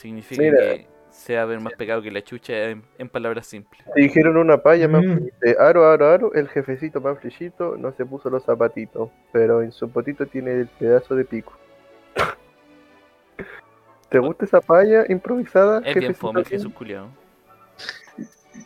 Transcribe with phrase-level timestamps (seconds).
[0.00, 0.58] Significa Mira.
[0.58, 3.84] que se va a ver más pecado que la chucha en, en palabras simples.
[3.94, 5.24] Te dijeron una palla, Mm.
[5.24, 9.90] Dice, aro, aro, aro, el jefecito Manfrillito no se puso los zapatitos, pero en su
[9.90, 11.52] potito tiene el pedazo de pico.
[14.08, 15.82] ¿Te gusta esa palla improvisada?
[15.84, 16.44] Es bien fome?
[16.44, 17.08] Jesús culiao.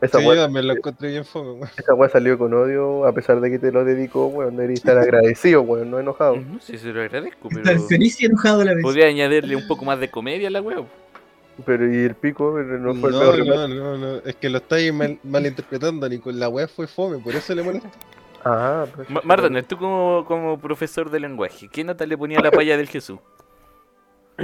[0.00, 1.70] Esa Sí, weá yo también lo encontré bien fome, weón.
[1.76, 4.56] esa weá salió con odio, a pesar de que te lo dedicó, weón.
[4.56, 6.36] Deberías estar agradecido, weón, no enojado.
[6.36, 8.82] No sé si lo agradezco, pero Estar feliz y enojado a la vez.
[8.82, 10.84] podría añadirle un poco más de comedia a la wea.
[11.66, 14.58] Pero y el pico no No, fue el peor no, no, no, es que lo
[14.58, 16.30] estáis mal, malinterpretando, Nico.
[16.30, 17.90] La weá fue fome, por eso le molesta.
[18.44, 19.10] Ah, pues.
[19.10, 22.88] Ma- tú como, como profesor de lenguaje, ¿qué nota le ponía a la palla del
[22.88, 23.18] Jesús?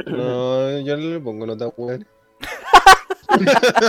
[0.07, 2.05] No, yo no le pongo nota weón.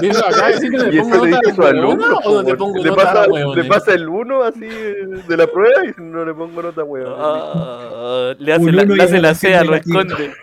[0.01, 2.41] Digo, acá decir que le Y pongo eso le nota dice su de alumno, o
[2.43, 2.57] le weón.
[2.57, 3.63] pongo le nota pasa, huevones.
[3.63, 7.15] le pasa el uno así eh, de la prueba y no le pongo nota, weón.
[7.17, 10.01] Ah, le hace la, le hace la sea, lo negativa.
[10.01, 10.33] esconde.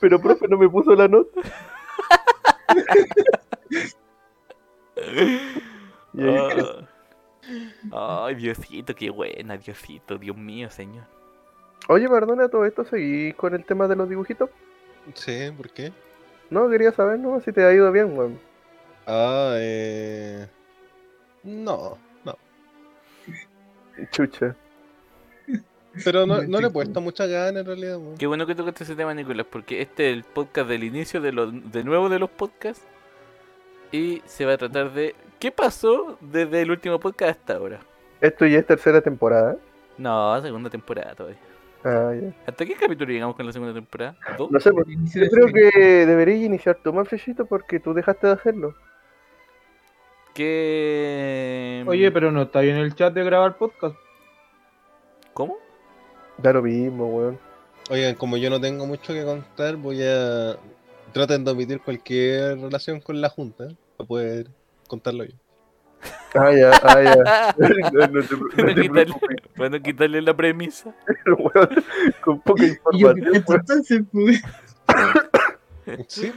[0.00, 1.40] Pero profe no me puso la nota.
[7.92, 8.24] Ah.
[8.26, 11.04] Ay, Diosito, qué buena, Diosito, Dios mío, señor.
[11.88, 14.50] Oye, perdona, todo esto seguí con el tema de los dibujitos.
[15.14, 15.92] Sí, ¿por qué?
[16.50, 17.40] No, quería saber, ¿no?
[17.40, 18.38] Si te ha ido bien, weón.
[19.06, 20.46] Ah, eh.
[21.42, 22.36] No, no.
[24.10, 24.54] Chucha.
[26.04, 28.18] Pero no, no le he puesto mucha gana en realidad, weón.
[28.18, 31.32] Qué bueno que tocaste ese tema, Nicolás, porque este es el podcast del inicio de,
[31.32, 32.84] los de nuevo de los podcasts.
[33.92, 37.80] Y se va a tratar de qué pasó desde el último podcast hasta ahora.
[38.20, 39.56] Esto ya es tercera temporada.
[39.96, 41.38] No, segunda temporada todavía.
[41.88, 42.34] Ah, ya.
[42.44, 44.16] ¿Hasta qué capítulo llegamos con la segunda temporada?
[44.36, 44.50] ¿Dos?
[44.50, 45.70] No sé, pues, yo creo serie.
[45.70, 48.74] que deberías iniciar tú, Manfreshito, porque tú dejaste de hacerlo.
[50.34, 51.84] ¿Qué...
[51.86, 53.94] Oye, pero no está ahí en el chat de grabar podcast.
[55.32, 55.58] ¿Cómo?
[56.38, 57.38] Da lo mismo, weón.
[57.88, 60.56] Oigan, como yo no tengo mucho que contar, voy a.
[61.12, 64.48] Traten de omitir cualquier relación con la Junta para poder
[64.88, 65.36] contarlo yo.
[66.34, 67.54] Ah, ya, ah, ya.
[67.92, 69.16] no, no te, no
[69.56, 70.94] Para te quitarle, la premisa.
[71.26, 71.84] weón.
[72.22, 74.42] Con poca Y yo, ¿qué información, pues?
[76.08, 76.32] Sí,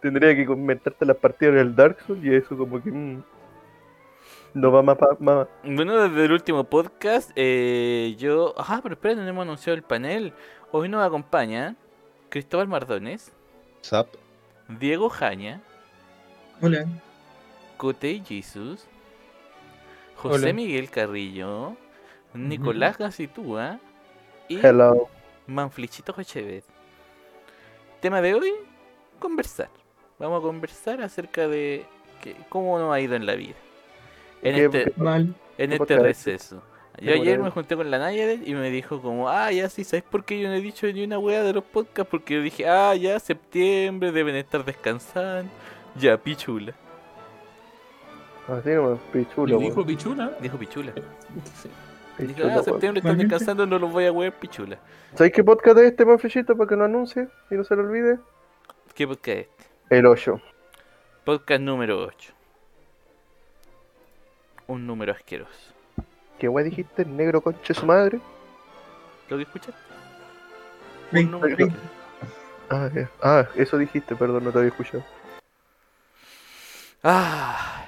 [0.00, 2.90] Tendría que comentarte las partidas del Dark Souls y eso como que...
[2.90, 3.22] mm,
[4.54, 5.46] no va más, pa- más.
[5.62, 8.54] Bueno, desde el último podcast, eh, yo...
[8.58, 10.32] Ajá, pero espera, no hemos anunciado el panel.
[10.72, 11.76] Hoy nos acompaña
[12.30, 13.32] Cristóbal Mardones,
[13.84, 14.08] Zap.
[14.68, 15.60] Diego Jaña,
[16.60, 16.86] Hola.
[17.84, 18.86] Cotey Jesus,
[20.16, 20.52] José Hola.
[20.52, 21.76] Miguel Carrillo,
[22.34, 23.78] Nicolás Gacitúa
[24.48, 25.08] y Hello.
[25.46, 26.62] Manflichito Jochevet.
[28.00, 28.52] Tema de hoy,
[29.18, 29.70] conversar.
[30.18, 31.86] Vamos a conversar acerca de
[32.20, 33.54] que- cómo nos ha ido en la vida.
[34.42, 35.34] En ¿Qué- este, Mal.
[35.56, 36.62] en qué este receso.
[37.00, 39.84] Yo ¿Qué ayer me junté con la Nayadet y me dijo como, ah, ya sí,
[39.84, 42.10] ¿sabes por qué yo no he dicho ni una wea de los podcasts?
[42.10, 45.50] Porque yo dije, ah, ya, septiembre, deben estar descansando.
[45.96, 46.74] Ya, pichula.
[48.50, 49.64] Así nomás, pichulo, Y weón.
[49.64, 50.32] dijo pichula.
[50.40, 50.92] Dijo pichula.
[51.62, 51.70] Sí.
[52.16, 54.78] Pichulo, ah, septiembre están descansando, no los voy a wear, pichula.
[55.14, 58.18] ¿Sabes qué podcast es este, Manfreshito, para que no anuncie y no se lo olvide?
[58.94, 59.64] ¿Qué podcast es este?
[59.90, 60.40] El 8.
[61.24, 62.32] Podcast número 8.
[64.66, 65.74] Un número asqueroso.
[66.38, 67.02] ¿Qué weá dijiste?
[67.02, 68.20] ¿El negro conche su madre?
[69.28, 69.80] ¿Lo que escuchaste?
[71.12, 71.76] Un número asqueroso.
[72.68, 72.88] Ah,
[73.22, 75.04] ah, eso dijiste, perdón, no te había escuchado.
[77.02, 77.84] Ah,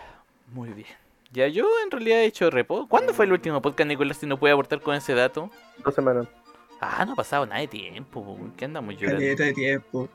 [0.53, 0.89] muy bien.
[1.33, 2.87] Ya yo en realidad he hecho repo.
[2.89, 5.51] ¿Cuándo fue el último podcast, Nicolás, si no puede aportar con ese dato?
[5.85, 6.27] Dos semanas.
[6.81, 8.23] Ah, no ha pasado nada de tiempo.
[8.23, 8.39] po.
[8.57, 9.21] ¿Qué andamos llorando?
[9.21, 10.09] Caleta de tiempo.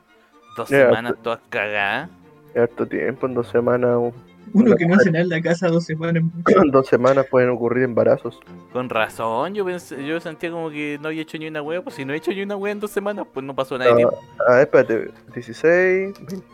[0.56, 2.10] Dos Ya, semanas todas cagadas.
[2.54, 4.12] Harto tiempo, en dos semanas.
[4.54, 6.22] Uno que no hace nada en la casa dos semanas.
[6.46, 8.38] En dos semanas pueden ocurrir embarazos.
[8.72, 11.82] Con razón, yo pensé, yo sentía como que no había hecho ni una wea.
[11.82, 13.90] Pues si no he hecho ni una wea en dos semanas, pues no pasó nada
[13.90, 14.18] de tiempo.
[14.48, 16.46] Ah, espérate, 16, 20,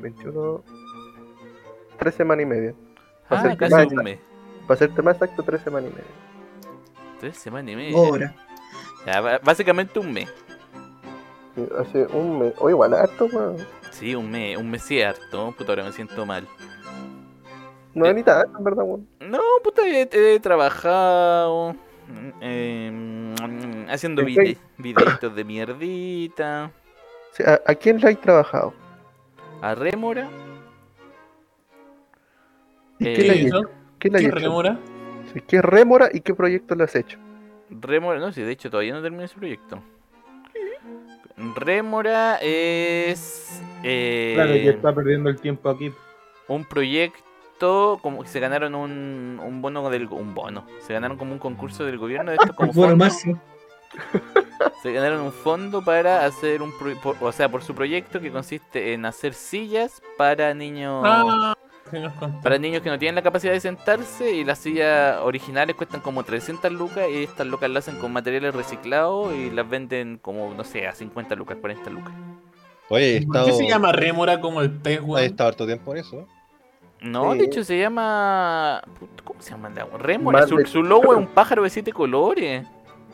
[0.00, 0.64] 21,
[1.98, 2.74] tres semanas y media.
[3.32, 4.18] Para Ah, hacerte casi más un mes.
[4.66, 6.10] Para más exacto, tres semanas y media.
[7.20, 7.96] Tres semanas y media.
[7.96, 8.34] Ahora.
[9.06, 10.28] Ya, básicamente un mes.
[11.54, 12.54] Sí, Hace un mes.
[12.58, 13.56] O igual harto, weón.
[13.90, 15.52] Sí, un mes, un mes cierto.
[15.56, 16.46] Puta, ahora me siento mal.
[17.94, 19.08] No es ni tanto, en verdad, weón.
[19.20, 21.74] No, puta, he, he trabajado
[22.40, 23.34] eh,
[23.88, 26.70] haciendo ¿En vide videitos de mierdita.
[27.32, 28.74] Sí, ¿a, a quién le has trabajado?
[29.62, 30.28] A Rémora.
[33.02, 33.70] ¿Y Eh, qué le has ¿Y hecho?
[33.98, 34.34] ¿Qué le ¿Qué hecho?
[34.36, 34.78] remora?
[35.48, 37.18] ¿Qué rémora y qué proyecto le has hecho?
[37.70, 39.82] Rémora, no, sí, de hecho todavía no terminé ese proyecto.
[41.56, 45.92] Rémora es eh, Claro, que está perdiendo el tiempo aquí.
[46.48, 51.32] un proyecto como que se ganaron un, un bono del un bono, se ganaron como
[51.32, 53.40] un concurso del gobierno de esto como máximo.
[54.82, 58.30] se ganaron un fondo para hacer un, pro- por- o sea, por su proyecto que
[58.30, 61.54] consiste en hacer sillas para niños, Ah,
[62.00, 62.40] nos contó.
[62.40, 66.22] para niños que no tienen la capacidad de sentarse y las sillas originales cuestan como
[66.24, 70.64] 300 lucas y estas lucas las hacen con materiales reciclados y las venden como, no
[70.64, 72.12] sé, a 50 lucas, 40 lucas.
[72.88, 75.24] Oye, he ¿Por qué se llama rémora como el pez, he weón?
[75.24, 76.26] estado harto tiempo en eso.
[77.00, 77.38] No, Sí.
[77.38, 78.82] de hecho se llama...
[79.24, 80.46] ¿Cómo se llama la Rémora?
[80.46, 82.64] Su, de- su logo es un pájaro de siete colores.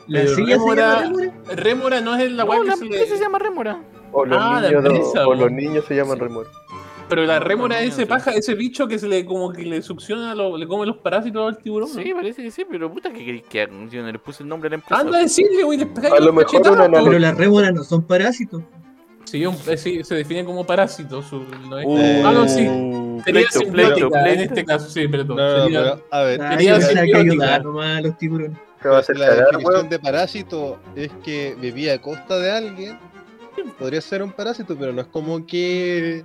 [0.07, 1.55] La silla se llama rémora- rémora.
[1.55, 3.17] Rémora no es la No, que la se empresa le...
[3.17, 3.79] se llama Rémora.
[4.11, 6.23] O los, Ah, la niños, no- o los niños se llaman Sí.
[6.23, 6.47] remor.
[7.09, 9.51] Pero la No, rémora no, es no ese paja, ese bicho que se le como
[9.51, 11.89] que le succiona, lo- le come los parásitos al tiburón.
[11.89, 14.69] Sí, parece que sí, pero puta que queréis que no le puse el nombre a
[14.69, 15.01] la empresa.
[15.01, 16.61] Anda a decirle, güey, le pegáis A lo los mejor
[17.03, 18.61] Pero las rémoras no son parásitos.
[19.25, 21.21] Sí, un- eh, sí, se define como parásito.
[21.21, 22.67] Su, no es- Uh, ah, no, sí.
[23.25, 25.37] Sería pleito, en este caso, sí, perdón.
[25.37, 28.57] No, sería- pero, a ver, Ah, Sería que ayudar nomás a los tiburones.
[28.81, 29.89] ¿Qué va a hacer la cagar, definición weón?
[29.89, 32.97] de parásito es que vivía a costa de alguien.
[33.77, 36.23] Podría ser un parásito, pero no es como que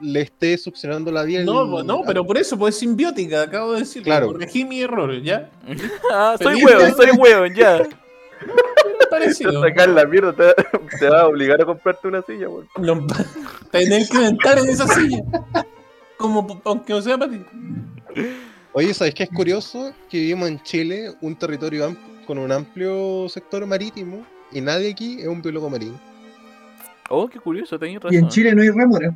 [0.00, 1.44] le esté succionando la vida.
[1.44, 4.02] No, no, pero por eso, pues es simbiótica, acabo de decir.
[4.02, 4.28] Claro.
[4.28, 5.50] Corregí mi error, ¿ya?
[6.12, 7.76] Ah, soy hueón, soy hueón, ya.
[7.78, 7.88] Es
[9.10, 9.62] parecido.
[9.62, 10.54] Sacar la mierda, te, va-
[10.98, 12.68] te va a obligar a comprarte una silla, weón.
[12.78, 13.06] No,
[13.70, 15.18] Tener que inventar en esa silla.
[16.16, 17.40] Como, aunque no sea para ti.
[18.72, 19.92] Oye, ¿sabes qué es curioso?
[20.10, 21.96] Que vivimos en Chile, un territorio
[22.26, 26.00] con un amplio sector marítimo, y nadie aquí es un biólogo marino.
[27.10, 28.28] Oh, qué curioso, tenéis Y en razón.
[28.30, 29.12] Chile no hay rémoras.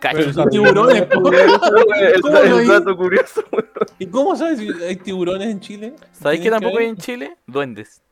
[0.00, 0.18] Cacho.
[0.18, 1.32] Pero son tiburones, po.
[1.32, 3.42] el, ¿Cómo lo el hi- dato curioso.
[3.98, 5.94] ¿Y cómo sabes si hay tiburones en Chile?
[6.12, 7.36] ¿Sabéis que ¿Tienes tampoco hay en Chile?
[7.46, 8.02] Duendes.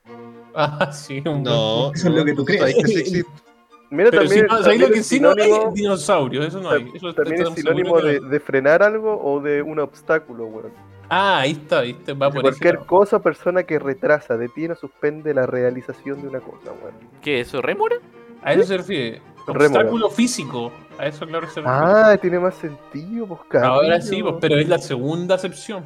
[0.54, 2.60] Ah, sí, un No, Eso es lo que tú crees.
[2.60, 3.25] ¿sabes?
[3.90, 5.52] Mira, Pero si también, no, ¿sabes también lo que es sí no hay?
[5.75, 6.90] Dinosaurios, eso no hay.
[6.94, 8.28] Eso también es sinónimo de, no.
[8.28, 10.72] de frenar algo o de un obstáculo, weón.
[11.10, 14.72] Ah, ahí está, viste, va De por cualquier ese cosa o persona que retrasa, detiene
[14.72, 16.94] o suspende la realización de una cosa, weón.
[17.22, 17.60] ¿Qué es eso?
[17.62, 17.96] ¿Rémora?
[18.42, 19.22] A eso se refiere.
[19.46, 20.72] Obstáculo físico.
[20.99, 21.69] A eso, claro, se refiere.
[21.69, 23.70] Ah, tiene más sentido, pues cabrón.
[23.73, 25.82] Ahora sí, pues, pero es la segunda acepción.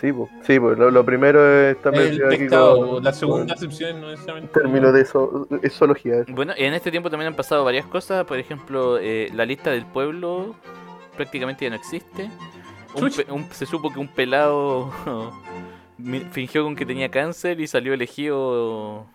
[0.00, 3.52] Sí, pues, sí, pues, lo, lo primero es también El aquí con- la segunda con
[3.52, 4.52] acepción no necesariamente.
[4.60, 6.20] término de eso, es zoología.
[6.20, 6.32] eso.
[6.32, 8.24] Bueno, en este tiempo también han pasado varias cosas.
[8.24, 10.54] Por ejemplo, eh, la lista del pueblo
[11.16, 12.28] prácticamente ya no existe.
[12.96, 14.90] Un un- se supo que un pelado
[16.32, 19.06] fingió con que tenía cáncer y salió elegido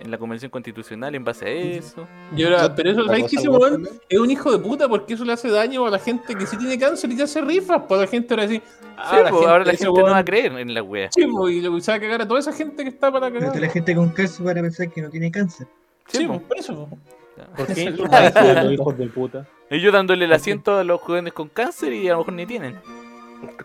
[0.00, 2.06] en la convención constitucional en base a eso.
[2.34, 4.88] Y ahora, pero eso, La ¿sabes que ese weón es un hijo de puta?
[4.88, 7.40] Porque eso le hace daño a la gente que sí tiene cáncer y ya hace
[7.42, 7.82] rifas.
[7.86, 8.62] Pues la gente ahora dice.
[8.96, 11.10] Ah, Sí, pues, ahora la gente no va a creer en la wea.
[11.12, 13.30] Sí, pues, y le- se va a cagar a toda esa gente que está para
[13.30, 13.58] cagar.
[13.60, 15.66] la gente con cáncer para pensar que no tiene cáncer.
[16.08, 16.88] Sí, Sí, pues, por eso.
[17.56, 19.46] ¿Por qué lo los hijos de puta?
[19.70, 22.44] Y yo dándole el asiento a los jóvenes con cáncer y a lo mejor ni
[22.46, 22.76] tienen.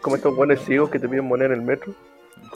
[0.02, 1.94] Como estos buenos ciegos que te piden moneda en el metro.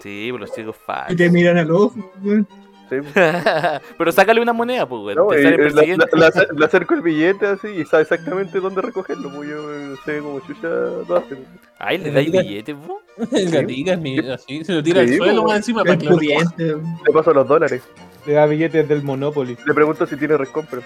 [0.01, 1.17] Sí, pues los chicos Y falsos.
[1.17, 2.47] te miran a los ojos, weón.
[2.89, 3.13] Sí, pues.
[3.97, 5.15] Pero sácale una moneda, pues, weón.
[5.15, 9.29] No, la- acerco el billete así y sabe exactamente dónde recogerlo.
[9.29, 11.35] Pues yo sé como chucha lo hace.
[11.35, 11.47] pues.
[11.77, 13.01] Ay, le dais billetes, vos.
[13.31, 15.47] El gatica es mi- así, se lo tira Sí, al suelo pues.
[15.51, 16.17] más encima para que lo.
[16.57, 17.83] Le paso los dólares.
[18.25, 19.57] Le da billetes del Monopoly.
[19.65, 20.81] Le pregunto si tiene recompra.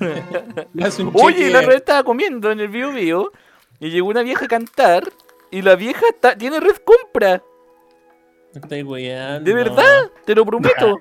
[1.14, 3.32] Oye, la red estaba comiendo en el video video
[3.80, 5.04] y llegó una vieja a cantar
[5.50, 7.42] y la vieja ta- tiene red compra.
[8.84, 9.44] Weyando.
[9.48, 10.10] ¿De verdad?
[10.24, 11.00] Te lo prometo.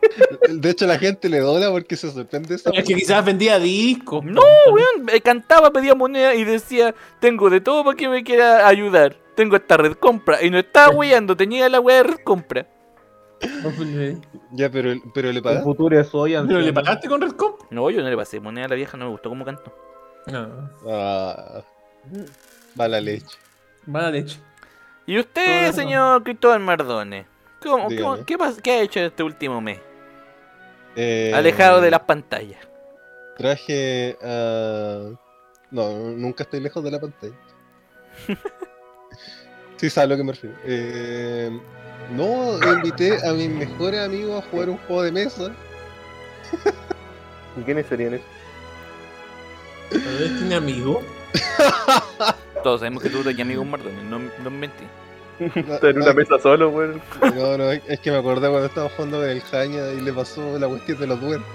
[0.48, 4.24] De hecho, la gente le dona porque se sorprende esa Es que quizás vendía discos.
[4.24, 4.72] No, po.
[4.72, 5.06] weón.
[5.22, 9.16] Cantaba, pedía moneda y decía, tengo de todo para que me quiera ayudar.
[9.34, 10.42] Tengo esta red compra.
[10.42, 12.66] Y no estaba weyando, tenía la wea de red compra.
[13.40, 14.16] Pues,
[14.52, 15.62] Ya, pero, pero le El pagas.
[15.62, 17.60] futuro es hoy, ¿Pero le pagaste con Redcomp?
[17.70, 19.72] No, yo no le pasé moneda a la vieja, no me gustó cómo cantó.
[20.26, 20.70] No.
[20.88, 21.62] Ah,
[22.74, 23.36] mala leche.
[23.86, 24.38] Mala leche.
[25.06, 27.26] ¿Y usted, señor Cristóbal Mardone?
[27.62, 28.02] ¿Cómo, Dígame.
[28.02, 29.78] cómo- qué, qué ha hecho este último mes?
[30.96, 32.60] Eh, Alejado de las pantallas.
[33.36, 35.10] Traje a.
[35.70, 37.34] No, nunca estoy lejos de la pantalla.
[39.76, 40.56] sí, sabes a lo que me refiero.
[40.64, 41.50] Eh,
[42.10, 45.52] no, invité a mis mejores amigos a jugar un juego de mesa.
[47.56, 48.26] ¿Y quiénes serían esos?
[49.90, 51.02] ¿Pero él tiene amigo?
[52.62, 54.84] Todos sabemos que tú eres amigo de Mardone, no, no mentí.
[55.40, 57.00] Está en una mesa solo, weón.
[57.34, 60.58] No, no, es que me acordé cuando estaba jugando con el Jaña y le pasó
[60.58, 61.48] la cuestión de los duendes.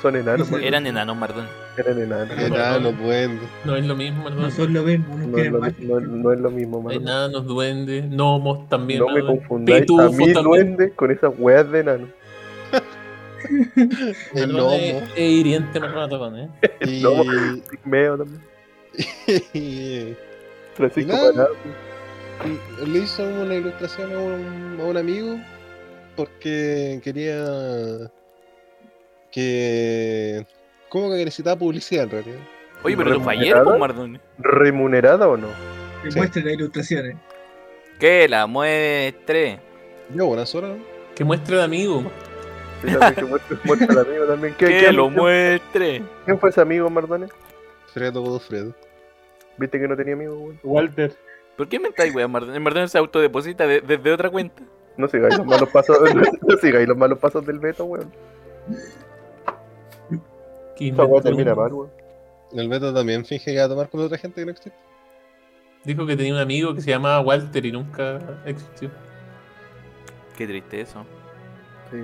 [0.00, 0.64] Son enanos, weón.
[0.64, 1.48] Eran enanos Mardone.
[1.76, 2.38] Eran enanos.
[2.38, 3.48] Enanos, duendes.
[3.64, 4.50] No es lo mismo, No hermano.
[4.50, 5.78] son lo mismo, No es, lo, no, es-
[6.08, 6.98] no es lo mismo, mano.
[7.00, 9.00] Enanos, duendes, gnomos también.
[9.00, 9.26] No me ¿no?
[9.26, 10.44] confundáis a mí también.
[10.44, 12.08] duende con esas weas de enano.
[14.34, 14.72] El lomo.
[14.72, 16.48] Es, hiriente, me perdón, ¿eh?
[16.80, 17.24] Y, lomo.
[17.70, 18.42] Pigmeo también.
[20.72, 21.48] y- Francisco nada.
[22.86, 25.38] Le hizo una ilustración a un, a un amigo
[26.16, 28.10] porque quería
[29.30, 30.46] que...
[30.88, 32.40] ¿Cómo que necesitaba publicidad en realidad?
[32.82, 33.64] Oye, pero lo fue ayer, ¿Remunerada?
[33.64, 34.20] pues, Mardoni.
[34.38, 35.48] ¿Remunerada o no?
[36.02, 36.18] Te Sí.
[36.18, 37.16] muestre las ilustraciones.
[37.98, 39.60] Que la muestre.
[40.14, 40.84] Ya, buenas horas, ¿no?
[41.14, 42.02] Que muestre de amigo.
[42.84, 44.54] Sí, también que muestre, muestre al amigo también.
[44.58, 46.02] ¿Qué- Que lo muestre.
[46.24, 47.30] ¿Quién fue ese amigo, Mardones?
[47.94, 48.74] Fredo Godofredo.
[49.58, 50.60] ¿Viste que no tenía amigo, weón?
[50.62, 51.12] Walter.
[51.56, 52.30] ¿Por qué me estáis, weón?
[52.32, 54.62] Mardoni Mardoni se autodeposita de- desde otra cuenta.
[54.96, 55.98] No sigáis los malos pasos,
[56.42, 58.10] no sigáis los malos pasos del Beto, weón.
[60.76, 61.90] Que Esa weá inventó termina un- mal, weón.
[62.52, 64.78] El Beto también finge que va a tomar con otra gente que no existe.
[65.84, 68.90] Dijo que tenía un amigo que se llamaba Walter y nunca existió.
[70.36, 71.04] Qué triste eso.
[71.90, 71.98] Sí,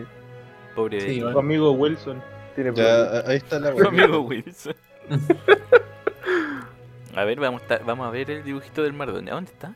[0.75, 1.21] Pobre Sí.
[1.21, 2.23] Tu amigo Wilson.
[2.55, 3.25] tiene problemas.
[3.25, 3.89] Ya, ahí está la Tu weá.
[3.89, 4.75] amigo Wilson.
[7.19, 9.29] A ver, vamos, a- vamos a ver el dibujito del Mardoni.
[9.31, 9.75] ¿A dónde está?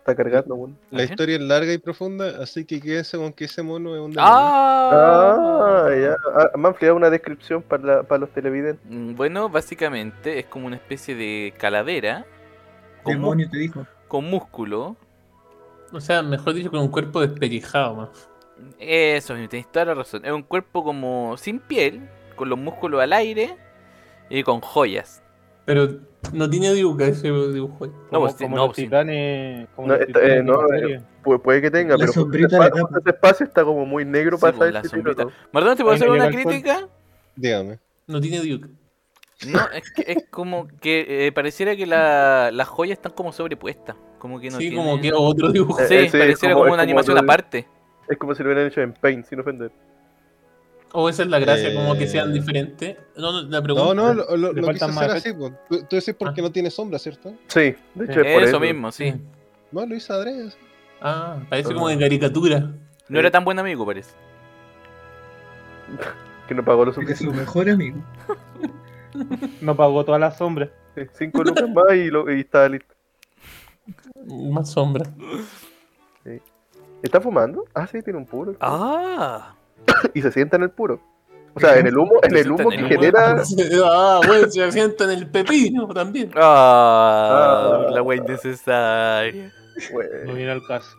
[0.00, 3.94] Está cargando, La historia es larga y profunda, así que quédese con que ese mono
[3.94, 4.34] es un demonio.
[4.36, 5.86] ¡Ah!
[5.86, 6.16] Ah, ya.
[6.36, 8.84] Ah, Manfred, da una descripción para, la- para los televidentes.
[8.90, 12.26] Mm, Bueno, básicamente es como una especie de calavera
[13.02, 13.86] con, Demonio te dijo.
[14.08, 14.96] con músculo.
[15.92, 18.28] O sea, mejor dicho, con un cuerpo despellejado más.
[18.78, 20.22] Eso, tienes toda la razón.
[20.24, 23.56] Es un cuerpo como sin piel, con los músculos al aire
[24.28, 25.22] y con joyas.
[25.64, 25.88] Pero
[26.32, 27.86] no tiene dibuca ese dibujo.
[28.10, 29.66] No, pues como no, los titanes.
[29.74, 31.02] Como No, los eh, no, eh,
[31.42, 32.80] puede que tenga, La pero sombrita ese, le espa- tapa.
[32.82, 35.14] justo ese espacio está como muy negro Sí, para saber la si tiene.
[35.52, 36.86] Mardón, ¿te puedo hacer una crítica?
[37.36, 37.78] Dígame.
[38.06, 38.68] No tiene dibuca.
[39.46, 43.96] No, es que es como que eh, pareciera que la- las joyas están como sobrepuestas.
[44.18, 45.80] Como que no sí, tiene- como que otro dibujo.
[45.80, 47.66] Eh, Sí, eh, sí, pareciera como- una como animación otro- aparte.
[48.08, 49.70] Es como si lo hubieran hecho en Paint, sin ofender.
[50.96, 52.08] O esa es la gracia, como que Eh.
[52.08, 52.96] sean diferentes.
[53.16, 53.94] No, no, la pregunta.
[53.94, 55.52] No, no, lo, lo, lo quise hacer más así, pues.
[55.68, 56.44] Tú, tú decís porque Ah.
[56.44, 57.34] no tiene sombra, ¿cierto?
[57.48, 59.12] Sí, de hecho es por Eso mismo, sí.
[59.72, 60.56] No, lo así.
[61.00, 62.70] Ah, parece como de caricatura.
[63.08, 64.14] No era tan buen amigo, parece.
[66.48, 67.98] Que no pagó lo Porque es su mejor amigo.
[69.60, 70.68] No pagó todas las sombras.
[70.94, 72.94] Sí, Cinco lucas más y, lo, y está listo.
[74.26, 75.08] Más sombra.
[77.02, 77.64] ¿Está fumando?
[77.74, 78.54] Ah, sí, tiene un puro.
[78.60, 79.54] Ah,
[80.14, 81.00] Y se sienta en el puro.
[81.56, 83.02] O sea, en el humo, en el humo en que el humo.
[83.12, 83.42] genera.
[83.84, 86.30] Ah, bueno, se sienta en el pepino también.
[86.34, 87.90] ah, Ah.
[87.90, 89.52] la wea innecesaria.
[90.26, 90.96] No viene al caso.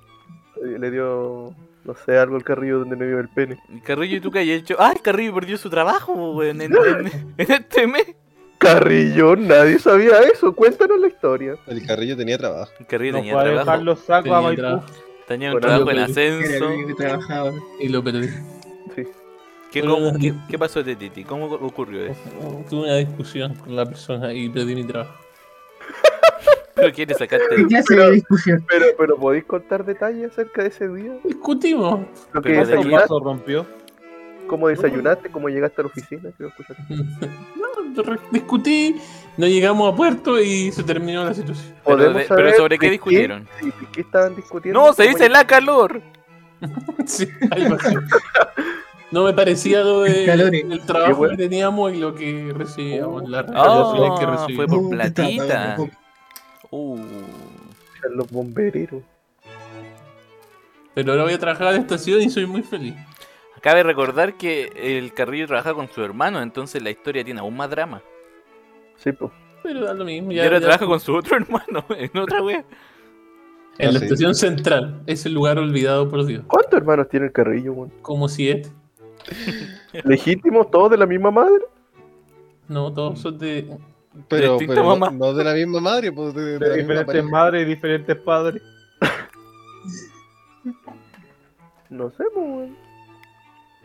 [0.62, 3.58] le dio, no sé, algo al carrillo donde me vio el pene.
[3.84, 4.76] Carrillo, ¿y tú qué has hecho?
[4.80, 8.16] Ah, el Carrillo perdió su trabajo, weón, en, en, en este mes.
[8.58, 10.56] Carrillo, nadie sabía eso.
[10.56, 11.56] Cuéntanos la historia.
[11.68, 12.72] El carrillo tenía trabajo.
[12.80, 13.84] El Carrillo No tenía puede dejar trabajo.
[13.84, 14.62] los sacos a Tenía Maipú.
[14.62, 14.86] trabajo.
[15.28, 16.66] Tenía un trabajo en ascenso.
[17.80, 18.30] Y lo perdí.
[19.76, 21.26] ¿Qué, Bueno, cómo- no- qué, qué pasó de Titi?
[21.26, 22.22] ¿Cómo ocurrió eso?
[22.70, 25.14] Tuve una discusión con la persona y perdí mi trabajo.
[26.76, 27.58] ¿Pero quieres sacarte?
[27.58, 28.66] ¿Qué clase Pero- de discusión?
[28.70, 31.12] Pero, pero ¿podéis contar detalles acerca de ese día?
[31.26, 32.00] Discutimos.
[32.32, 33.66] Lo que Pero de ¿Cuántos ahí- desayunaste, rompió?
[34.48, 36.30] cómo desayunaste, cómo llegaste a la oficina.
[37.96, 38.96] No, discutí,
[39.38, 41.74] no llegamos a puerto y se terminó la situación.
[41.86, 43.46] Pero, ¿Podemos de- pero ¿sobre qué discutieron?
[43.60, 44.80] Sí, ¿de qué estaban discutiendo?
[44.80, 46.02] No, se ¿Cómo dice la calor.
[47.06, 47.96] Sí, así.
[49.12, 51.38] No me parecía lo de, El el trabajo bueno.
[51.38, 54.68] que teníamos y lo que recibíamos, las Ah, retribuciones que fue recibimos.
[54.68, 55.78] por Uh, platita.
[56.72, 57.00] Uh.
[58.14, 59.04] los bombereros?
[60.94, 62.94] Pero ahora voy a trabajar a la estación y soy muy feliz.
[63.62, 67.70] Cabe recordar que el Carrillo trabaja con su hermano, entonces la historia tiene aún más
[67.70, 68.02] drama.
[68.98, 69.32] Sí, pues.
[69.64, 70.32] Pero da lo mismo.
[70.32, 72.64] Y Ya, ahora ya- trabaja con su otro hermano en otra wea.
[73.78, 74.06] En la Ah, sí.
[74.06, 76.44] estación central, ese lugar olvidado por Dios.
[76.48, 77.92] ¿Cuántos hermanos tiene el carrillo, weón?
[78.02, 78.70] Como siete.
[80.04, 81.64] ¿Legítimos todos de la misma madre?
[82.68, 83.78] No, todos son de.
[84.30, 85.12] Pero, distinta pero no, mamá.
[85.12, 87.28] no de la misma madre, pues de, de De la misma diferentes pareja.
[87.30, 88.62] madres y diferentes padres.
[91.90, 92.70] No sé, pues.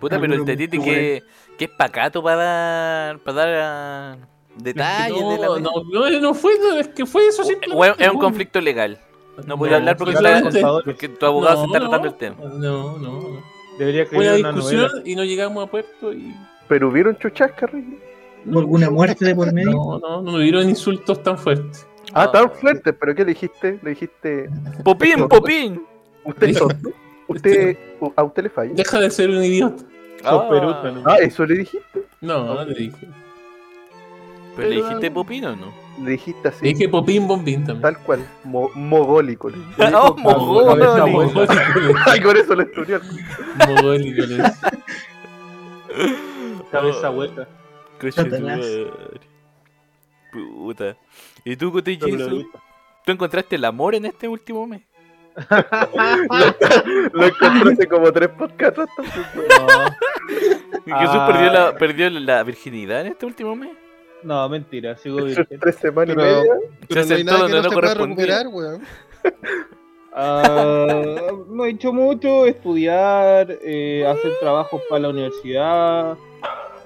[0.01, 1.23] Puta, pero el Tetiti que,
[1.59, 4.17] que es pacato para dar, para dar ah,
[4.57, 7.77] detalles de la No, no, no, no fue, es que fue eso simplemente.
[7.77, 8.99] Bueno, es un conflicto legal.
[9.47, 12.37] No podía hablar porque, está- porque tu abogado se No, está no, tratando el tema.
[12.41, 13.43] No, no, no.
[13.81, 15.03] Debería una discusión novela.
[15.07, 16.37] y no llegamos a puerto y.
[16.69, 17.97] Pero hubieron chuchas, carrillo.
[18.45, 19.71] ¿Hubo alguna muerte de por medio?
[19.73, 21.87] No, no, no me dieron insultos tan fuertes.
[22.13, 23.81] Ah, tan fuerte, pero ¿qué le dijiste?
[23.83, 24.51] Le dijiste.
[24.85, 25.83] ¡Popín, popín!
[26.25, 26.91] Usted es tonto.
[27.27, 27.79] Usted.
[28.17, 28.73] A usted le falla.
[28.75, 29.83] Deja de ser un idiota.
[30.25, 31.03] Ah, peruta, ¿no?
[31.07, 32.03] Ah, eso le dijiste.
[32.21, 33.09] No, no le dije.
[34.57, 35.73] ¿Pero le Pero- dijiste popín o no?
[36.01, 36.65] Le dijiste así.
[36.65, 37.83] dije popín bombín también.
[37.83, 38.27] Tal cual.
[38.45, 39.51] Mo- mogólico.
[39.51, 39.93] le dijiste.
[39.95, 41.47] ¡Oh, mogólico!
[42.07, 43.01] Ay, con eso le estudió.
[43.69, 44.23] mogólico
[46.71, 47.49] Cabeza hueca.
[48.01, 48.23] Coche.
[50.33, 50.97] Puta.
[51.45, 51.99] ¿Y tú, Cote.
[51.99, 54.83] ¿Tú encontraste el amor en este último mes?
[57.13, 58.79] Lo encontré hace como tres podcasts.
[58.99, 59.97] weón.
[60.87, 61.27] ¿Y Jesús Ah.
[61.31, 63.71] perdió, la, perdió la virginidad en este último mes?
[64.23, 65.61] No, mentira, sigo Tres, virgen.
[65.61, 66.55] tres semanas Pero- y media.
[66.89, 68.83] Pero no Se hay nada que no, no se pueda recuperar, weón.
[70.13, 76.17] Ah, no he hecho mucho, estudiar, eh, hacer trabajos para la universidad,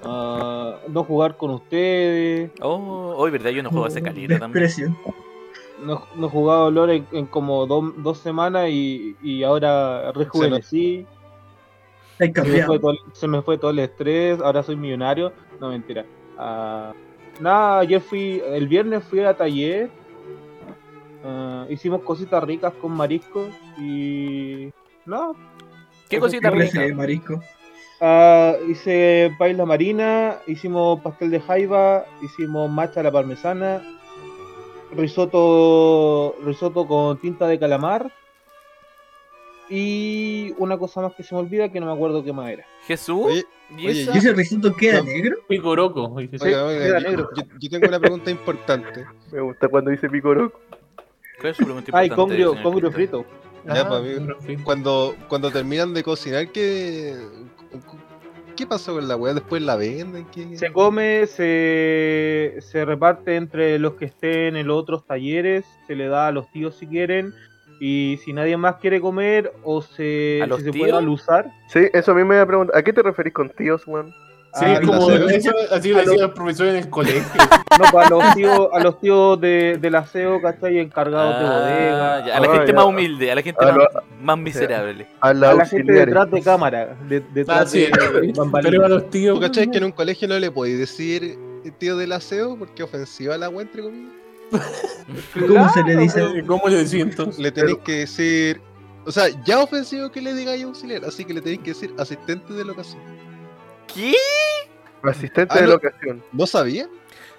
[0.03, 4.63] ah, no jugar con ustedes, Oh, hoy verdad, yo no juego hace calita también.
[4.65, 4.95] Desprecio.
[5.83, 11.05] no, no he jugado LOL en, en como do- dos semanas y, y ahora rejuvenecí,
[12.19, 15.33] Hay se me, fue todo, el- se me fue todo el estrés, ahora soy millonario,
[15.59, 16.05] no mentira.
[16.37, 16.93] Ah,
[17.39, 19.89] nada, ayer fui, el viernes fui a taller,
[21.23, 24.71] ah, hicimos cositas ricas con mariscos y...
[25.05, 25.35] No,
[26.09, 26.71] ¿Qué Eso cosita ¿Qué rica?
[26.71, 27.39] clase de marisco?
[28.01, 33.81] Ah, hice paella marina, hicimos pastel de jaiba, hicimos macha a la parmesana,
[34.91, 38.11] risotto, risotto con tinta de calamar
[39.69, 42.65] y una cosa más que se me olvida que no me acuerdo qué más era.
[42.85, 43.45] Jesús, Oye,
[43.77, 44.13] ¿y oye, esa?
[44.15, 45.05] ¿Y ese risotto queda No.
[45.05, 45.37] negro?
[45.47, 46.15] Picoroco.
[46.19, 46.29] sí.
[46.41, 47.29] oiga, yo, negro.
[47.35, 49.05] yo- yo tengo una pregunta importante.
[49.31, 50.59] Me gusta cuando dice picoroco.
[51.39, 53.25] ¿Cuál es su pregunta Ay, congrio, congrio frito.
[53.65, 53.87] Ya, Ah,
[54.45, 54.61] pues.
[54.63, 57.15] Cuando, cuando terminan de cocinar, ¿qué,
[58.55, 59.33] ¿qué pasó con la weá?
[59.33, 60.25] ¿Después la venden?
[60.31, 60.55] ¿Qué?
[60.57, 66.07] Se come, se, se reparte entre los que estén en los otros talleres, se le
[66.07, 67.33] da a los tíos si quieren.
[67.79, 70.83] Y si nadie más quiere comer o se, ¿A los si se tíos?
[70.87, 72.77] puede alusar, Sí, eso a mí me iba a preguntar.
[72.77, 74.13] ¿A qué te referís con tíos, weón?
[74.53, 77.21] Sí, Ah, es como ¿la eso, así lo decían los profesores en el colegio.
[77.77, 80.79] No, para los tíos, a los tíos de, del aseo, ¿cachai?
[80.79, 82.25] Encargados de Ah, bodega.
[82.25, 82.73] ya, a la Ah, gente ya.
[82.73, 83.87] más humilde, a la gente A más, lo-
[84.21, 85.07] más miserable.
[85.19, 86.95] A la A la gente detrás de cámara.
[87.09, 87.91] de- detrás Ah, sí, de
[88.63, 89.35] pero a los tíos.
[89.35, 91.37] ¿Tú cachai que en un colegio no le podéis decir
[91.79, 94.13] tío del aseo porque ofensiva la weá, entre comillas?
[95.47, 96.43] ¿Cómo se le dice?
[96.47, 97.39] ¿Cómo le entonces?
[97.39, 98.61] Le tenéis que decir.
[99.05, 102.53] O sea, ya ofensivo que le digáis auxiliar, así que le tenéis que decir asistente
[102.53, 103.01] de la ocasión.
[103.93, 104.13] ¿Qué?
[105.03, 105.75] Asistente Ah, de no.
[105.75, 106.23] ocasión.
[106.31, 106.89] ¿No sabían?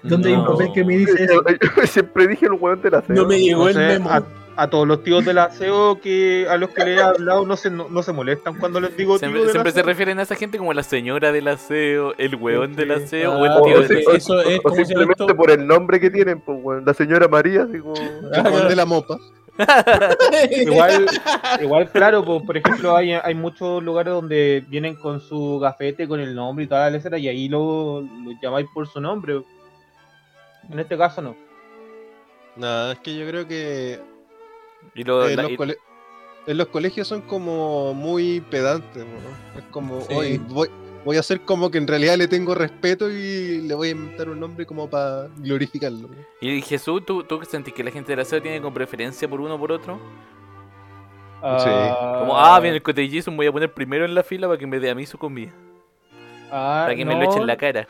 [0.03, 0.51] ¿Dónde hay un No.
[0.53, 1.43] papel que me dice eso?
[1.87, 4.09] Siempre dije el weón de la No me llegó No el sé, memo.
[4.09, 4.23] a,
[4.57, 7.69] a todos los tíos del aseo que a los que le he hablado no se,
[7.69, 9.83] no, no se molestan cuando les digo Siempre, se aseo.
[9.83, 13.45] refieren a esa gente como la señora del aseo, el weón del aseo Ah, o
[13.45, 15.35] el tío o del si- sí, o- eso es o simplemente esto.
[15.35, 16.83] por el nombre que tienen, pues.
[16.85, 17.93] La señora María, así como.
[18.33, 19.17] Ah, de la mopa.
[20.51, 21.05] Igual,
[21.61, 26.19] igual claro, pues, por ejemplo, hay, hay muchos lugares donde vienen con su gafete, con
[26.19, 29.41] el nombre y toda la letra, y ahí lo, lo llamáis por su nombre.
[30.71, 31.35] En este caso no.
[32.55, 33.99] Nada, es que yo creo que
[34.97, 35.77] Y lo- eh, la- los y- cole-
[36.47, 39.59] en los colegios son como muy pedantes, ¿no?
[39.59, 40.13] Es como, Sí.
[40.13, 40.69] oye, voy,
[41.05, 44.27] voy a hacer como que en realidad le tengo respeto y le voy a inventar
[44.29, 46.07] un nombre como para glorificarlo.
[46.09, 46.15] ¿no?
[46.41, 49.55] y Jesús, ¿tú, ¿tú sentís que la gente del aseo tiene como preferencia por uno
[49.55, 49.99] o por otro?
[51.41, 54.57] Ah, Como, ah, viene el cotellizo, me voy a poner primero en la fila para
[54.59, 55.51] que me dé a mí su comida.
[56.51, 57.87] ah, Para que me lo echen en la cara.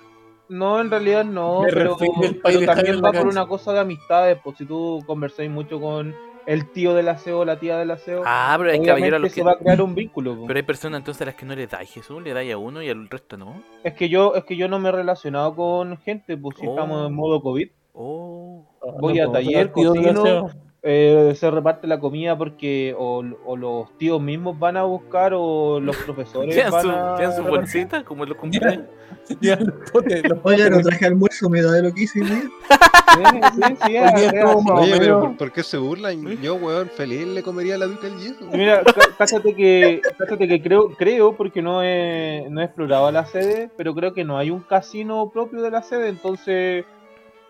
[0.49, 1.97] No, en realidad no, Me pero,
[2.43, 6.15] pero de también va por una cosa de amistades, pues si tú conversáis mucho con
[6.47, 9.31] el tío del aseo o la tía del aseo, Ah, pero hay caballeros a los
[9.31, 9.43] se que...
[9.45, 10.33] va a crear un vínculo.
[10.35, 10.47] pues.
[10.47, 12.81] Pero hay personas entonces a las que no le dais Jesús, le dais a uno
[12.81, 13.61] y al resto no.
[13.83, 16.71] Es que yo, es que yo no me he relacionado con gente, pues si Oh.
[16.71, 18.65] estamos en modo COVID, Oh.
[18.99, 20.49] voy a No, taller, cocino.
[20.89, 25.81] Eh, se reparte la comida porque o, o los tíos mismos van a buscar o
[25.81, 28.85] los profesores ¿Tienen van su, a tienen su bolsita como los cumpleaños?
[30.43, 32.21] Oiga, no traje almuerzo, me da de lo que hice.
[34.45, 35.35] o Oye, pero.
[35.37, 36.25] ¿por, qué se burlan?
[36.41, 38.45] Yo, weón, feliz le comería la duca al yeso.
[38.53, 43.25] Mira, cá- cáchate que, cáchate que creo, creo, porque no he, no he explorado la
[43.25, 46.85] sede, pero creo que no hay un casino propio de la sede, entonces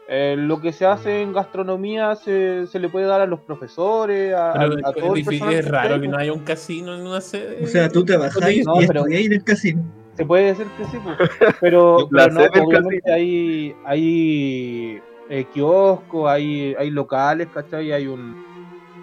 [0.10, 4.34] eh, lo que se hace en gastronomía se, se le puede dar a los profesores,
[4.34, 6.96] a, Pero a todo el es, personal es que raro que no haya un casino
[6.96, 7.63] en una sede.
[7.63, 9.84] O sea, tú te bajáis No, y pero- estudiáis en el casino.
[10.15, 11.17] Se puede decir que sí, pues.
[11.62, 17.91] pero, pero no, del obviamente hay, hay eh, kioscos, hay, hay locales, ¿cachai?
[17.91, 18.46] Hay un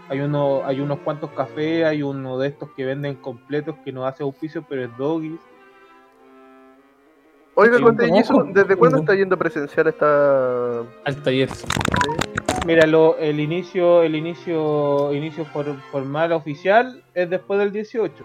[0.09, 4.07] hay uno, hay unos cuantos cafés, hay uno de estos que venden completos que no
[4.07, 5.39] hace auspicio, pero es doggies.
[7.57, 8.45] Oiga, trabajo.
[8.53, 10.81] ¿desde cuándo está yendo presencial esta.
[11.05, 11.49] Al taller.
[12.67, 18.25] Mira, lo, el inicio, el inicio, inicio for- formal oficial es después del 18.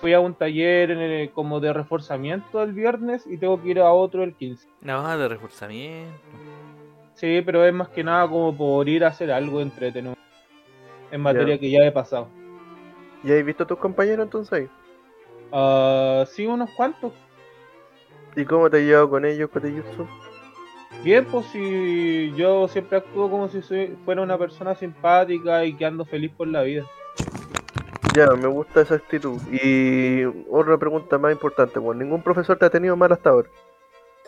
[0.00, 3.80] Fui a un taller en el- como de reforzamiento el viernes y tengo que ir
[3.80, 4.68] a otro el 15.
[4.80, 6.12] No, de reforzamiento.
[7.14, 10.14] Sí, pero es más que nada como por ir a hacer algo entretenido.
[11.10, 12.28] En materia que ya he pasado.
[13.24, 14.68] ¿Ya has visto a tus compañeros entonces ahí?
[15.52, 17.12] Ah, sí, unos cuantos.
[18.38, 20.06] ¿Y cómo te has llevado con ellos, Cotellizo?
[21.02, 25.84] Bien, pues si yo siempre actúo como si soy- fuera una persona simpática y que
[25.84, 26.84] ando feliz por la vida.
[28.14, 29.40] Ya, me gusta esa actitud.
[29.52, 33.48] Y otra pregunta más importante, bueno, ¿ningún profesor te ha tenido mal hasta ahora?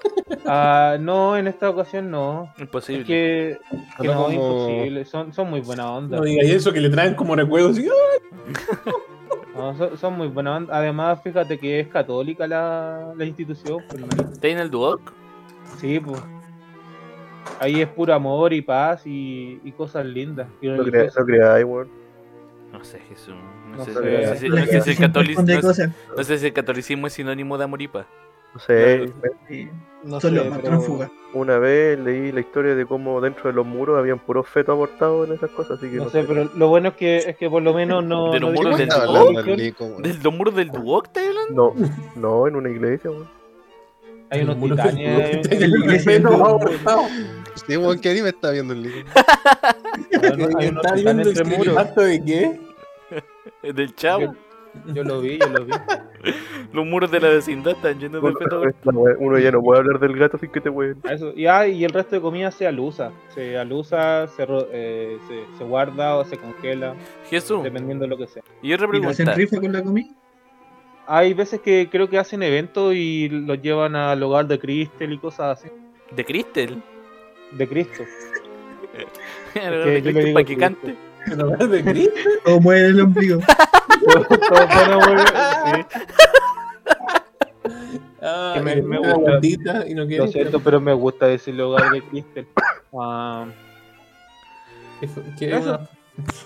[0.47, 2.53] Ah, no, en esta ocasión no.
[2.59, 3.03] Imposible.
[3.03, 3.59] Es que,
[4.03, 5.05] no, como- imposible.
[5.05, 6.17] Son, son muy buena onda.
[6.17, 7.73] No digáis eso, que le traen como recuerdos.
[7.79, 8.91] así, ¡ah!
[9.55, 10.77] No, son, son muy buena onda.
[10.77, 13.83] Además, fíjate que es católica la, la institución.
[13.89, 14.03] pues.
[14.33, 15.13] ¿Está en el Duoc?
[15.79, 16.23] Sí, pues.
[17.59, 20.49] Ahí es puro amor y paz y, y cosas lindas.
[20.61, 21.27] y No creas, religiosas.
[22.73, 23.35] no sé, Jesús.
[23.71, 23.85] No,
[26.17, 28.07] no sé si el catolicismo es sinónimo de amor y paz.
[28.55, 29.13] No sé,
[30.03, 33.97] No son sé, pero- una vez leí la historia de cómo dentro de los muros
[33.99, 36.95] habían puros fetos abortados en esas cosas, así que No sé, pero lo bueno es
[36.95, 38.33] que, es que por lo menos no.
[38.33, 38.89] De los no muros del.
[40.03, 41.75] ¿Del los muros del Duoc hablando?
[41.77, 43.29] No, no, en una iglesia, weón.
[44.33, 45.47] Hay unos Muros titanes.
[47.67, 49.05] Sí, weón, ¿qué anime está viendo el unos
[50.11, 51.35] ¿Está viendo el
[52.03, 52.61] de qué?
[53.63, 54.35] ¿Es del chavo?
[54.95, 55.73] Yo, lo vi, yo lo vi.
[56.73, 58.67] Los muros de la vecindad están llenos de fetos.
[59.19, 60.71] uno ya no puede hablar del gato sin que te
[61.11, 61.33] Eso.
[61.35, 63.11] Y, ah, y el resto de comida se alusa.
[63.35, 66.95] Se alusa, se, eh, se, se guarda o se congela,
[67.29, 68.43] Jesús, dependiendo de lo que sea.
[68.63, 69.35] y otra ¿Y no hacen pregunta.
[69.35, 70.09] rifa con la comida?
[71.07, 75.19] Hay veces que creo que hacen eventos y los llevan al hogar de Cristel y
[75.19, 75.69] cosas así.
[76.15, 76.81] ¿De Cristel?
[77.51, 78.05] De Cristo.
[79.55, 81.10] ¿De yo le Cristel digo para que cante?
[81.31, 82.15] ¿En hogar de Cristo?
[82.47, 83.41] O mueve el ombligo.
[84.01, 85.99] Todo- todo bueno, sí.
[88.23, 89.89] Ah, Que me- gusta.
[89.89, 90.29] y no Lo quiere.
[90.29, 92.47] siento, pero me gusta decir hogar de Cristel.
[92.99, 93.47] Ah,
[95.41, 95.89] una-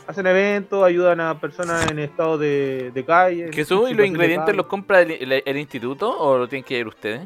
[0.06, 3.50] hacen eventos, ayudan a personas en estado de, de calle.
[3.52, 6.86] ¿Jesús y los ingredientes los compra el, el- el instituto o lo tienen que ir
[6.86, 7.22] ustedes?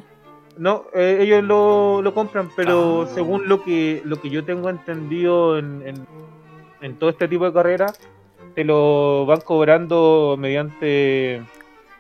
[0.57, 3.11] No, eh, ellos lo, lo compran, pero Ah.
[3.15, 6.07] según lo que lo que yo tengo entendido en, en,
[6.81, 7.99] en todo este tipo de carreras,
[8.55, 11.43] te lo van cobrando mediante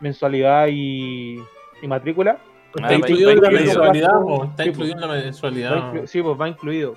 [0.01, 1.41] mensualidad y,
[1.83, 2.39] y matrícula.
[2.41, 4.11] Ah, Está va- incluido va en la mensualidad,
[4.51, 5.93] está Sí, incluido en la Va mensualidad.
[5.93, 6.95] inclu- sí, pues va incluido.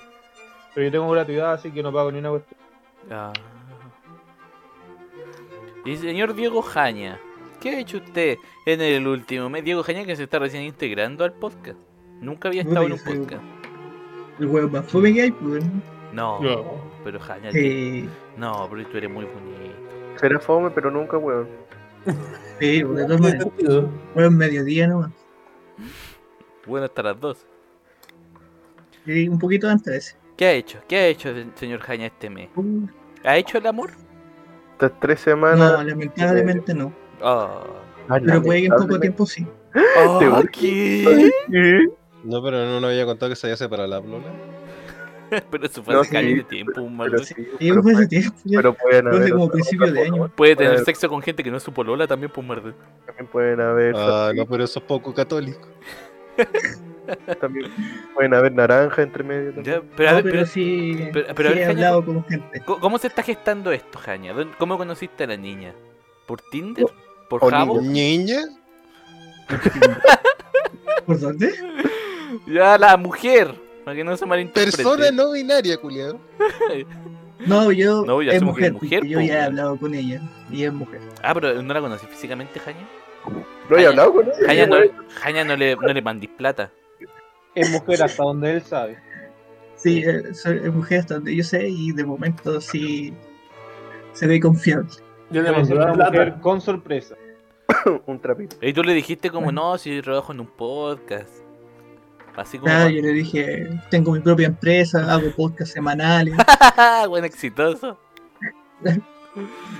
[0.74, 2.60] Pero yo tengo gratuidad, así que no pago ni una cuestión.
[3.10, 3.32] Ah.
[5.84, 7.18] Y señor Diego Jaña,
[7.60, 9.64] ¿qué ha hecho usted en el último mes?
[9.64, 11.78] Diego Jaña que se está recién integrando al podcast.
[12.20, 13.42] Nunca había estado en un podcast.
[14.38, 15.64] El huevo más fome que hay, pues.
[16.12, 16.74] No, No.
[17.04, 19.74] pero Jaña, Eh, no, pero tú eres muy bonito.
[20.16, 21.48] Será fome, pero nunca, weón.
[22.60, 23.42] sí, maneras.
[23.42, 23.88] sentido.
[24.14, 25.10] Bueno, mediodía nomás.
[26.66, 27.46] Bueno, hasta las dos.
[29.06, 30.16] Y un poquito antes de ese.
[30.36, 30.78] ¿Qué ha hecho?
[30.88, 32.50] ¿Qué ha hecho el señor Jaña este mes?
[33.24, 33.90] ¿Ha hecho el amor?
[34.72, 35.84] Estas tres no, semanas.
[35.84, 36.92] lamentablemente no.
[37.22, 37.62] Oh.
[38.08, 39.46] Pero puede que en poco tiempo sí.
[39.98, 41.86] Oh, ¿Qué?
[42.24, 44.24] No, pero no nos había contado que se había separado la plola.
[45.50, 48.36] Pero eso fue No, hace sí, de tiempo, un Pero sí, pero, pueden- tiempo.
[48.44, 48.76] pero
[49.16, 49.30] haber.
[49.32, 50.28] como principio de año.
[50.34, 52.74] Puede tener Pueden- sexo con gente que no es su polola también, pues muerde.
[53.06, 53.94] También pueden haber.
[53.96, 55.60] Ah, no, pero eso es poco católico.
[57.40, 57.66] También
[58.14, 59.52] pueden haber naranja entre medio.
[59.54, 59.76] también.
[59.76, 62.04] Ya, pero, a ver, pero pero- sí, pero- pero a sí ver, he Jaña, hablado
[62.04, 62.60] con gente.
[62.64, 64.32] ¿cómo- ¿cómo se está gestando esto, Jaña?
[64.32, 65.74] ¿Dónde- ¿Cómo conociste a la niña?
[66.26, 66.86] ¿Por Tinder?
[67.28, 67.80] ¿Por o Jabo?
[67.82, 68.40] Niña,
[71.06, 71.52] ¿Por dónde?
[72.46, 73.54] Ya, la mujer.
[73.84, 74.76] Para que no se malinterprete.
[74.76, 76.18] persona no binaria, culiado.
[77.46, 78.72] No, yo No, ya es mujer,
[79.04, 81.00] yo ya he hablado con ella y es mujer.
[81.22, 82.86] Ah, pero ¿no la conocí físicamente, Jaña?
[83.68, 84.46] No he hablado con ella.
[84.46, 84.76] Jaña no.
[85.08, 86.70] Jaña no le, no le mandís plata.
[87.54, 88.96] Es mujer hasta donde él sabe.
[89.74, 93.12] Sí, eh, es mujer hasta donde yo sé y de momento sí
[94.12, 94.88] se ve confiable.
[95.30, 96.10] Yo le mandé una plata.
[96.10, 97.16] mujer con sorpresa.
[98.06, 98.56] Un trapito.
[98.60, 101.41] Y tú le dijiste como, no, si yo trabajo en un podcast.
[102.36, 102.72] Así como...
[102.72, 106.34] Nada, yo le dije, tengo mi propia empresa, hago podcast semanales.
[107.08, 107.98] Buen exitoso.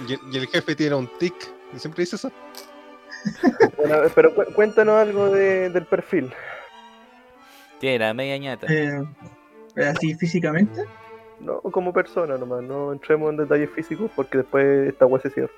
[0.09, 1.35] Y, el- y el jefe tiene un tic.
[1.75, 2.31] Y siempre dice eso.
[3.79, 6.33] Bueno, a ver, pero cu- cuéntanos algo de- del perfil.
[7.81, 8.67] Tiene la media ñata.
[8.69, 9.03] eh,
[9.77, 10.85] así físicamente.
[11.41, 15.53] No como persona nomás, no entremos en detalles físicos porque después esta wea se cierra.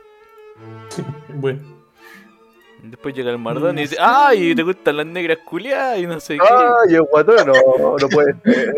[1.35, 1.61] Bueno.
[2.91, 3.97] Después llega el Mardón y No dice.
[4.01, 4.55] ¡ay!
[4.55, 5.99] ¿Te gustan las negras culiadas?
[5.99, 6.45] Y no sé qué.
[6.49, 7.47] ¡Ay, el guatón!
[7.47, 8.75] No, no puede ser.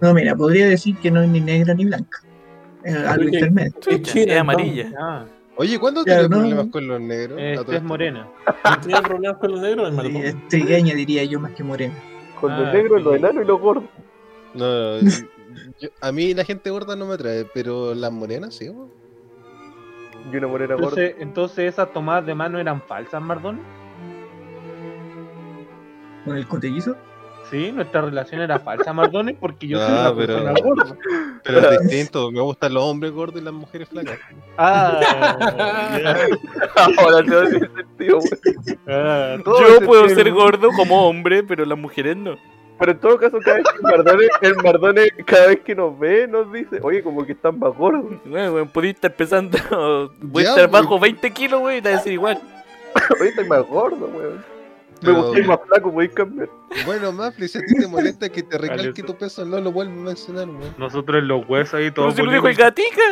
[0.00, 2.20] No, mira, podría decir que no es ni negra ni blanca.
[3.08, 3.72] Algo intermedio.
[3.86, 4.92] Es china, es amarilla.
[4.98, 5.24] Ah,
[5.56, 6.42] Oye, ¿cuándo Claro, tienes no.
[6.42, 7.38] problemas con los negros?
[7.40, 8.28] Eh, este es morena.
[8.64, 9.92] ¿No tenía problemas con los negros?
[10.02, 11.94] Sí, es trigueña, diría yo, más que morena.
[12.40, 13.84] Con Ah, los negros, los enanos y los gordos.
[14.52, 14.98] No,
[15.80, 18.68] yo- a mí la gente gorda no me atrae, pero las morenas sí.
[18.68, 18.90] weón.
[20.32, 20.88] Y una morena gorda.
[20.88, 23.60] Entonces, entonces esas tomadas de mano eran falsas, Mardón.
[26.24, 26.96] Con el cotellizo.
[27.50, 30.96] Sí, nuestra relación era falsa, Mardones, porque yo soy Ah, una pero- persona gorda.
[31.44, 34.18] Pero es distinto, me gustan los hombres gordos y las mujeres flacas.
[34.58, 34.98] Ah.
[36.98, 38.18] Ahora te hace sentido.
[38.88, 42.34] Ah, Yo puedo ser gordo como hombre, pero las mujeres no.
[42.78, 45.98] Pero en todo caso, cada vez que el Mardone, el Mardone, cada vez que nos
[45.98, 48.04] ve, nos dice, oye, como que están más gordos.
[48.24, 49.58] Bueno, weón, podía estar pesando.
[50.20, 52.40] Voy a estar bajo 20 kilos, güey, y te va a decir igual.
[53.20, 54.44] Oye, estoy más gordo, weón.
[55.02, 56.48] Me gusté más flaco, podéis cambiar.
[56.86, 59.92] Bueno, Mafli, si a ti te molesta que te recalque tu peso, no lo vuelvo
[60.00, 60.74] a mencionar, weón.
[60.78, 63.02] Nosotros en los huesos ahí todos si lo dijo el gatica.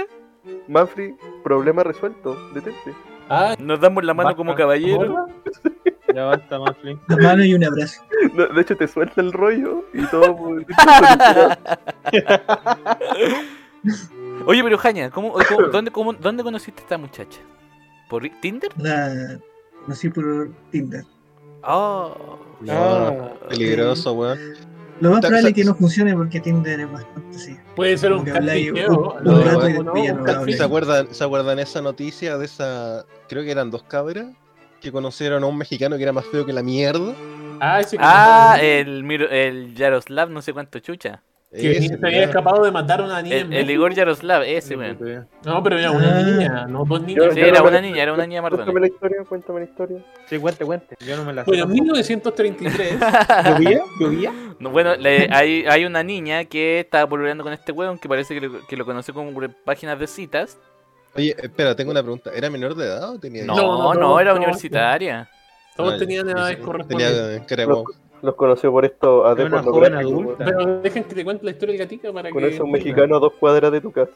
[0.68, 2.94] Manfrey, problema resuelto, detente.
[3.28, 5.26] Ah, Nos damos la mano como caballero.
[6.14, 6.98] Ya basta, Manfly.
[7.08, 8.02] Una mano y un abrazo.
[8.34, 10.36] No, de hecho, te suelta el rollo y todo.
[10.54, 10.64] pues,
[14.46, 17.40] Oye, pero Jaña, ¿cómo, cómo- dónde, cómo- ¿dónde conociste a esta muchacha?
[18.08, 18.70] ¿Por Tinder?
[18.78, 19.38] La
[19.82, 21.04] conocí por Tinder.
[21.62, 22.38] Oh.
[22.68, 23.30] Ah.
[23.48, 24.38] Peligroso, weón.
[25.00, 27.56] Lo más probable es que no funcione porque Tinder es bastante así.
[27.74, 29.14] puede ser un catficheo.
[29.18, 29.32] un- ¿no?
[29.38, 29.92] un rato ¿no?
[29.92, 30.56] Un no habláis.
[30.56, 34.26] ¿Se acuerdan, ¿Se acuerdan esa noticia de esa, creo que eran dos cabras,
[34.84, 37.14] que conocieron a un mexicano que era más feo que la mierda?
[37.60, 41.22] Ah, ese que Ah, el, Miro- el Yaroslav, no sé cuánto chucha.
[41.52, 43.36] que Ese, se había escapado de matar a una niña.
[43.36, 43.70] El, el.
[43.70, 45.26] Igor Yaroslav, ese, weón.
[45.44, 46.22] No, pero era una Ah.
[46.22, 47.32] niña, no dos niñas.
[47.32, 48.80] Sí, era una niña, era una niña Cuéntame Mardona.
[48.80, 49.98] la historia, cuéntame la historia.
[50.26, 50.96] Sí, cuente, cuente.
[51.06, 51.50] Yo no me la sé.
[51.50, 51.84] Bueno, en tampoco.
[51.84, 52.98] 1933,
[53.44, 53.82] ¿Llovía?
[54.00, 54.32] ¿Llovía?
[54.58, 58.34] No, bueno, le- hay, hay una niña que estaba pololeando con este weón que parece
[58.38, 59.30] que lo, que lo conoce como
[59.64, 60.58] páginas de citas.
[61.16, 62.30] Oye, espera, tengo una pregunta.
[62.34, 65.28] ¿Era menor de edad o tenía No, No, no, no, no, era no, universitaria.
[65.76, 67.66] todos Ah, tenían edades correspondientes.
[67.66, 67.84] Guau.
[68.22, 70.44] Los conoció por esto a una joven adulta.
[70.46, 72.48] Pero dejen que te cuente la historia del gatica para Con que.
[72.48, 74.12] eso un mexicano a dos cuadras de tu casa.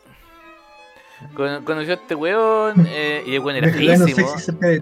[1.35, 4.29] Con- conoció a este weón eh, y el weón era feísimo.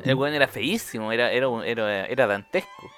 [0.04, 2.90] El weón era feísimo, era, era, un- era, era dantesco.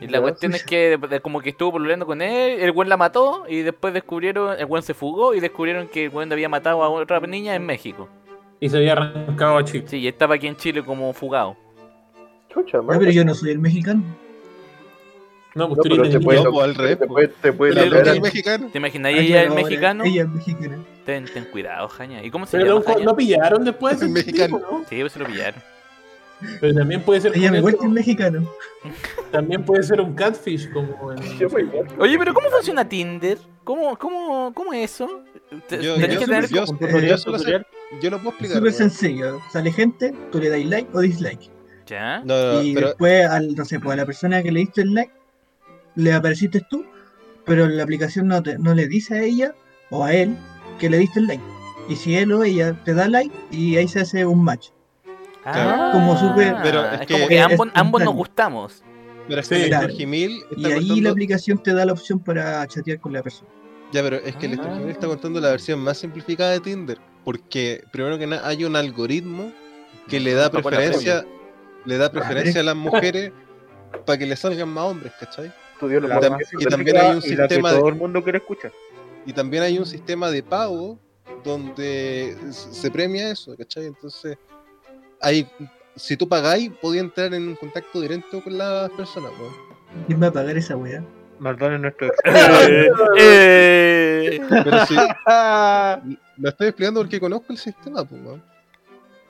[0.00, 2.88] Y la cuestión es que de- de- como que estuvo pololeando con él, el weón
[2.88, 6.48] la mató y después descubrieron, el weón se fugó y descubrieron que el weón había
[6.48, 8.08] matado a otra niña en México.
[8.60, 9.84] Y se había arrancado a Chile.
[9.86, 11.56] Sí, y estaba aquí en Chile como fugado.
[12.52, 12.98] Chucha, man.
[12.98, 14.02] pero yo no soy el mexicano.
[15.54, 16.24] No, pues No, tú pero eres te niña.
[16.26, 16.98] puede- No, pues al revés.
[16.98, 18.68] Te puede, te puede La Pero- al- el mexicano.
[18.72, 20.04] ¿Te imaginas ella claro, el mexicano?
[20.04, 20.78] Ella es mexicana.
[21.06, 22.22] Ten, ten cuidado, Jaña.
[22.24, 23.04] ¿Y cómo se Pero llama, no, Jaña?
[23.06, 24.58] no pillaron después El mexicano.
[24.58, 24.84] tipo, ¿no?
[24.88, 25.62] Sí, pues se lo pillaron.
[26.60, 27.32] Pero también puede ser.
[27.34, 28.46] Ella me el mexicano.
[29.32, 31.22] También puede ser un catfish como en.
[31.38, 31.48] Yo.
[31.98, 33.38] Oye, pero ¿cómo funciona Tinder?
[33.64, 35.22] ¿Cómo, cómo, cómo es eso?
[35.68, 36.46] Te- Yo, tenés yo- que tener...
[36.48, 37.62] yo- como- yo solo sé-
[38.00, 38.56] yo lo puedo Es explicar.
[38.58, 39.40] súper sencillo.
[39.52, 41.50] Sale gente, tú le das like o dislike.
[41.86, 42.20] ¿Ya?
[42.24, 44.82] No, no, y pero después, al, no sé, pues a la persona que le diste
[44.82, 45.12] el like,
[45.94, 46.84] le apareciste tú,
[47.44, 49.54] pero la aplicación no, te- no le dice a ella
[49.90, 50.36] o a él
[50.80, 51.42] que le diste el like.
[51.88, 54.70] Y si él o ella te da like, y ahí se hace un match.
[55.44, 58.82] Ah, Como súper- Pero es es que- como que es ambos, ambos nos gustamos.
[59.28, 59.88] pero es Sí, que el claro.
[59.94, 63.48] Gimil está Y ahí la aplicación te da la opción para chatear con la persona.
[63.92, 64.72] Ya, pero es que el Ah.
[64.74, 66.98] Gimil está contando la versión más simplificada de Tinder.
[67.26, 69.52] Porque, primero que nada, hay un algoritmo
[70.06, 71.24] que le da preferencia
[71.84, 73.32] le da preferencia a las mujeres
[74.06, 75.52] para que le salgan más hombres, ¿cachai?
[75.80, 78.70] La Y tam- más y también hay un sistema de- todo el mundo quiere escuchar.
[79.24, 81.00] Y también hay un sistema de pago
[81.44, 83.86] donde se premia eso, ¿cachai?
[83.86, 84.38] Entonces,
[85.20, 85.48] hay,
[85.96, 89.52] si tú pagáis, podías entrar en un contacto directo con las personas, weón.
[90.06, 91.04] ¿Quién va a pagar esa weá?
[91.38, 94.40] Mardón es nuestro Eh, eh.
[94.48, 94.96] Pero sí,
[95.26, 96.00] Ah,
[96.36, 98.42] lo estoy explicando porque conozco el sistema, pues, weón.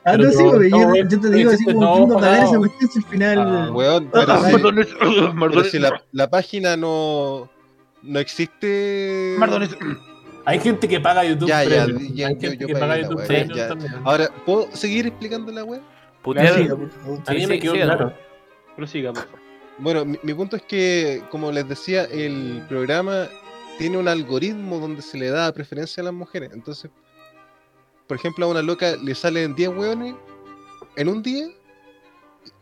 [0.04, 1.86] Ah, Pero no, sí, no, güey, no, yo, güey, yo te digo así existe como
[1.86, 2.48] todo ¿quién va a pagar pagado.
[2.50, 3.38] esa cuestión si al final.
[3.40, 4.96] Ah, Weón, pero, si, Mardón es-
[5.40, 7.50] pero si la, la página no,
[8.02, 9.34] no existe...
[9.38, 9.76] Mardón es-
[10.44, 12.86] Hay gente que paga YouTube Ya, ya, ya, Hay yo- gente yo que pagué paga
[12.96, 13.68] la YouTube wea, Premium ya.
[13.68, 13.92] también.
[14.04, 15.80] Ahora, ¿puedo seguir explicando la web?
[16.22, 16.70] Putear-.
[17.26, 18.12] A mí sí, me sí, quedó sí, claro.
[18.76, 19.40] Prosiga, por favor.
[19.78, 23.28] Bueno, mi, mi punto es que, como les decía, el programa
[23.78, 26.50] tiene un algoritmo donde se le da preferencia a las mujeres.
[26.52, 26.90] Entonces,
[28.06, 30.14] por ejemplo, a una loca le salen 10 hueones
[30.96, 31.48] en un día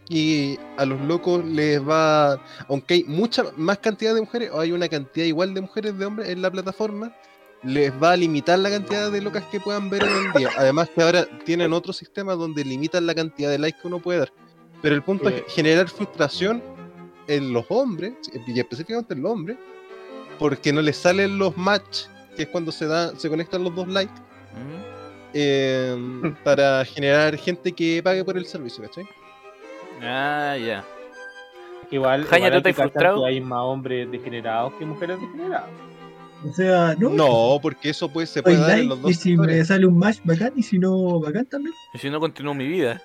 [0.08, 4.72] y a los locos les va, aunque hay mucha más cantidad de mujeres o hay
[4.72, 7.14] una cantidad igual de mujeres de hombres en la plataforma,
[7.62, 10.50] les va a limitar la cantidad de locas que puedan ver en el día.
[10.58, 14.18] Además que ahora tienen otro sistema donde limitan la cantidad de likes que uno puede
[14.20, 14.32] dar.
[14.82, 16.62] Pero el punto es generar frustración
[17.28, 18.14] en los hombres,
[18.46, 19.56] y específicamente en los hombres,
[20.38, 22.06] porque no les salen los match,
[22.36, 24.12] que es cuando se da, se conectan los dos likes,
[24.54, 24.82] Mm.
[25.34, 25.96] eh,
[26.44, 29.04] para generar gente que pague por el servicio, ¿cachai?
[30.00, 30.84] Ah, ya.
[31.90, 33.24] Igual, Jaña, igual ¿tú hay que frustrado?
[33.26, 35.68] hay más hombres degenerados que mujeres degeneradas.
[36.48, 37.10] O sea, no.
[37.10, 39.68] No, porque eso pues se puede dar en los dos y si me sectores.
[39.68, 41.74] sale un match bacán, y si no, bacán también.
[41.94, 43.00] Y si no continúo mi vida.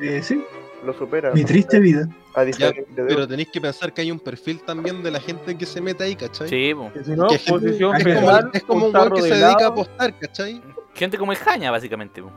[0.00, 0.42] Eh, sí,
[0.84, 1.32] Lo supera.
[1.32, 2.08] mi triste vida.
[2.36, 5.18] A Ya, diferencia de pero tenéis que pensar que hay un perfil también de la
[5.20, 6.48] gente que se mete ahí, ¿cachai?
[6.48, 6.92] Sí, po.
[6.92, 9.28] Que si no, Que gente- posición es como, fetal, es como un weón que de
[9.28, 10.62] se dedica a apostar, ¿cachai?
[10.94, 12.22] Gente como el Jaña, básicamente.
[12.22, 12.30] po.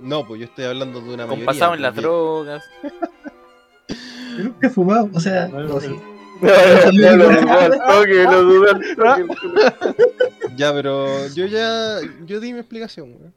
[0.00, 1.46] No, pues yo estoy hablando de una Con mayoría.
[1.46, 2.64] pasado en las drogas.
[4.38, 6.00] Yo nunca he fumado, o sea, No, no, sí.
[6.92, 8.26] Ya lo toque.
[10.56, 11.98] Ya, pero yo ya.
[12.24, 13.34] Yo di mi explicación, weón.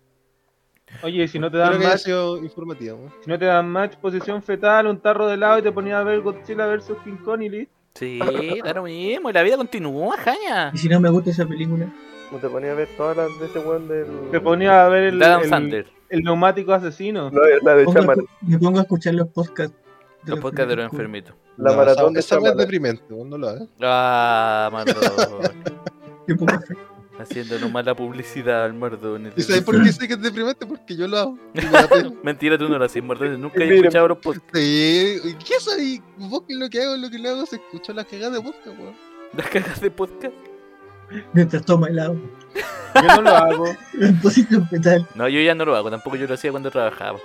[1.02, 4.42] Oye, si no te Creo dan ha match, sido si no te dan match, posición
[4.44, 7.50] fetal, un tarro de helado y te ponías a ver Godzilla vs King Kong y
[7.50, 7.74] listo.
[7.96, 8.20] Sí,
[8.64, 9.30] da lo mismo.
[9.30, 10.72] y La vida continúa, Jaña.
[10.74, 11.88] Y si no me gusta esa película,
[12.32, 14.08] No te ponía a ver todas las de ese weón del.
[14.32, 15.86] Te ponías a ver el, el- Sandler.
[16.10, 17.30] el neumático asesino.
[17.30, 18.18] No, es la de Chamar.
[18.42, 19.76] me pongo a escuchar los podcasts.
[20.26, 21.36] Los podcasts de los enfermitos.
[21.58, 23.68] La No, maratón esa, de esa es deprimente, no lo hagas.
[23.82, 24.84] Ah.
[26.28, 26.60] Qué poca
[27.20, 29.32] Haciéndonos mala publicidad al Mardón.
[29.36, 30.66] ¿Y sabes por qué sé que es deprimente?
[30.66, 31.38] Porque yo lo hago.
[32.24, 33.40] Mentira, tú no lo haces, Mardón.
[33.42, 34.50] Nunca he escuchado los podcasts.
[34.54, 36.02] Sí, ¿y ¿qué sabes?
[36.18, 38.80] Vos que lo que hago, lo que le hago es escuchar las cagadas de podcast,
[38.80, 38.96] weón.
[39.38, 40.34] Las cagas de podcast.
[41.34, 42.16] Mientras toma helado.
[42.96, 43.66] Yo no lo hago.
[45.16, 45.90] No, yo ya no lo hago.
[45.90, 47.18] Tampoco yo lo hacía cuando trabajaba.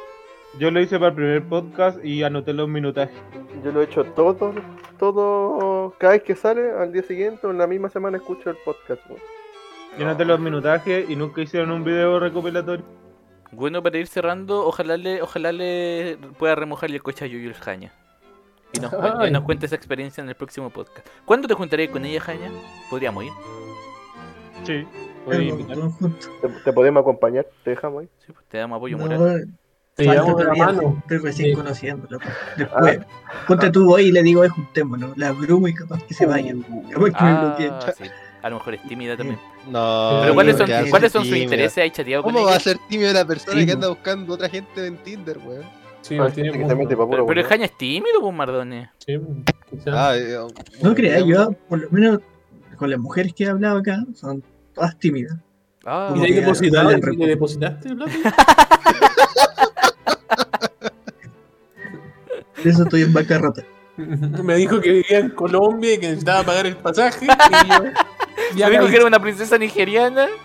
[0.59, 3.15] Yo lo hice para el primer podcast y anoté los minutajes.
[3.63, 4.55] Yo lo he hecho todo,
[4.99, 8.57] todo, cada vez que sale, al día siguiente o en la misma semana escucho el
[8.65, 9.03] podcast.
[9.11, 9.21] weón.
[9.99, 12.85] Yo anoté los minutajes y nunca hicieron un video recopilatorio.
[13.51, 17.93] Bueno, para ir cerrando, ojalá le, ojalá le pueda remojar el coche a Yuyu Jaña.
[18.73, 18.93] Y nos,
[19.27, 21.07] y nos cuente esa experiencia en el próximo podcast.
[21.25, 22.51] ¿Cuándo te juntarías con ella, Jaña?
[22.91, 23.33] Podríamos ir.
[24.65, 24.87] Sí.
[25.31, 27.47] ¿Te, te podemos acompañar?
[27.65, 28.09] ¿Te dejamos ahí?
[28.19, 29.49] Sí, pues, te damos apoyo No, moral.
[29.95, 30.97] Te falta llevamos de la mano.
[31.01, 31.55] Estoy recién Sí.
[31.55, 32.19] conociéndolo.
[32.57, 33.01] Después,
[33.47, 35.17] ponte tú hoy y le digo, es juntémonos.
[35.17, 36.55] La abrumo y capaz que se vaya.
[36.93, 37.71] Capaz que me.
[37.71, 38.05] Ah, sí.
[38.43, 39.39] A lo mejor es tímida también.
[39.69, 40.19] No.
[40.23, 41.79] Pero ¿cuáles son, que hace ¿cuáles son sus intereses?
[41.79, 44.87] ¿Hay chateado con ¿Cómo va a ser tímida la persona que anda buscando otra gente
[44.87, 45.65] en Tinder, weón?
[46.03, 46.77] Sí, Ah, no tiene que se mundo.
[46.77, 47.47] mete pa' puro Pero, el.
[47.47, 48.91] Jaña es tímido, pues, Mardone.
[49.05, 49.19] Sí,
[49.71, 49.89] quizás.
[49.95, 50.37] Ah, eh,
[50.83, 52.21] No creas, yo, por lo menos
[52.77, 55.37] con las mujeres que he hablado acá, son todas tímidas.
[55.85, 56.77] Ah, ¿Y de ahí que depositaste?
[56.77, 58.13] dale ¿Y repo- le depositaste plata?
[62.65, 63.63] De eso estoy en bancarrota.
[63.97, 67.27] Me dijo que vivía en Colombia y que necesitaba pagar el pasaje.
[67.27, 67.85] Y yo,
[68.57, 70.27] ya me dijo que era una princesa nigeriana.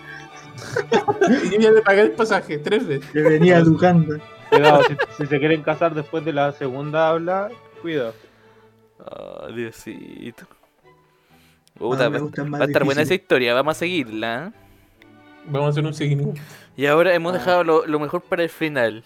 [1.44, 3.10] Y yo ya le pagué el pasaje tres veces.
[3.10, 4.16] Que venía educando.
[4.50, 7.48] Cuidado, si, si se quieren casar después de la segunda habla,
[7.82, 8.14] cuidado.
[9.00, 10.46] Ah, Diosito.
[10.46, 14.52] Ah, Puta, va, a estar buena esa historia, vamos a seguirla.
[14.54, 14.58] ¿eh?
[15.46, 16.40] Vamos a hacer un seguimiento.
[16.76, 17.38] Y ahora hemos Ah.
[17.38, 19.02] dejado lo, lo mejor para el final.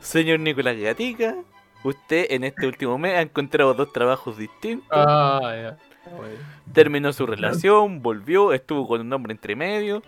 [0.00, 1.36] Señor Nicolás Gatica,
[1.84, 4.86] usted en este último mes ha encontrado dos trabajos distintos.
[4.90, 5.78] Ah, ya.
[6.16, 6.34] Bueno.
[6.72, 10.02] Terminó su relación, volvió, estuvo con un hombre entre medio.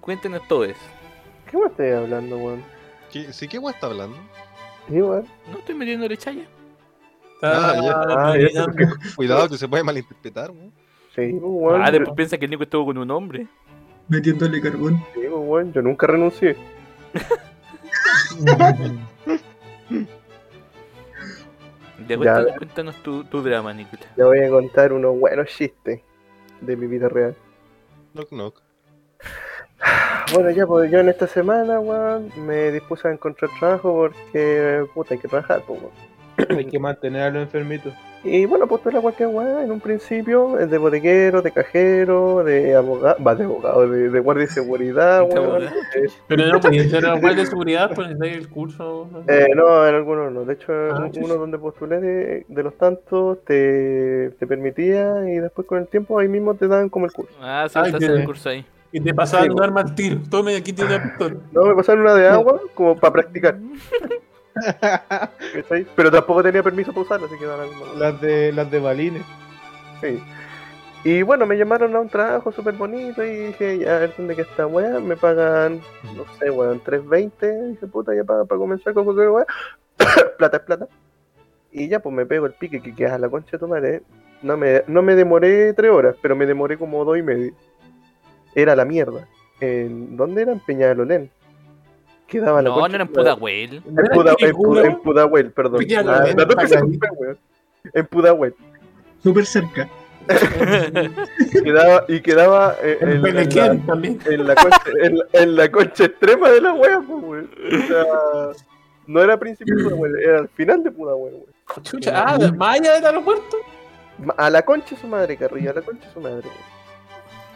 [0.00, 0.80] Cuéntenos todo eso.
[1.50, 2.62] ¿Qué me estás hablando, weón?
[3.12, 4.16] ¿qué, ¿Sí qué weón está hablando?
[4.88, 5.24] Sí, weón.
[5.50, 6.44] No estoy metiéndole chaya.
[7.34, 8.62] Está Ah, ya.
[8.62, 8.66] Ah.
[9.16, 10.72] Cuidado que se puede malinterpretar, weón.
[11.14, 11.82] Sí, weón.
[11.82, 13.46] Ah, yo- después piensa que el Nico estuvo con un hombre.
[14.08, 15.02] Metiéndole carbón.
[15.14, 16.56] sí, weón, Yo nunca renuncié.
[22.08, 22.16] Ya, Ya.
[22.16, 24.06] cuéntanos, cuéntanos tu, tu drama, Nicolás.
[24.16, 26.00] Le voy a contar unos buenos chistes
[26.60, 27.34] de mi vida real.
[28.12, 28.62] Knock knock.
[30.32, 35.14] Bueno, ya, pues yo en esta semana, weón, me dispuse a encontrar trabajo porque, puta,
[35.14, 36.58] hay que trabajar, pues, weón.
[36.58, 37.92] Hay que mantener a los enfermitos.
[38.26, 42.74] Y bueno, pues la cualquier weá, en un principio, es de bodeguero, de cajero, de
[42.74, 45.58] abogado, va, de abogado, de, de guardia de seguridad, abogado.
[45.58, 45.70] Eh,
[46.26, 49.08] Pero no podía ser guardia de seguridad, pues necesitáis el curso.
[49.12, 49.20] ¿no?
[49.32, 50.44] Eh, no, en algunos no.
[50.46, 55.66] De hecho, Ah, uno donde postulé de, de los tantos te, te permitía y después
[55.66, 57.34] con el tiempo ahí mismo te dan como el curso.
[57.42, 58.64] Ah, sí, Ay, se hace qué- el curso ahí.
[58.90, 60.18] Y te pasaban Sí, un arma al tiro.
[60.30, 61.36] Tome, aquí tiene la pistola.
[61.52, 63.58] No, me pasaron una de agua como para practicar.
[65.96, 67.46] Pero tampoco tenía permiso para usarla, así que.
[67.98, 69.22] Las de las de balines.
[70.00, 70.22] Sí.
[71.04, 74.34] Y bueno, me llamaron a un trabajo súper bonito y dije, ya, a ver dónde
[74.34, 75.82] que está weá, me pagan,
[76.16, 77.70] no sé, weón, 3.20.
[77.72, 79.46] Dije, puta, ya para, para comenzar con cualquier weá.
[80.38, 80.88] plata es plata.
[81.70, 84.02] Y ya, pues me pego el pique que queda a la concha de tu madre.
[84.40, 87.52] No me, no me demoré tres horas, pero me demoré como dos y media.
[88.54, 89.28] Era la mierda.
[89.60, 90.52] ¿En dónde era?
[90.52, 91.30] En Peñalolén.
[92.26, 93.10] Quedaba la No, concha no era en.
[93.12, 93.82] Pudahuel.
[93.86, 95.84] En, Puda- en, Puda- en Pudahuel, perdón.
[96.08, 96.24] Ah.
[97.92, 98.54] En Pudahuel.
[99.22, 99.88] Súper cerca.
[101.64, 103.42] Quedaba, y quedaba eh, En en, en la,
[104.26, 107.44] en la concha, en, la- en la concha extrema de la wea, pues.
[107.46, 108.04] O sea,
[109.06, 111.34] no era principio de Pudahuel, era el final de Pudahuel.
[111.82, 113.56] Chucha, ah, más allá del aeropuerto.
[114.36, 116.46] A la concha su madre, Carrillo, a la concha su madre.
[116.48, 116.73] weón.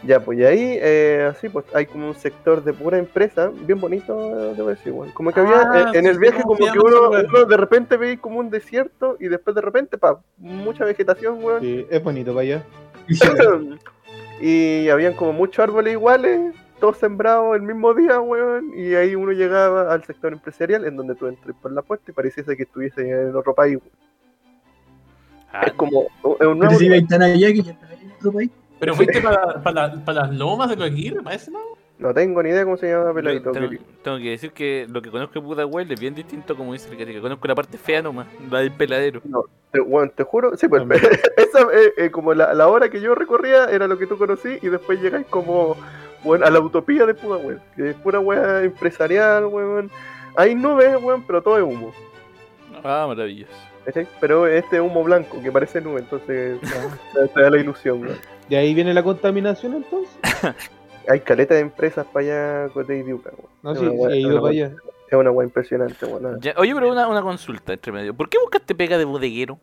[0.03, 3.81] Ya, pues y ahí, eh, así, pues hay como un sector de pura empresa, bien
[3.81, 5.11] bonito, eh, debo decir, weón.
[5.11, 8.19] Como que había, Ah, eh, en el viaje, ¿cómo como que uno, de repente veis
[8.19, 11.61] como un desierto y después de repente, pa, mucha vegetación, weón.
[11.61, 12.63] Sí, es bonito para allá.
[14.41, 18.71] y habían como muchos árboles iguales, todos sembrados el mismo día, weón.
[18.77, 22.13] Y ahí uno llegaba al sector empresarial, en donde tú entras por la puerta y
[22.13, 23.77] pareciese que estuviese en otro país.
[23.77, 24.09] weón.
[25.51, 28.49] Ah, Es como es un Pero nuevo si allá que ya estás en otro país.
[28.79, 31.59] Pero fuiste para, para, para las lomas de los Aguirre, parece, ¿no?
[31.97, 33.51] No tengo ni idea cómo se llama peladito.
[33.51, 36.71] tengo, que- tengo que decir que lo que conozco de Pudahuel es bien distinto como
[36.71, 39.21] dice el que Conozco la parte fea nomás, la del peladero.
[39.71, 40.81] Te, weón, te juro, sí, pues
[41.37, 44.59] esa, eh, eh, como la, la hora que yo recorría era lo que tú conocí
[44.61, 45.75] y después llegáis como
[46.23, 49.91] bueno, a la utopía de Pudahuel, que es pura weá empresarial, weón.
[50.37, 51.91] Hay nubes, weón, pero todo es humo.
[52.83, 53.51] Ah, maravilloso.
[54.21, 56.59] Pero este es humo blanco que parece nube, entonces
[57.13, 58.17] te, te da la ilusión, weón.
[58.49, 60.17] De ahí viene la contaminación entonces.
[61.07, 62.25] Hay caleta de empresas para
[62.65, 63.21] allá, Cote y weón.
[63.63, 64.71] No, Es sí, he ido para allá.
[65.07, 66.39] Es una weá impresionante, weón.
[66.39, 68.13] Ya, oye, pero una, una consulta entre medio.
[68.13, 69.59] ¿Por qué buscaste pega de bodeguero?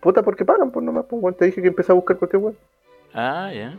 [0.00, 1.34] Puta, porque pagan, pues nomás, pues, weón.
[1.34, 2.56] Te dije que empecé a buscar cualquier weón.
[3.12, 3.74] Ah, ya.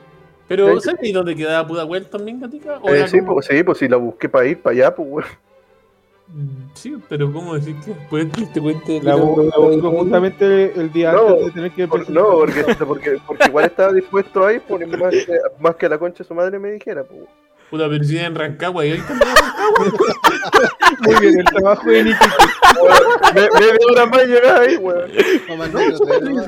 [0.47, 0.79] Pero.
[0.79, 2.79] ¿sabes dónde quedaba Pudahuel también, Gatica?
[2.81, 4.95] ¿O Eh, era sí, como- pues, sí, pues si la busqué para ir para allá,
[4.95, 5.25] pues, weón.
[6.31, 10.91] Mm, Sí, pero ¿cómo decir que después te cuente La, bu- la busco justamente el
[10.91, 14.53] día No, antes de tener que Por- no, porque, porque, porque igual estaba dispuesto a
[14.53, 15.27] ir, por más que,
[15.59, 17.21] más que la concha de su madre me dijera, pues.
[17.71, 19.29] Puta, pero si en Rancagua y ahí también.
[21.01, 22.17] Muy bien, el trabajo de Nikki.
[23.35, 25.11] Me- Media hora más llegaba ahí, weón.
[25.71, 25.79] ¿no?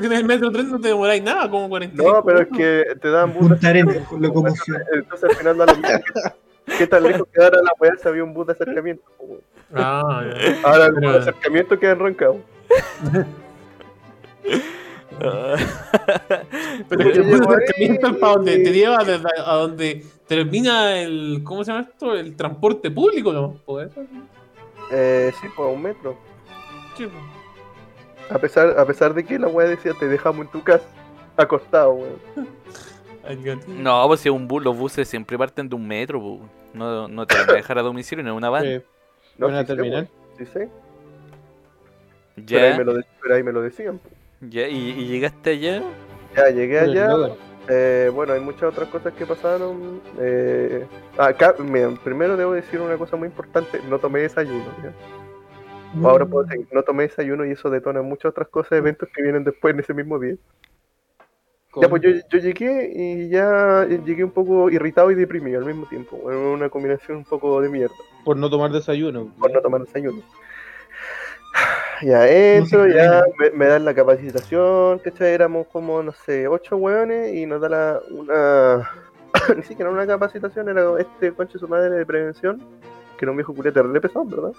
[0.04, 2.02] En el metro 3 no te demoráis nada, como 40.
[2.02, 3.34] No, pero es que te dan
[4.18, 4.82] locomoción.
[4.94, 5.88] Entonces al final da lo mismo.
[6.66, 9.02] ¿Qué tan lejos quedara la weá si había un bus de acercamiento?
[9.74, 10.22] Ah.
[10.62, 12.38] Ahora el bus de acercamiento queda enroncado.
[15.20, 15.56] Ah.
[16.88, 21.42] Pero el bus de acercamiento es para donde te lleva desde a donde termina el.
[21.44, 22.14] ¿Cómo se llama esto?
[22.14, 23.56] El transporte público, ¿no?
[23.80, 24.02] Eso.
[24.90, 26.16] Eh, sí, pues a un metro.
[26.96, 28.30] Sí, pues.
[28.30, 30.86] A pesar, a pesar de que la weá decía te dejamos en tu casa,
[31.36, 32.18] acostado, weón.
[33.68, 36.40] No, pues si es un bus, los buses siempre parten de un metro.
[36.74, 38.64] No, no te van a dejar a domicilio, no es una van.
[38.64, 38.82] Eh,
[39.38, 40.08] No, Buena sí sé,
[40.38, 40.68] Sí, sé.
[42.48, 44.00] Pero, ahí me lo, de- pero ahí me lo decían.
[44.40, 45.82] ya, y, y llegaste allá.
[46.36, 47.08] Ya llegué allá.
[47.68, 50.00] Eh, bueno, hay muchas otras cosas que pasaron.
[50.18, 50.84] Eh,
[51.16, 54.64] acá, miren, primero debo decir una cosa muy importante: no tomé desayuno.
[54.82, 54.92] ¿ya?
[56.08, 59.44] Ahora puedo seguir, no tomé desayuno y eso detona muchas otras cosas, eventos que vienen
[59.44, 60.36] después en ese mismo día.
[61.80, 65.86] Ya, pues yo, yo llegué y ya llegué un poco irritado y deprimido al mismo
[65.86, 66.18] tiempo.
[66.18, 67.94] Bueno, una combinación un poco de mierda,
[68.24, 69.32] Por no tomar desayuno.
[69.38, 70.22] por no tomar desayuno.
[72.02, 75.34] Ya entro, ya me, me dan la capacitación, ¿cachai?
[75.34, 78.90] Éramos como, no sé, ocho hueones y nos da la, una...
[79.56, 82.58] Ni siquiera una capacitación, era este conche su madre de prevención,
[83.16, 84.52] que era un viejo culete re pesado, ¿verdad?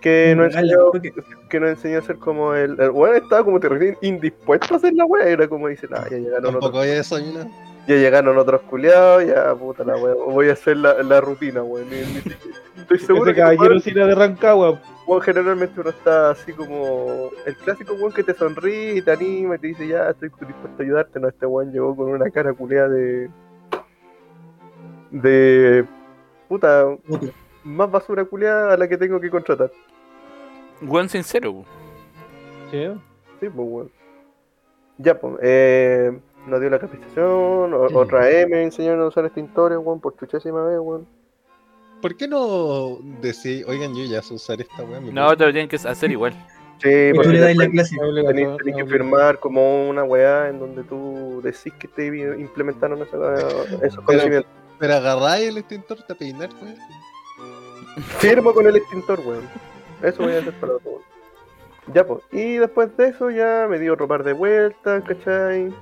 [0.00, 2.80] Que nos Regala, enseñó, que nos enseñó a hacer como el...
[2.80, 6.16] El weón estaba como terrible indispuesto a hacer la wea, era como dice, nah, ya
[6.16, 7.46] llegaron otros, desayunado.
[7.86, 11.88] ya llegaron otros culiados, ya puta la wea, voy a hacer la, la rutina, weón.
[11.90, 12.38] ni- ni siquiera-
[12.78, 14.80] Estoy seguro Ese que caballero era de Rancagua.
[15.06, 19.56] weón, generalmente uno está así como el clásico weón que te sonríe y te anima
[19.56, 22.54] y te dice ya estoy dispuesto a ayudarte, no, este weón llegó con una cara
[22.54, 23.28] culiada de
[25.10, 25.84] de
[26.48, 27.26] puta Puta.
[27.64, 29.70] más basura culiada a la que tengo que contratar.
[30.80, 31.64] Buen sincero, po.
[32.70, 32.86] Sí.
[33.40, 33.90] Sí, pues weón.
[34.98, 36.12] Ya, pues, eh,
[36.46, 40.62] nos dio la capacitación, o- otra vez me enseñaron a usar extintores, weón, por chuchésima
[40.64, 41.06] vez, weón.
[42.02, 45.00] ¿Por qué no decís, oigan, yo ya sé usar esta weá?
[45.00, 46.32] me No, te lo tienen que hacer igual.
[46.82, 47.94] Sí, porque le la clase.
[48.26, 52.06] tenés, tenés que firmar como una weá en donde tú decís que te
[52.40, 53.36] implementaron esa-
[53.84, 54.50] esos conocimientos.
[54.78, 56.76] Pero agarráis el extintor, te peinar, weón.
[58.18, 59.46] Firmo con el extintor, weón.
[60.02, 61.00] Eso voy a hacer para todo.
[61.92, 62.22] Ya, pues.
[62.32, 65.72] Y después de eso ya me dio otro par de vueltas, ¿cachai?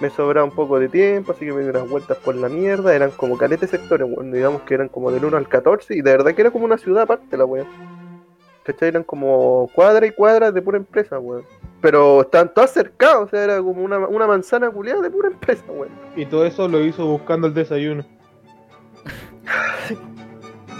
[0.00, 2.94] Me sobraba un poco de tiempo, así que me di unas vueltas por la mierda.
[2.94, 4.32] Eran como caletes sectores, weón.
[4.32, 6.78] Digamos que eran como del 1 al 14 y de verdad que era como una
[6.78, 7.66] ciudad aparte la weón.
[8.64, 8.88] ¿Cachai?
[8.88, 11.44] Eran como cuadras y cuadras de pura empresa, weón.
[11.80, 15.64] Pero estaban todas cercadas, o sea, era como una, una manzana culiada de pura empresa,
[15.68, 15.90] weón.
[16.16, 18.04] Y todo eso lo hizo buscando el desayuno.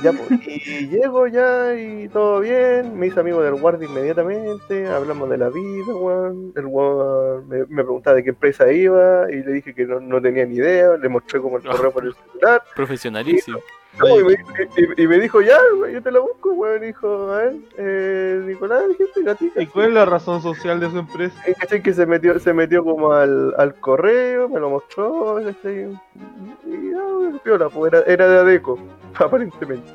[0.02, 5.28] Ya, pues, y llego ya y todo bien, me hice amigo del guardia inmediatamente, hablamos
[5.30, 6.52] de la vida, weón.
[6.54, 10.20] El weón me, me preguntaba de qué empresa iba y le dije que no, no
[10.20, 12.62] tenía ni idea, le mostré como el correo por el celular.
[12.74, 13.58] Profesionalísimo.
[13.98, 14.32] No, y, me,
[14.76, 15.58] y- y me dijo, ya,
[15.92, 16.82] yo te la busco, weón.
[16.82, 19.62] Dijo, a ver, eh, Nicolás, dijiste gatita.
[19.62, 21.34] ¿Y cuál es la razón social de su empresa?
[21.58, 21.82] ¿cachai?
[21.82, 25.98] que se metió, se metió como al, al correo, me lo mostró, ¿cachai?
[26.66, 28.78] Y ya, güey, piola, pues era, era de Adeco,
[29.18, 29.90] aparentemente.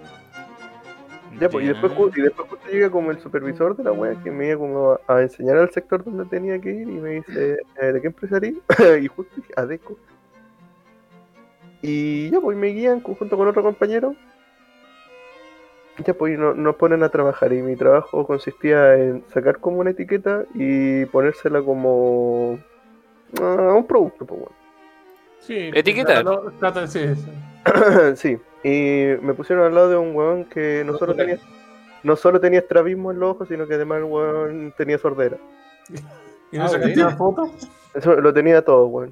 [1.40, 4.30] Ya, pues, y después, y después justo llega como el supervisor de la wea que
[4.30, 7.58] me iba como a, a enseñar al sector donde tenía que ir y me dice,
[7.82, 8.56] eh, ¿de qué empresa eres?
[9.04, 9.98] y justo dije, Adeco.
[11.82, 14.16] Y ya, pues me guían junto con otro compañero.
[16.06, 19.92] Ya, pues no- nos ponen a trabajar y mi trabajo consistía en sacar como una
[19.92, 22.58] etiqueta y ponérsela como
[23.40, 24.56] a un producto, pues bueno.
[25.40, 25.72] Sí.
[26.24, 27.32] No, no, trata- sí, sí.
[28.16, 31.38] sí, y me pusieron al lado de un weón que no solo tenía,
[32.04, 35.38] no solo tenía estrabismo en los ojos, sino que además el weón tenía sordera.
[36.52, 37.08] ¿Y no Ah, sacaste bueno.
[37.08, 37.52] una foto?
[37.94, 39.12] Eso lo tenía todo, weón.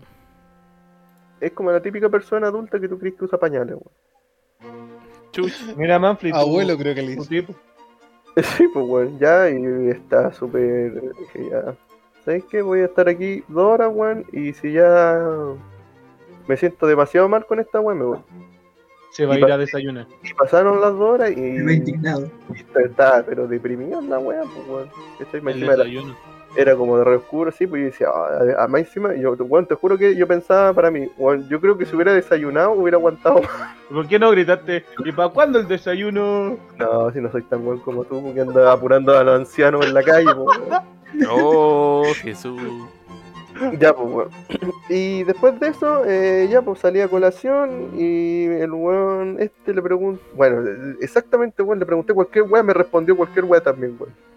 [1.39, 4.09] Es como la típica persona adulta que tú crees que usa pañales, weón.
[5.31, 5.75] Chuch.
[5.77, 6.33] Mira, Manfred.
[6.33, 7.55] Abuelo creo que le tipo.
[8.57, 11.01] Sí, pues weón, ya, y está súper.
[11.19, 11.75] Dije, ya.
[12.23, 12.61] ¿Sabes qué?
[12.61, 15.19] Voy a estar aquí dos horas, weón, y si ya
[16.47, 18.19] me siento demasiado mal con esta weón, me voy.
[19.11, 20.07] Se va a ir a desayunar.
[20.23, 21.41] Y pasaron las dos horas y.
[21.41, 22.29] Me indignado.
[22.53, 25.43] y estaba, pero deprimido en la weá, pues weón.
[25.43, 26.15] Más El desayuno.
[26.55, 29.75] Era como de re oscuro, así, pues yo decía, ah, además encima, yo, weón, te
[29.75, 33.41] juro que yo pensaba para mí, weón, yo creo que si hubiera desayunado hubiera aguantado
[33.41, 33.75] más.
[33.89, 34.85] ¿Por qué no gritaste?
[35.05, 36.57] ¿Y para cuándo el desayuno?
[36.77, 39.93] No, si no soy tan weón como tú, porque anda apurando a los ancianos en
[39.93, 40.83] la calle, pues weón.
[41.27, 42.61] Oh, Jesús.
[43.79, 44.29] Ya, pues, weón.
[44.89, 49.81] Y después de eso, eh, ya, pues salí a colación y el weón, este le
[49.81, 50.63] preguntó, bueno,
[50.99, 54.28] exactamente, weón, le pregunté cualquier weón, me respondió cualquier weón también, weón.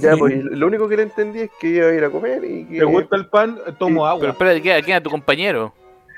[0.00, 2.44] Ya, pues, y lo único que le entendí es que iba a ir a comer
[2.44, 2.78] y que...
[2.78, 3.58] ¿Te gusta el pan?
[3.78, 4.20] Tomo agua.
[4.20, 5.74] Pero espérate, ¿qué ¿quién era tu compañero?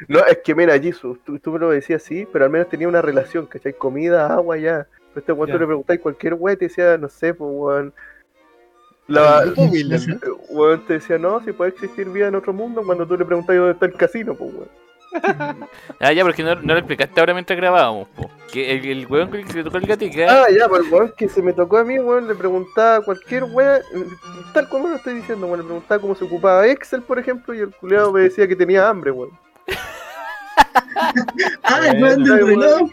[0.09, 2.89] No, es que mira, Jesus, tú, tú me lo decías así, pero al menos tenía
[2.89, 3.73] una relación, ¿cachai?
[3.73, 4.87] Comida, agua, ya.
[5.15, 7.93] Pero este tú le preguntáis cualquier weón y te decía, no sé, pues weón.
[9.09, 9.45] La,
[10.49, 13.59] weón te decía, no, si puede existir vida en otro mundo cuando tú le preguntáis
[13.59, 14.82] dónde está el casino, pues weón.
[16.01, 18.31] Ah, ya, porque no, no lo explicaste ahora mientras grabábamos, po.
[18.53, 20.27] Que el, el weón que le tocó el gatica.
[20.29, 23.01] Ah, ya, pues el weón que se me tocó a mí, weón, le preguntaba a
[23.03, 23.83] cualquier weón,
[24.53, 27.61] tal como lo estoy diciendo, weón, le preguntaba cómo se ocupaba Excel, por ejemplo, y
[27.61, 29.31] el culiado me decía que tenía hambre, weón.
[31.63, 32.91] Ah, el Bueno, weón del reloj.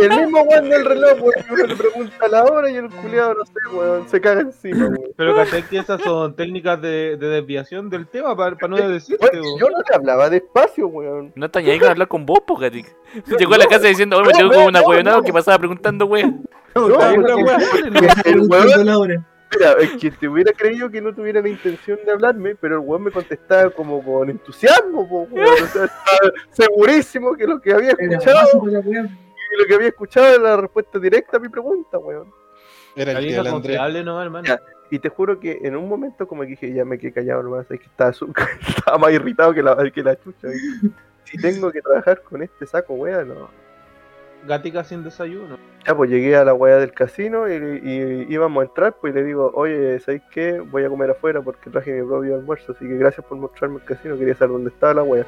[0.00, 3.34] El mismo weón del reloj, weón, que uno le pregunta la hora y el culiado,
[3.34, 5.12] no sé, weón, se caga encima, weón.
[5.16, 9.28] Pero ¿cachai que esas son técnicas de, de desviación del tema para no decirte?
[9.32, 9.58] Weón, bo.
[9.58, 11.32] yo no le hablaba despacio, weón.
[11.34, 12.90] No te añadís con hablar con vos, po, gatica.
[13.38, 15.22] Llegó a la casa diciendo, oye, me tengo como una no, no.
[15.22, 16.44] que pasaba preguntando, weón.
[16.74, 17.12] No, wea.
[18.24, 22.54] el weón, mira, es que te hubiera creído que no tuviera la intención de hablarme,
[22.54, 25.48] pero el weón me contestaba como con entusiasmo, po, weón.
[25.48, 28.62] O sea, estaba segurísimo que lo que había escuchado,
[29.52, 32.32] y lo que había escuchado era la respuesta directa a mi pregunta, weón.
[32.96, 34.46] Era el tío confiable, ¿no, hermano?
[34.46, 34.60] Ya.
[34.90, 37.70] Y te juro que en un momento como que dije, ya me quedé callado nomás,
[37.70, 38.32] es que estaba, su-
[38.68, 40.48] estaba más irritado que la, que la chucha.
[41.24, 43.48] Si tengo que trabajar con este saco, weón, no.
[44.46, 45.58] Gatica sin desayuno.
[45.86, 49.16] Ya, pues llegué a la weá del casino y, y íbamos a entrar, pues y
[49.18, 50.58] le digo, oye, ¿sabéis qué?
[50.60, 53.84] Voy a comer afuera porque traje mi propio almuerzo, así que gracias por mostrarme el
[53.84, 55.24] casino, quería saber dónde estaba la weá.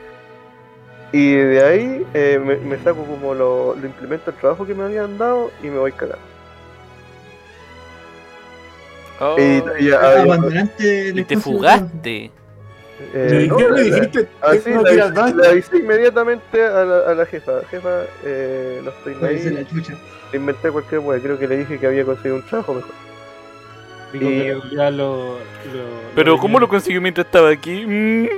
[1.12, 4.84] Y de ahí eh, me, me saco como lo, lo implemento el trabajo que me
[4.84, 6.18] habían dado y me voy cagando.
[9.20, 12.30] Oh, Y, y- ah, Abandonaste el y te fugaste.
[13.14, 14.28] eh, ¿Y no, qué la- le dijiste?
[14.40, 17.60] Así No la, avisé inmediatamente a la, a la jefa.
[17.70, 19.94] Jefa, eh, no estoy chucha.
[20.32, 21.20] Inventé cualquier weá.
[21.20, 22.90] Creo que le dije que había conseguido un trabajo mejor.
[24.14, 27.84] Digo Y- que ya lo, lo- Pero, lo- ¿cómo lo consiguió mientras estaba aquí?
[27.86, 28.28] Mm.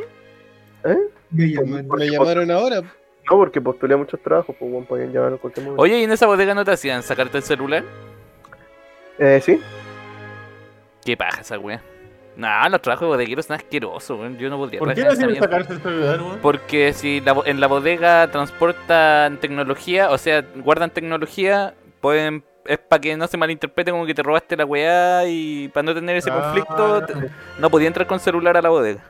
[1.34, 2.80] Me llamaron ahora.
[2.80, 5.82] No, porque postulé a muchos trabajos, pues bueno, podían llamar en cualquier momento.
[5.82, 7.82] Oye, ¿y en esa bodega no te hacían sacarte el celular?
[9.18, 9.60] Eh, sí.
[11.04, 11.80] Qué paja esa wea.
[12.36, 14.36] Nah, los trabajos de bodegueros son asquerosos, weón.
[14.38, 16.38] Yo no podría ¿Por qué no hacían sacarse el celular, weón?
[16.42, 22.78] Porque si la bo- en la bodega transportan tecnología, o sea, guardan tecnología, pueden es
[22.78, 26.16] para que no se malinterprete como que te robaste la weá y para no tener
[26.16, 26.40] ese Ah.
[26.42, 27.14] conflicto, te-
[27.58, 29.04] no podía entrar con celular a la bodega.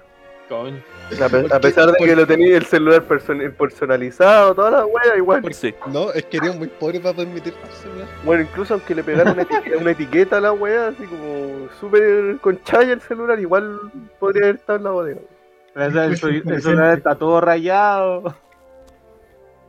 [1.52, 5.42] A, pesar de ¿Por que lo tenía el celular person- personalizado, toda la wea, igual.
[5.54, 5.74] Sí.
[5.92, 8.06] No, es que eres muy pobre para permitir el celular.
[8.24, 12.38] Bueno, incluso aunque le pegaran una etiqueta, una etiqueta a la wea, así como súper
[12.40, 13.78] con chaya el celular, igual
[14.18, 15.20] podría haber estado en la bodega.
[15.76, 18.34] El, celular- el celular está todo rayado.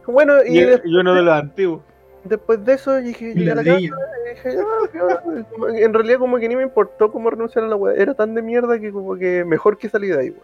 [0.07, 1.81] Bueno, y, Y, de- y uno de los antiguos.
[2.23, 3.89] después de eso dije, llegué a la casa y
[4.29, 4.57] dije,
[5.73, 7.95] que en realidad como que ni me importó cómo renunciar a la wea.
[7.95, 10.41] Era tan de mierda que como que mejor que salir de ahí, wea.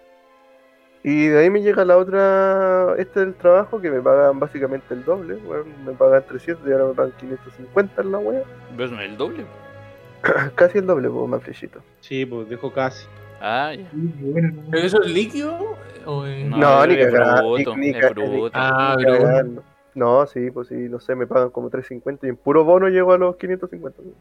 [1.03, 5.03] Y de ahí me llega la otra, este del trabajo, que me pagan básicamente el
[5.03, 8.43] doble, weón, me pagan 300 y ahora me pagan 550 en la wea.
[8.77, 9.45] ¿Ves no es el doble?
[10.55, 11.79] Casi el doble, pues, más flechito.
[12.01, 13.07] Sí, pues dejo casi.
[13.41, 13.89] Ah, ya.
[13.93, 14.53] Bueno.
[14.69, 15.75] ¿Pero eso es líquido?
[16.05, 18.51] ¿O es- No, No, ni es cagando, bruto, ni- ni es ca- bruto.
[18.53, 19.63] Ah, Ni pero.
[19.95, 23.11] No, sí, pues sí, no sé, me pagan como 350 y en puro bono llego
[23.13, 23.99] a los 550.
[24.03, 24.15] weón.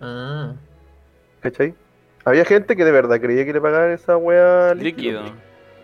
[0.00, 0.54] Ah.
[1.40, 1.74] ¿Cachai?
[2.24, 5.22] Había gente que de verdad creía que le pagaban esa wea Líquido.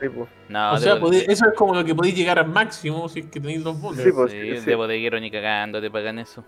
[0.00, 0.28] Sí, pues.
[0.48, 0.94] No, o sea,
[1.28, 4.02] eso es como lo que podéis llegar al máximo si es que tenéis dos bonos.
[4.02, 4.64] Sí, pues, sí, sí.
[4.64, 6.44] de bodeguero ni cagando te pagan eso.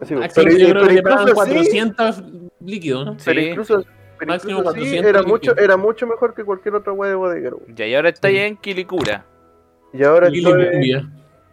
[0.00, 0.32] Así, pues.
[0.34, 2.22] Pero, yo creo pero que te pagan incluso así, 400
[2.60, 3.16] líquidos, ¿no?
[3.24, 3.46] pero Sí.
[3.46, 3.84] incluso,
[4.18, 7.16] pero Máximo incluso así 400 era mucho, era mucho mejor que cualquier otra wea de
[7.16, 7.60] bodeguero.
[7.68, 9.24] Ya, y ahora está ya en Quilicura.
[9.92, 10.28] Y ahora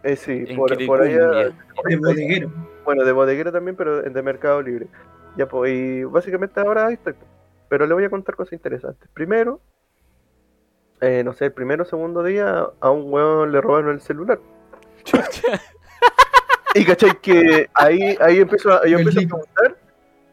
[0.04, 1.54] eh, sí, En por, por allá.
[1.86, 2.52] De bodeguero.
[2.84, 4.88] bueno, de bodeguero también, pero de Mercado Libre.
[5.38, 7.14] Ya, pues, y básicamente ahora ahí estoy.
[7.70, 9.08] Pero le voy a contar cosas interesantes.
[9.14, 9.62] Primero,
[11.02, 14.40] eh, no sé, el primero o segundo día a un weón le robaron el celular.
[16.74, 19.78] Y cachai que ahí, ahí empiezo a, yo empiezo a preguntar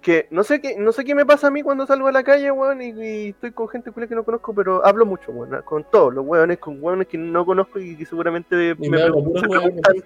[0.01, 2.23] que no sé qué, no sé qué me pasa a mí cuando salgo a la
[2.23, 5.83] calle, weón, y, y estoy con gente que no conozco, pero hablo mucho, weón, con
[5.91, 9.97] todos los weones, con weones que no conozco y que seguramente Y me hago preguntan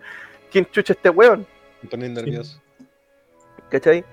[0.51, 1.47] quién chucha este weón.
[1.83, 2.59] Me pone nervioso.
[3.69, 4.05] ¿cachai?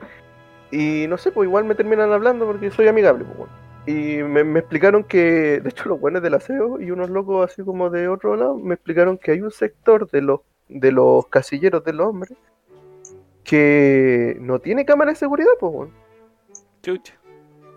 [0.72, 3.69] Y no sé, pues igual me terminan hablando porque soy amigable, pues, bueno.
[3.86, 7.64] Y me, me explicaron que, de hecho, los buenos del aseo y unos locos así
[7.64, 11.84] como de otro lado, me explicaron que hay un sector de los, de los casilleros
[11.84, 12.34] de los hombres
[13.44, 15.94] que no tiene cámara de seguridad, pues, bueno.
[16.84, 17.16] Chucha.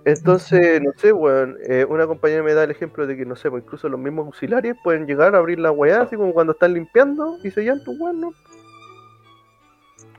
[0.05, 3.51] Entonces, no sé, weón, eh, una compañera me da el ejemplo de que, no sé,
[3.51, 6.75] pues incluso los mismos auxiliares pueden llegar a abrir la weá, así como cuando están
[6.75, 8.33] limpiando y se llevan tu weón, ¿no?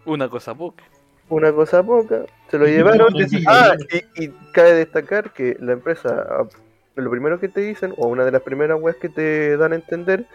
[0.05, 0.83] Una cosa poca.
[1.33, 3.11] Una cosa poca, se lo llevaron.
[3.47, 6.43] Ah, y, y cabe destacar que la empresa, ah,
[6.95, 9.75] lo primero que te dicen, o una de las primeras weas que te dan a
[9.75, 10.27] entender,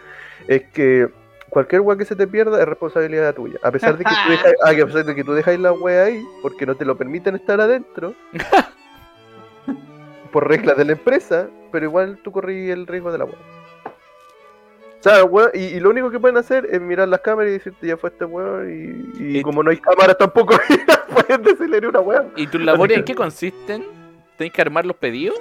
[0.49, 1.07] es que
[1.49, 3.59] cualquier wea que se te pierda es responsabilidad tuya.
[3.63, 6.03] A pesar de que tú dejas, ah, a pesar de que tú dejáis la wea
[6.03, 8.13] ahí, porque no te lo permiten estar adentro,
[10.33, 13.58] por reglas de la empresa, pero igual tú corrí el riesgo de la wea.
[14.99, 17.53] O sea, wea- y, y lo único que pueden hacer es mirar las cámaras y
[17.53, 18.69] decirte ya fue este weón,
[19.17, 20.55] y, y Y- como no hay cámaras tampoco,
[21.13, 22.25] pueden decirle una wea.
[22.35, 23.85] ¿Y tus labores en qué consisten?
[24.37, 25.37] ¿Tenés que armar los pedidos?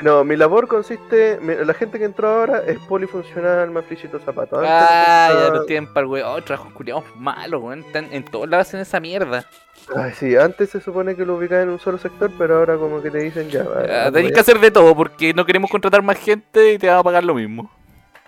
[0.00, 4.56] No, mi labor consiste, mi- la gente que entró ahora es polifuncional, más flichito zapato.
[4.58, 6.28] Antes Ah, no ya los tienen para el weón.
[6.28, 7.80] Oh, trabajos culiados malos, weón.
[7.80, 9.46] Están en todos lados hacen esa mierda.
[9.94, 13.00] Ay, sí, antes se supone que lo ubicaban en un solo sector, pero ahora como
[13.00, 13.64] que te dicen ya.
[13.88, 16.98] Ah, tenés que hacer de todo porque no queremos contratar más gente y te van
[16.98, 17.70] a pagar lo mismo.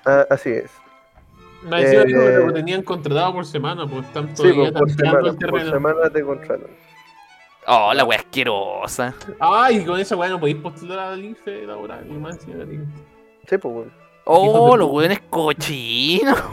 [0.09, 0.71] A- ah, así es.
[1.63, 4.91] Me decía Eh, que lo tenían contratado por semana, pues están Sí, todavía pues, por
[4.91, 6.67] semana, el por semana te contratan.
[7.67, 9.15] Oh, la wea asquerosa.
[9.41, 12.07] Ay, con esa weá no podéis postular al IFE laboral.
[12.09, 12.55] Y más tío.
[12.65, 13.91] Sí, pues, bueno.
[14.25, 16.39] Oh, los weones cochinos.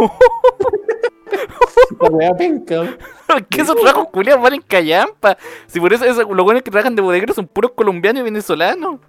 [2.38, 2.82] Penca.
[2.82, 2.98] weón.
[3.50, 5.38] ¿Qué esos trabajos culiados valen callampa?
[5.68, 9.00] Si por eso esos- los weones que trabajan de bodegueros son puros colombianos y venezolanos.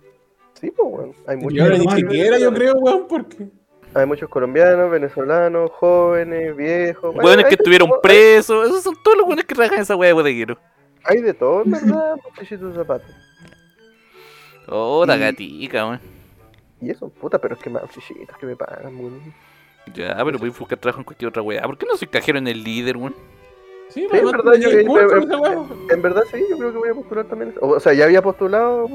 [0.61, 1.12] Sí, pues, bueno.
[1.26, 3.49] Hay muchos, ahora ni siquiera yo creo, weón, porque.
[3.97, 7.14] Hay muchos colombianos, venezolanos, jóvenes, viejos.
[7.14, 8.66] Bueno, que estuvieron todo, presos.
[8.68, 10.59] Esos son todos los weones que trabajan en esa wea de bodeguero.
[11.05, 13.05] Hay, de todo, en verdad, por flichito zapato.
[14.68, 16.01] Oh, la Y- gatica, weón.
[16.80, 19.34] Y eso, puta, pero es que más flichitos que me pagan, weón.
[19.94, 21.62] Ya, pero voy a buscar trabajo en cualquier otra wea.
[21.62, 23.14] ¿Por qué no soy cajero en el líder, weón?
[23.88, 25.66] Sí, Sí, pues, en verdad, yo- curso yo- esa weá.
[25.90, 27.55] En verdad sí, yo creo que voy a postular también.
[27.61, 28.88] O sea, ya había postulado,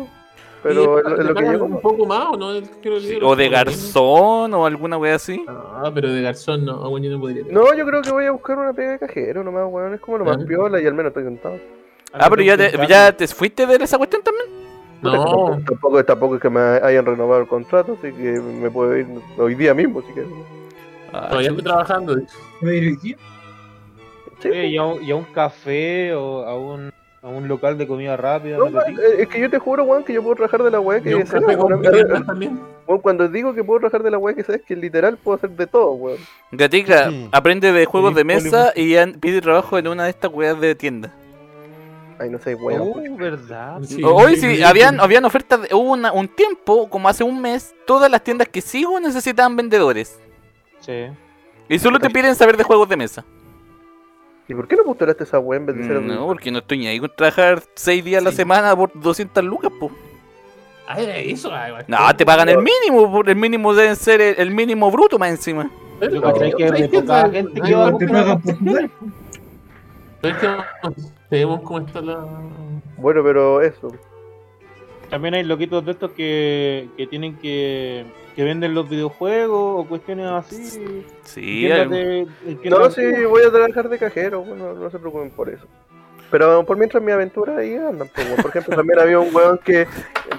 [0.64, 2.52] pero es lo, que un poco más, ¿o no?
[2.52, 5.44] El quiero Sí, leer, o de garzón o alguna wea así.
[5.48, 7.44] Ah, pero de garzón no, bueno, yo no podría.
[7.50, 9.94] No, yo creo que voy a buscar una pega de cajero nomás, weón.
[9.94, 10.46] Es como lo más Ah.
[10.48, 11.58] piola y al menos estoy sentado.
[12.14, 14.46] Ah, pero ya te, ya te fuiste de esa cuestión también.
[15.02, 18.96] No, Tampoco, tampoco, tampoco es que me hayan renovado el contrato, así que me puedo
[18.96, 19.08] ir
[19.38, 20.32] hoy día mismo, si quieres.
[21.12, 22.16] Ah, todavía estoy trabajando.
[22.62, 23.18] ¿Voy a ir hoy día?
[24.40, 26.92] Sí, Oye, y, a un, y a un café o a un,
[27.24, 28.58] a un local de comida rápida.
[28.58, 30.64] No, ¿no te man, eh, es que yo te juro, weón, que yo puedo trabajar
[30.64, 31.14] de la weá que.
[32.88, 35.38] Weón, cuando digo que puedo trabajar de la weá que sea, es que literal puedo
[35.38, 36.18] hacer de todo, weón.
[36.52, 37.30] Gatica, Mm.
[37.32, 40.76] aprende de juegos Sí, de mesa y pide trabajo en una de estas weas de
[40.76, 41.14] tienda.
[42.20, 42.82] Ay, no sé, weón.
[42.96, 43.80] Oh, ¿verdad?
[43.84, 45.02] Sí, Hoy sí, sí, sí, habían, sí.
[45.02, 48.62] habían ofertas, de- hubo una- un tiempo, como hace un mes, todas las tiendas que
[48.62, 50.20] sigo necesitaban vendedores.
[50.82, 51.06] Sí.
[51.70, 53.24] Y solo te piden saber de juegos de mesa.
[54.52, 56.60] ¿Y por qué no postulaste esa weá en vez de ser Mm, No, porque no
[56.60, 58.38] estoy ni ahí con trabajar 6 días a la Sí.
[58.38, 59.90] semana por 200 lucas, po.
[60.88, 61.50] Ah, era eso.
[61.54, 61.86] ah, igual.
[61.88, 65.30] No, te pagan el mínimo, por el mínimo deben ser el, el mínimo bruto más
[65.30, 65.72] encima.
[66.02, 68.90] Yo que que Ay, iba a no Te te pagan por jugar.
[70.22, 70.48] ¿Sabes qué?
[71.30, 72.26] Vemos cómo está la.
[72.98, 73.88] Bueno, pero eso.
[75.12, 80.26] También hay loquitos de estos que, que tienen que, que venden los videojuegos o cuestiones
[80.32, 81.06] así.
[81.24, 82.28] Sí, de
[82.64, 85.68] No, sí, voy a trabajar de cajero, bueno, no se preocupen por eso.
[86.32, 89.86] Pero por mientras mi aventura ahí andan, pues, por ejemplo, también había un weón que.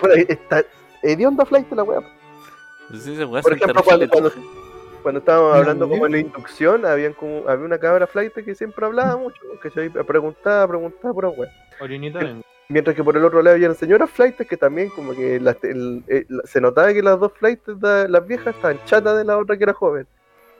[0.01, 0.64] Bueno, está.
[1.03, 2.01] Hedionda flight la weá.
[2.99, 4.09] sí, weá Por ejemplo, cuando,
[5.03, 8.55] cuando, estábamos ¿La hablando como en la inducción, habían como, había una cabra flight que
[8.55, 11.51] siempre hablaba mucho, que se preguntaba, preguntaba pura weá.
[11.79, 15.38] Orinita en- Mientras que por el otro lado habían señoras flights que también como que
[15.40, 19.18] las- el- el- la- se notaba que las dos flights, de- las viejas, estaban chatas
[19.18, 20.06] de la otra que era joven.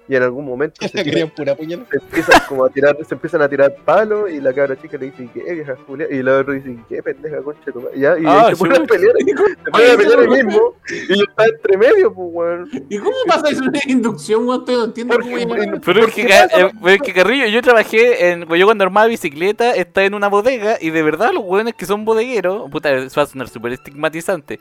[0.09, 0.89] Y en algún momento se,
[1.37, 1.63] pura se
[1.97, 5.29] empiezan como a tirar, se empiezan a tirar palos y la cabra chica le dice,
[5.33, 6.07] ¿qué vieja Julia?
[6.11, 7.99] Y la otra dice, ¿qué pendeja concha tu madre?".
[8.01, 9.15] Ya, y Ah, se ponen a pelear,
[9.65, 12.71] se ponen a pelear ahí mismo, y yo estaba entre medio, pues weón.
[12.89, 14.65] ¿Y cómo pasa eso en una inducción, weón?
[14.67, 15.81] No entiendo Porque- cómo llamar.
[15.85, 16.61] Pero es ¿Por que, pasa?
[16.61, 18.49] eh, pero es que Carrillo, yo trabajé en.
[18.49, 22.05] Yo cuando armaba bicicleta, estaba en una bodega y de verdad los hueones que son
[22.05, 24.59] bodegueros, puta, eso va a sonar súper estigmatizante.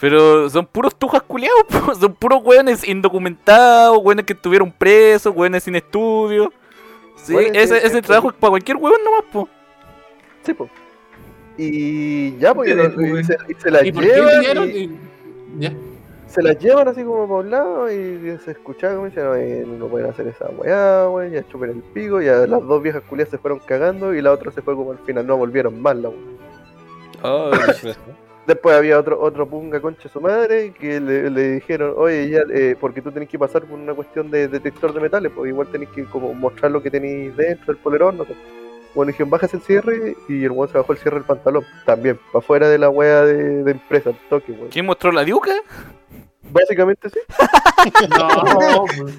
[0.00, 5.62] Pero son puros tujas culiados, po, son puros hueones indocumentados, hueones que estuvieron presos, hueones
[5.64, 6.52] sin estudio.
[7.16, 9.48] Sí, ese, ese trabajo es para cualquier hueón nomás, po.
[10.42, 10.70] Sí, pues.
[11.56, 14.98] Y ya, pues, y, se, y se la ¿Y por qué llevan, y- Y-
[15.58, 15.72] Ya.
[16.28, 19.86] se las llevan así como para un lado y se escuchaba como dicen, "Oye, no
[19.88, 23.38] pueden hacer esa weá, wey, ya chupen el pico, ya las dos viejas culias se
[23.38, 26.20] fueron cagando y la otra se fue como al final, no volvieron más la weá.
[28.46, 32.76] Después había otro otro punga concha su madre que le, le dijeron, oye, ya, eh,
[32.80, 35.88] porque tú tenés que pasar por una cuestión de detector de metales, pues igual tenés
[35.88, 38.36] que como mostrar lo que tenéis dentro del polerón, no sé.
[38.94, 42.18] Bueno, dijeron, bajas el cierre y el weón se bajó el cierre del pantalón, también,
[42.32, 44.68] para afuera de la weá de, de empresa, al toque, weón.
[44.68, 45.52] ¿Quién mostró la diuca?
[46.52, 47.18] Básicamente sí.
[48.16, 49.14] No, pues.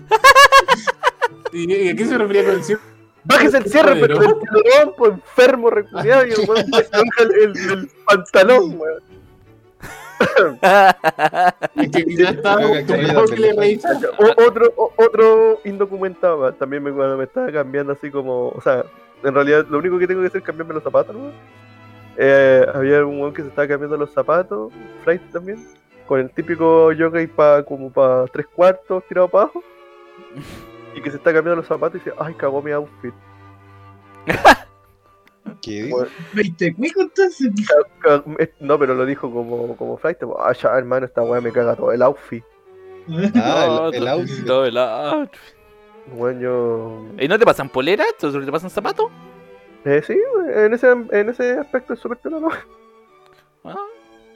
[1.54, 2.82] ¿Y y a qué se refería con el cierre?
[3.24, 4.40] Bájese el cierre, pero Polerón.
[4.42, 9.04] el polerón, pues enfermo, reculeado, y el weón se baja el, el- el pantalón, weón.
[14.38, 18.84] Otro, otro indocumentado también me, cuando me estaba cambiando así como, o sea,
[19.24, 21.32] en realidad lo único que tengo que hacer es cambiarme los zapatos, ¿no?
[22.18, 25.68] Eh, había un weón que se estaba cambiando los zapatos, flight también,
[26.08, 29.64] con el típico jockey pa, como para tres cuartos tirado para abajo,
[30.96, 33.14] y que se está cambiando los zapatos y dice, ay, cagó mi outfit.
[35.68, 35.98] ¿Qué dijo?
[35.98, 37.50] Weón, ¿Veinte cuico entonces?
[38.00, 38.24] ca-
[38.60, 41.92] no, pero lo dijo como, como flight, ah, ya, hermano, esta weá me caga todo
[41.92, 42.44] el outfit.
[43.36, 44.46] Ah, el, el outfit.
[44.46, 45.56] Todo el outfit.
[46.16, 47.06] Bueno, yo...
[47.20, 48.08] ¿Y no te pasan poleras?
[48.20, 49.08] ¿Solo te pasan zapatos?
[49.86, 50.18] Eh, sí,
[50.54, 52.18] en ese, en ese aspecto es súper.
[53.64, 53.76] Ah.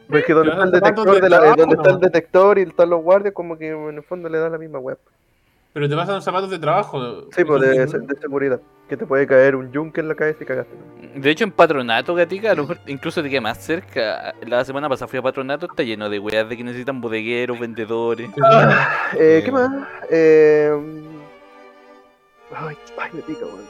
[0.10, 2.00] Porque donde Pero está el zapatos detector, de de la- eh, trabajo, donde está el
[2.00, 5.00] detector y están los guardias, como que en el fondo le da la misma web.
[5.74, 7.30] Pero te pasan zapatos de trabajo.
[7.32, 8.60] Sí, pues de seguridad.
[8.92, 10.76] Que te puede caer un yunque en la cabeza y cagaste.
[11.16, 14.36] De hecho, en Patronato, Gatica, a lo mejor incluso te queda más cerca.
[14.46, 18.30] La semana pasada fui a Patronato, está lleno de weas de que necesitan bodegueros, vendedores.
[19.14, 19.42] Eh, Eh.
[19.46, 19.72] ¿Qué más?
[20.10, 20.74] Eh...
[22.54, 23.62] Ay, ay, me pica, weón.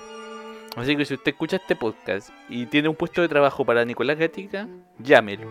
[0.76, 4.18] Así que si usted escucha este podcast y tiene un puesto de trabajo para Nicolás
[4.18, 4.68] Gatica,
[4.98, 5.46] llámelo.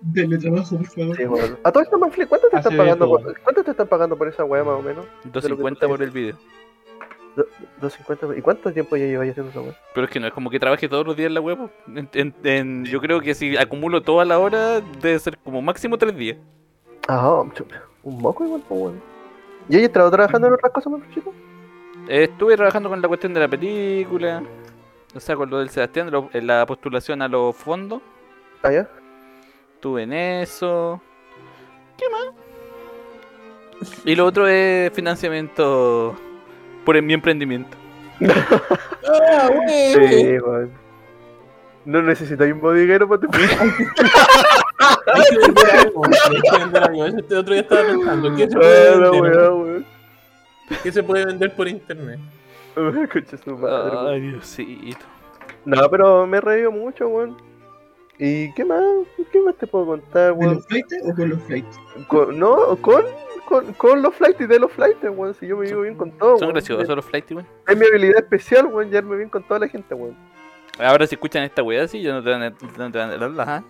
[0.00, 1.16] Denle trabajo, por favor.
[1.18, 1.54] Sí.
[1.62, 3.22] A todo esto, Manfred, ¿cuánto te Hace están de pagando todo.
[3.22, 5.04] por, ¿cuánto te están pagando por esa weá más o menos?
[5.24, 6.38] 250 por el video.
[7.36, 7.46] Do-
[7.80, 8.38] 250.
[8.38, 9.74] ¿Y cuánto tiempo ya lleváis haciendo esa weá?
[9.94, 11.58] Pero es que no es como que trabaje todos los días en la web.
[11.88, 15.98] En- en- en- yo creo que si acumulo toda la hora, debe ser como máximo
[15.98, 16.36] tres días.
[17.08, 17.70] Ah, chup,
[18.02, 19.02] un moco igual, pues weón.
[19.68, 21.32] ¿Y hayas estado trabajando en otras cosas, Manfredito?
[22.08, 24.42] Eh, Estuve trabajando con la cuestión de la película.
[25.14, 28.02] O sea, con lo del Sebastián, lo- en la postulación a los fondos.
[28.62, 28.88] Ah, ya.
[29.74, 31.00] Estuve en eso.
[31.96, 32.34] ¿Qué más?
[34.04, 36.14] Y lo otro es financiamiento
[36.84, 37.76] por mi emprendimiento.
[38.20, 39.92] Ah, güey.
[40.08, 40.70] Sí, weón.
[41.84, 43.28] No necesitáis un bodiguero para tu
[45.12, 46.02] Hay que vender algo.
[46.06, 47.04] Hay que vender algo.
[47.06, 48.34] Eso Este otro día estaba pensando.
[48.36, 49.50] ¿Qué se puede vender?
[49.50, 49.82] weá.
[50.82, 52.18] ¿Qué se puede vender por internet?
[53.02, 54.08] Escucha su madre, weón.
[54.08, 55.04] Ay, Diosito.
[55.66, 57.36] No, pero me he reído mucho, weón.
[58.18, 58.82] ¿Y qué más?
[59.32, 60.54] ¿Qué más te puedo contar, ¿De weón?
[60.54, 61.78] los flights o con los flights?
[62.08, 63.04] Con- no, con,
[63.44, 65.34] con, con los flights y de los flights, weón.
[65.34, 67.46] Si yo me llevo bien con todo, Son graciosos los flights, weón.
[67.66, 70.16] Es mi habilidad especial, weón, llevarme bien con toda la gente, weón.
[70.78, 72.50] Ahora si escuchan esta weá así, yo no te van a...
[72.50, 73.64] No te van a ajá.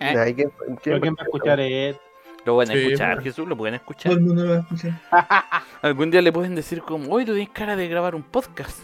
[0.00, 0.32] Eh.
[0.34, 1.96] ¿quién, quién Pero ¿Quién va a escuchar es?
[2.44, 3.22] Lo van a Sí, escuchar, bueno.
[3.22, 4.12] Jesús, lo pueden Todo escuchar.
[4.12, 5.00] el mundo lo va a escuchar.
[5.82, 8.80] Algún día le pueden decir como, oye, tú tienes cara de grabar un podcast.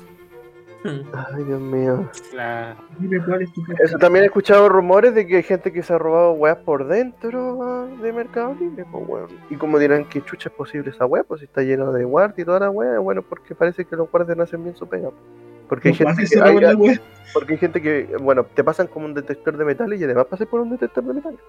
[0.85, 2.09] Ay, Dios mío.
[2.35, 2.76] La...
[2.99, 5.93] Dime cuál es tu Eso también he escuchado rumores de que hay gente que se
[5.93, 9.29] ha robado weas por dentro de Mercado Libre, pues weón.
[9.51, 12.39] Y como dirán que chucha es posible esa wea, pues si está lleno de guardias
[12.39, 15.11] y toda la wea, bueno, porque parece que los guardias no hacen bien su pega.
[15.11, 15.22] pues.
[15.68, 17.01] Porque hay, gente que, hay-
[17.35, 20.47] porque hay gente que, bueno, te pasan como un detector de metales y además pasas
[20.47, 21.41] por un detector de metales.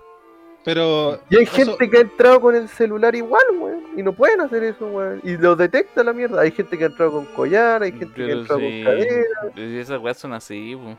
[0.66, 3.84] Pero Y hay eso- gente que ha entrado con el celular igual, weón.
[3.98, 5.22] Y no pueden hacer eso, weón.
[5.24, 6.42] Y lo detecta la mierda.
[6.42, 9.80] Hay gente que ha entrado con collar, hay gente que ha entrado sí, con cadena.
[9.82, 10.98] esas weas son así, po.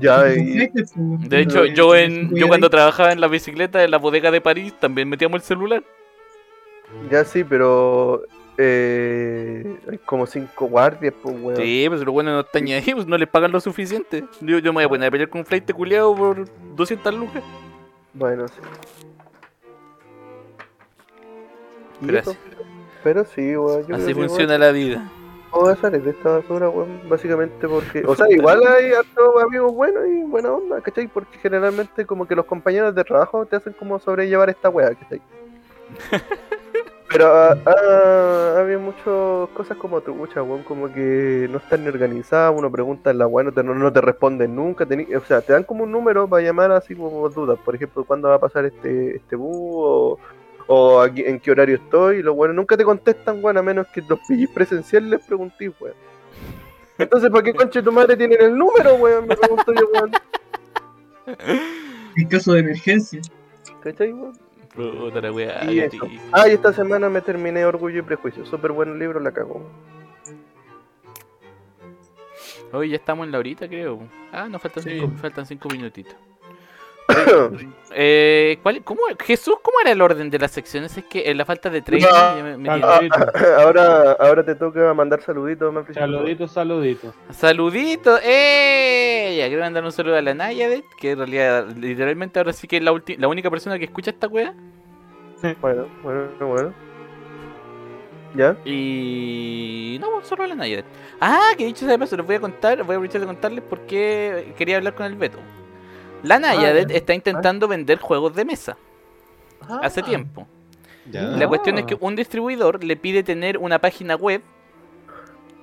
[0.00, 0.70] Ya, y.
[0.94, 4.40] De hecho, y- yo en yo cuando trabajaba en la bicicleta en la bodega de
[4.40, 5.82] París también metíamos el celular.
[7.10, 8.22] ya sí, pero.
[8.62, 11.56] Eh, hay como cinco guardias, pues, weón.
[11.56, 14.24] Sí, pues los buenos no están ahí, pues no les pagan lo suficiente.
[14.40, 16.44] Yo, yo me voy a poner a pelear con un flight culiado por
[16.76, 17.42] 200 lucas.
[18.14, 18.60] Bueno, sí.
[22.04, 22.38] Pero así,
[23.04, 23.86] pero sí, weón.
[23.86, 25.10] yo así que, funciona la vida.
[25.52, 27.08] Voy a salir de esta basura, weón.
[27.08, 28.02] Básicamente porque.
[28.06, 31.08] O sea, igual hay hartos amigos buenos y buena onda, ¿cachai?
[31.08, 35.20] Porque generalmente, como que los compañeros de trabajo te hacen como sobrellevar esta weá, ¿cachai?
[37.12, 39.04] Pero ah, ah, había muchas
[39.54, 43.44] cosas como trucha, weón, como que no están ni organizadas, uno pregunta en la weá,
[43.44, 46.28] no te, no, no te responden nunca, tení- o sea, te dan como un número
[46.28, 50.18] para llamar así como dudas, por ejemplo, cuándo va a pasar este, este bus, o,
[50.68, 53.88] o aquí- en qué horario estoy, y los weones nunca te contestan, weón, a menos
[53.88, 55.96] que los pillis presenciales les preguntís, weón.
[56.96, 59.26] Entonces, ¿para qué conche tu madre tienen el número, weón?
[59.26, 60.12] Me pregunto yo, weón.
[62.16, 63.20] En caso de emergencia.
[63.82, 64.38] ¿Cachai, weón?
[64.74, 65.64] Puta la wea.
[65.70, 65.80] Y.
[66.32, 69.68] Ah, esta semana me terminé Orgullo y Prejuicio, súper buen libro, la cago.
[72.72, 74.00] Hoy ya estamos en la horita, creo.
[74.32, 74.90] Ah, nos faltan, Sí.
[75.00, 76.14] cinco, faltan cinco minutitos.
[77.92, 80.96] Eh, ¿cuál, cómo, Jesús, ¿cómo era el orden de las secciones?
[80.96, 84.44] Es que en la falta de tres Ah, ya me- me Saludito, tiene- ahora, ahora
[84.44, 85.96] te toca mandar saluditos, Manfred.
[85.96, 87.12] saludito, saludito.
[87.30, 89.34] Saludito, ¡eh!
[89.40, 92.76] Ya quiero mandar un saludo a la Nayadet, que en realidad, literalmente ahora sí que
[92.76, 94.54] es la, ulti- la única persona que escucha esta wea.
[95.60, 96.72] Bueno, bueno, bueno.
[98.36, 98.56] ¿Ya?
[98.64, 99.98] Y.
[100.00, 100.84] No, solo a la Nayadet.
[101.20, 103.64] Ah, que dicho sea de paso, les voy a contar, voy a aprovechar de contarles
[103.64, 105.38] por qué quería hablar con el Beto.
[106.22, 106.96] La Nayadet ya.
[106.96, 108.76] está intentando vender juegos de mesa
[109.68, 109.80] Ah.
[109.82, 110.46] hace tiempo.
[111.10, 111.22] ya.
[111.22, 114.42] La cuestión es que un distribuidor le pide tener una página web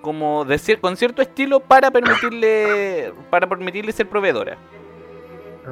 [0.02, 4.58] como de cier- con cierto estilo para permitirle para permitirle ser proveedora.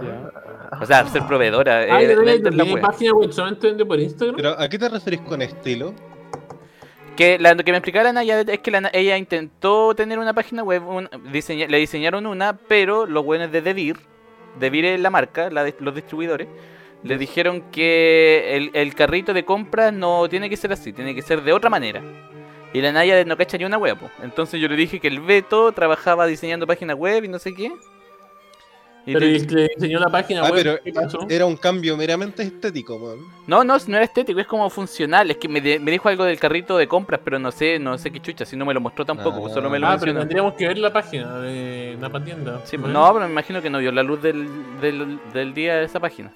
[0.02, 0.78] Ya.
[0.82, 2.82] O sea, ser proveedora, Ah, eh, vender la web.
[2.82, 4.36] página web solamente vende por Instagram.
[4.36, 5.94] Pero ¿a qué te referís con estilo?
[7.16, 10.34] Que la- lo que me explicaba la Naya es que la ella intentó tener una
[10.34, 13.98] página web, un- diseña- le diseñaron una, pero los buenos de Devir,
[14.60, 16.48] Devir es la marca, la de- los distribuidores,
[17.04, 21.22] le dijeron que el, el carrito de compras no tiene que ser así, tiene que
[21.22, 22.02] ser de otra manera.
[22.74, 25.72] Y la Naya no cacha ni una web, entonces yo le dije que el Beto
[25.72, 27.72] trabajaba diseñando páginas web y no sé qué.
[29.08, 30.54] Y Pero te- diseñó la página Ah, web.
[30.56, 31.28] pero ¿Qué pasó?
[31.30, 33.18] era un cambio meramente estético, man.
[33.46, 35.30] No, no, no era estético, es como funcional.
[35.30, 37.98] Es que me, de- me dijo algo del carrito de compras, pero no sé, no
[38.00, 40.06] sé qué chucha, si no me lo mostró tampoco, pues solo me lo Ah, pero
[40.14, 40.20] mencionó.
[40.22, 42.62] tendríamos que ver la página de la tienda.
[42.66, 44.48] Sí, pues, no, pero me imagino que no vio la luz del,
[44.82, 46.32] del, del día de esa página.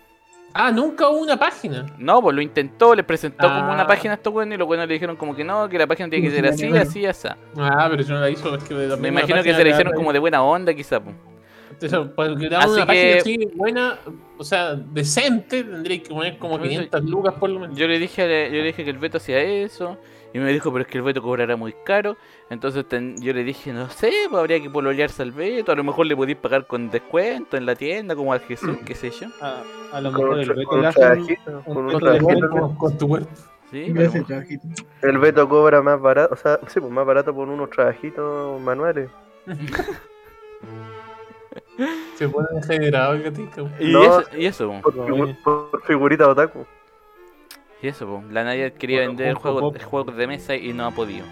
[0.54, 1.86] Ah, nunca hubo una página.
[1.98, 3.88] No, pues lo intentó, le presentó como una Ah.
[3.88, 6.10] página a estos buenos y los buenos le dijeron como que no, que la página
[6.10, 7.28] tiene que ser así, así, así.
[7.58, 9.94] Ah, pero si no la hizo, es que Me imagino que se le de- hicieron
[9.94, 11.00] como de buena onda, quizá.
[11.00, 11.16] pues.
[11.82, 14.00] Entonces, para que te hagan Así una que- página así buena,
[14.38, 17.78] o sea, decente, tendría que poner como Entonces, 500 lucas por lo menos.
[17.78, 19.98] Yo le dije, a- yo le dije que el Beto hacía eso.
[20.32, 22.16] Y me dijo, pero es que el Beto cobrará muy caro.
[22.52, 25.72] Entonces ten- yo le dije, no sé, pues habría que pololearse al Beto.
[25.72, 28.94] A lo mejor le podéis pagar con descuento en la tienda, como al Jesús, qué
[28.94, 29.28] sé yo.
[29.42, 30.92] A, a lo mejor el Beto con le
[33.00, 33.30] tu cuerpo.
[33.72, 34.12] Sí, pero-.
[35.02, 39.10] El Beto cobra más barato, o sea, sí, pues más barato por unos trabajitos manuales.
[42.16, 43.70] Se pone degenerado el gatito.
[43.80, 44.82] y, No, eso, y eso, po.
[44.82, 45.38] Por, figu- eh.
[45.44, 46.66] por figurita otaku.
[47.82, 48.24] y eso, po.
[48.32, 51.26] La Nadia quería Por- vender por- juegos de mesa y no ha podido.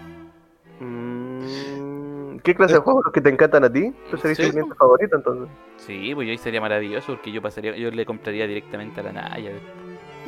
[0.80, 3.92] Mm, ¿Qué clase de juegos los que te encantan a ti?
[4.10, 4.44] ¿Tú serías Sí.
[4.44, 5.48] tu cliente favorito entonces?
[5.76, 9.12] Sí, pues yo ahí sería maravilloso porque yo pasaría, yo le compraría directamente a la
[9.12, 9.50] Naya.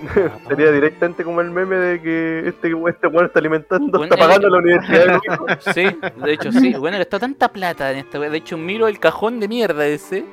[0.49, 4.49] Sería directamente como el meme de que este este bueno está alimentando, Bueno, está pagando
[4.49, 5.21] la universidad de.
[5.75, 6.75] Sí, de hecho sí.
[6.75, 8.19] Bueno, gastó tanta plata en esta.
[8.19, 10.25] De hecho, miro el cajón de mierda ese.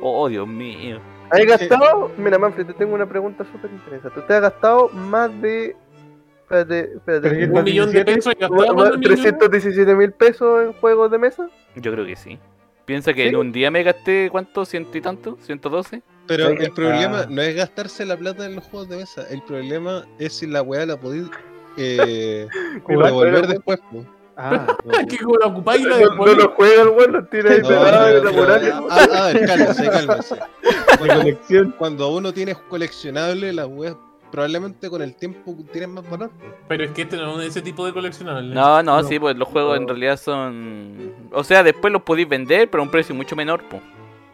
[0.00, 1.00] Oh, Dios mío.
[1.30, 2.10] ¿Has gastado?
[2.16, 4.20] Mira, Manfred, te tengo una pregunta súper interesante.
[4.20, 5.76] ¿Usted ha gastado más de.
[6.42, 7.50] Espérate, espérate.
[7.50, 9.16] Un millón de pesos y gastaba más de un millón.
[9.16, 11.48] 317 mil pesos en juegos de mesa?
[11.74, 12.38] Yo creo que sí.
[12.84, 13.28] Piensa que ¿Sí?
[13.30, 14.64] en un día me gasté, ¿cuánto?
[14.64, 15.36] ¿Ciento y tanto?
[15.38, 16.02] ¿112?
[16.26, 17.26] Pero el problema Ah.
[17.28, 19.24] no es gastarse la plata en los juegos de mesa.
[19.30, 21.26] El problema es si la weá la podéis
[21.76, 22.46] eh,
[22.88, 23.78] devolver pero- después.
[23.92, 24.04] po.
[24.38, 24.66] Ah,
[25.08, 27.60] que como la ocupáis y la No, no lo juega el weón, lo tira ahí
[27.62, 28.80] No, pegado pero- en la pero- muralla.
[28.90, 30.36] a, a ver, cálmese, cálmese.
[30.98, 33.96] Cuando, cuando uno tiene coleccionable, las weas
[34.30, 36.30] probablemente con el tiempo tienen más valor.
[36.68, 38.54] Pero es que este no es ese tipo de coleccionable.
[38.54, 39.08] No, no, No.
[39.08, 41.12] sí, pues los juegos en realidad son.
[41.32, 43.80] O sea, después los podéis vender, pero a un precio mucho menor, po.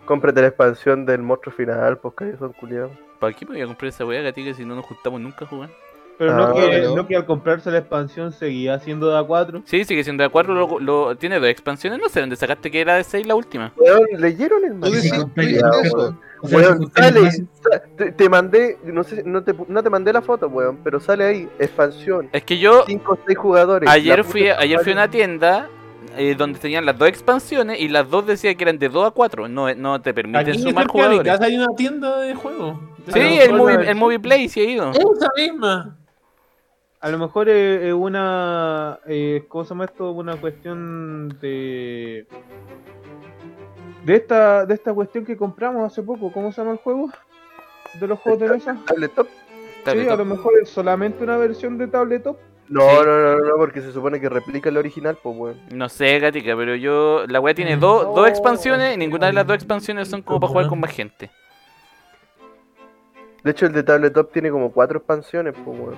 [0.05, 2.90] Cómprate la expansión del monstruo final, pues que son culiados.
[3.20, 5.48] ¿Para qué me voy a comprar esa weá, gatica, si no nos juntamos nunca a
[5.48, 5.70] jugar?
[6.18, 9.62] Pero Ah, no, que, pero- no que al comprarse la expansión seguía siendo de A4.
[9.64, 12.80] Sí, sigue siendo de acuerdo, lo, lo- tiene dos expansiones, no sé dónde sacaste que
[12.80, 13.72] era de 6 la última.
[13.76, 16.16] Weón, ¿leyeron el manual?
[16.42, 17.20] Weón, sale,
[17.96, 21.24] te, te mandé, no sé, no te, no te mandé la foto, weón, pero sale
[21.24, 23.88] ahí, expansión, Es que yo 5 o 6 jugadores.
[23.88, 25.68] ayer fui, ayer fui a una tienda
[26.16, 29.10] eh, donde tenían las dos expansiones y las dos decían que eran de 2 a
[29.10, 31.22] 4, no, no te permiten Aquí sumar de jugadores.
[31.32, 32.78] casa hay una tienda de juegos.
[33.12, 34.90] Sí, el movie, el movie Play sí ha ido.
[34.92, 35.98] Esa misma.
[37.00, 39.00] A lo mejor es, es una.
[39.06, 40.12] Eh, ¿Cómo se llama esto?
[40.12, 42.26] Una cuestión de.
[44.04, 46.30] De esta, de esta cuestión que compramos hace poco.
[46.32, 47.10] ¿Cómo se llama el juego?
[48.00, 48.76] De los juegos de mesa.
[48.86, 49.26] Tabletop.
[49.26, 50.12] Sí, Tabletop.
[50.12, 52.38] a lo mejor es solamente una versión de tabletop.
[52.68, 52.96] No, Sí.
[53.04, 55.60] no, no, no, porque se supone que replica el original, pues, weón.
[55.72, 57.24] No sé, gatica, pero yo.
[57.26, 58.12] La weá tiene dos, No.
[58.14, 61.30] dos expansiones y ninguna de las dos expansiones son como para jugar con más gente.
[63.42, 65.96] De hecho, el de Tabletop tiene como 4 expansiones, pues, weón.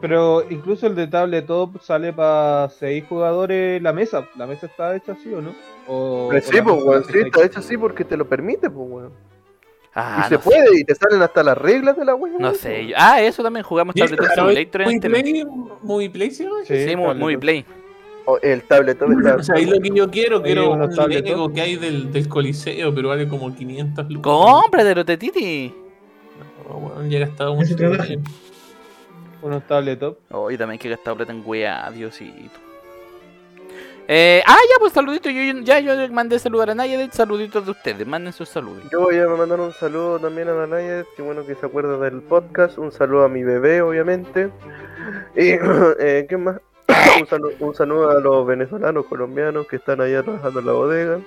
[0.00, 4.28] Pero incluso el de tabletop sale para 6 jugadores la mesa.
[4.36, 5.54] ¿La mesa está hecha así o no?
[5.86, 8.90] O, sí, pues, weón, está sí, hecha está hecho así porque te lo permite, pues,
[8.90, 9.12] weón.
[9.94, 12.38] Ah, y se no puede, y te salen hasta las reglas de la weón.
[12.40, 12.86] No sé.
[12.88, 15.22] yo- Ah, eso también jugamos Tabletop Simulator en ¿Movie el tele.
[15.22, 15.44] Play?
[15.82, 16.30] ¿Movie Play?
[16.30, 17.16] Sí, Sí, tabletop.
[17.16, 17.64] Movie Play.
[18.24, 19.34] O el Tabletop está.
[19.36, 20.80] O sea, ahí lo que yo quiero, quiero un.
[21.08, 24.22] Lego que hay del, del Coliseo, pero vale como 500 lucas.
[24.32, 25.74] Cómpratelo, tetiti.
[26.68, 28.02] No, weón, ya he gastado mucho dinero.
[29.42, 30.18] Unos tabletop.
[30.30, 32.60] Oh, y también que he gastado plata en weá, Diosito.
[34.08, 35.32] Eh, ah, ya, pues saluditos.
[35.32, 37.08] Yo, yo- ya yo le mandé saludar a nadie.
[37.12, 38.06] Saluditos de ustedes.
[38.06, 38.82] Manden sus saludos.
[38.90, 41.98] Yo voy a mandar un saludo también a la Naya, que bueno que se acuerda
[41.98, 42.78] del podcast.
[42.78, 44.50] Un saludo a mi bebé, obviamente.
[45.36, 45.50] Y,
[46.00, 46.60] eh, ¿qué más?
[47.20, 51.20] un, saludo, un saludo a los venezolanos, colombianos que están allá trabajando en la bodega.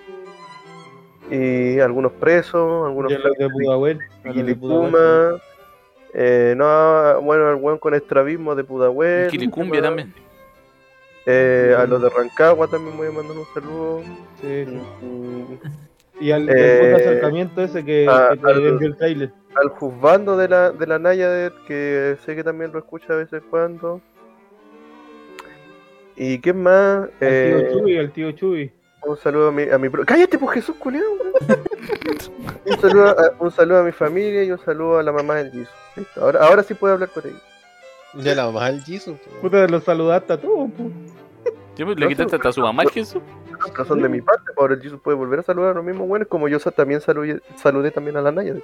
[1.32, 4.00] Y algunos presos, algunos Y a los de a Pudahuel.
[4.32, 5.42] Quilicuma.
[6.14, 9.30] Eh, no, bueno, al buen con estrabismo de Pudahuel.
[9.30, 10.14] Quilicumbia también.
[11.26, 14.02] Eh, a los de Rancagua también voy a mandar un saludo.
[14.42, 14.82] Sí, sí.
[15.06, 15.44] Mm,
[16.20, 19.32] Y al Eh, acercamiento ese que, a- que te al- vendió el trailer.
[19.56, 23.42] al juzgando de la, de la Nayadet, que sé que también lo escucha a veces
[23.50, 24.00] cuando.
[26.16, 27.04] ¿Y qué más?
[27.04, 28.72] Al Eh, tío Chuy, al tío Chuy.
[29.06, 31.04] un saludo a mi, a mi pro- ¡Cállate, pues Jesús, culiao!
[32.66, 35.52] un, saludo a, un saludo a mi familia y un saludo a la mamá del.
[35.98, 37.40] Listo, Ahora, ahora sí puedo hablar con ella.
[38.14, 39.18] Ya la mamá del Jesus.
[39.20, 39.42] po.
[39.42, 40.90] Puta, lo saludaste a todos, po.
[41.78, 43.22] Yo pues, le quitaste hasta su mamá al Jesús.
[43.72, 46.08] Pero son de mi parte, ahora el Jesus puede volver a saludar a los mismos
[46.08, 48.64] buenos, como yo también saludé, saludé también a la Nayadet.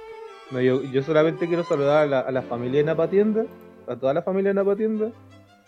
[0.50, 3.44] No, yo, yo solamente quiero saludar a la, a la familia de Napatienda,
[3.88, 5.10] a toda la familia de Napatienda,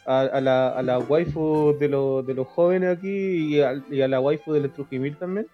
[0.07, 3.09] a, a la, a la waifu de, los de los jóvenes aquí
[3.57, 5.47] y a, y a la waifu del Trujimil también.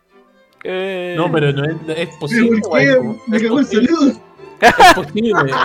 [0.65, 2.69] Eh, No, pero no es, no es ¿Pero posible, qué?
[2.69, 3.19] weón.
[3.29, 3.87] Me Es cagó el posible.
[3.89, 4.13] saludo.
[4.61, 5.33] Es posible.
[5.51, 5.65] eh.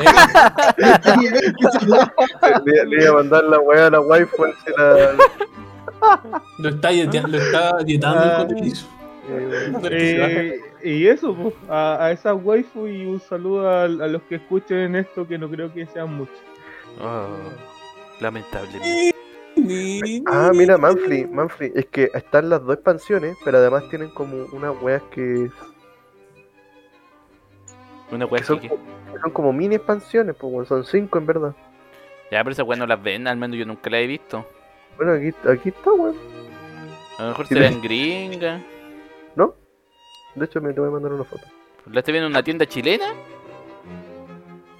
[2.65, 4.45] Le, le iba a mandar la weá a la waifu,
[4.77, 5.15] la-
[6.59, 8.41] Lo está, dieta- lo está dietando Ah.
[8.41, 8.87] el cotelizo.
[9.29, 14.21] eh, Eh, y eso, pues, a, a esa waifu y un saludo a, a los
[14.23, 16.35] que escuchen esto, que no creo que sean muchos.
[17.01, 17.27] Oh,
[18.19, 18.69] lamentable.
[19.55, 24.45] Ni- Ah, mira, Manfrey, Manfrey, es que están las dos expansiones, pero además tienen como
[24.51, 25.49] unas weas que
[28.11, 31.55] Una weá Son- que- son como mini expansiones, pues son cinco en verdad.
[32.31, 34.45] Ya, pero esas weas no las ven, al menos yo nunca las he visto.
[34.97, 36.15] Bueno, aquí, aquí está, weón.
[37.17, 38.61] A lo mejor Sí, serán gringas.
[40.35, 41.43] De hecho, me te voy a mandar una foto.
[41.89, 43.13] ¿La estoy viendo en una tienda chilena?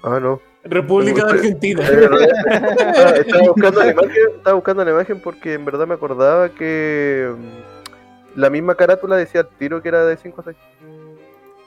[0.02, 0.40] Ah, no.
[0.64, 1.82] República de Argentina.
[1.90, 2.16] No,
[2.50, 7.32] ah, estaba, buscando la imagen, estaba buscando la imagen porque en verdad me acordaba que
[7.34, 10.56] mm, la misma carátula decía al tiro que era de 5 a 6.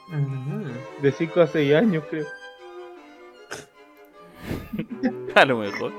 [0.08, 1.02] Ujú.
[1.02, 2.26] De 5 a 6 años, creo.
[5.34, 5.92] A lo mejor.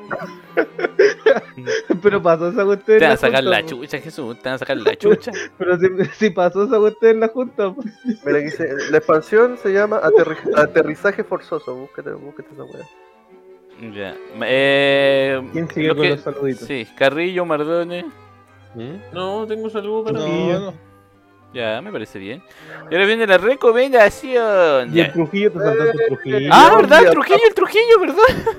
[2.01, 2.99] Pero pasó esa cuestión.
[2.99, 4.37] Te van a sacar la junta, chucha, Jesús.
[4.39, 5.31] Te van a sacar la chucha.
[5.57, 5.87] Pero si,
[6.17, 7.83] si pasó esa cuestión en la junta, po.
[8.25, 11.75] Mira, aquí dice, la expansión se llama aterri- aterrizaje forzoso.
[11.75, 12.85] Búscate, búscate esa wea.
[13.93, 14.15] Ya.
[14.43, 16.67] Eh, ¿Quién sigue lo con que- los saluditos?
[16.67, 18.05] Sí, Carrillo, Mardones.
[18.75, 19.13] ¿Mm?
[19.13, 20.25] No, tengo saludo para ti.
[20.29, 20.90] No, no.
[21.53, 22.41] Ya, me parece bien.
[22.89, 24.95] Y ahora viene la recomendación.
[24.95, 25.11] Y el.
[25.11, 26.49] Trujillo te saltaste el Trujillo.
[26.51, 27.03] Ah, ¿verdad?
[27.03, 27.11] El.
[27.11, 28.55] Trujillo, el Trujillo, ¿verdad?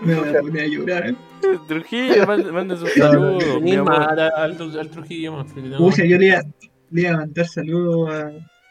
[0.00, 1.14] Me voy a poner a llorar.
[1.42, 5.44] El Trujillo, manda, sus saludos, mi al, al Trujillo
[5.76, 6.40] Pucha, yo le iba,
[6.90, 8.28] le iba a mandar saludos a,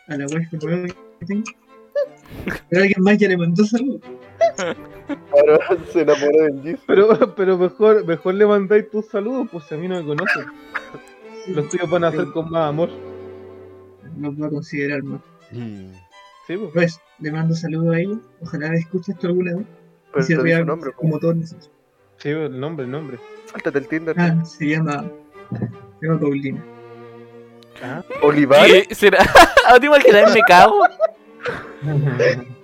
[0.07, 1.43] a la nueva que tengo.
[2.69, 4.01] Pero alguien más ya le mandó saludos.
[5.31, 5.59] Ahora
[5.91, 6.79] se enamoró del.
[6.87, 10.45] Pero, pero mejor, mejor le mandáis tus saludos, pues si a mí no me conocen.
[11.47, 12.89] Los tuyos van a hacer con más amor.
[14.19, 15.21] Los va a considerar más.
[15.51, 15.91] Mm.
[16.47, 16.71] Sí, pues.
[16.73, 18.17] Pues, le mando saludos a ella.
[18.41, 19.65] Ojalá le escuche esto alguna vez.
[20.11, 21.71] Pero y se te ría dice su nombre, como todos nosotros.
[22.17, 23.17] Sí, el nombre, el nombre.
[23.51, 24.15] Sáltate el Tinder.
[24.19, 25.05] Ah, se llama.
[25.99, 26.63] Se llama Paulina.
[28.21, 28.87] Olivares.
[28.87, 29.19] ¿Qué será?
[29.67, 30.33] ¿A ti imaginas?
[30.33, 30.85] Me cago.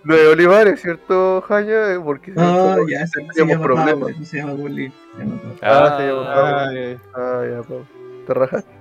[0.03, 1.99] Lo de Olivares, ¿cierto, Jaya?
[2.03, 3.99] Porque si no, Ah, como- ya, se, se llama problemas.
[3.99, 4.93] Paula, no se llama Paulina.
[5.17, 5.57] Se llama Paula.
[5.61, 7.81] Ah, se llama Ah, Ah, eh, Ah, ya, po.
[8.25, 8.71] Te rajaste.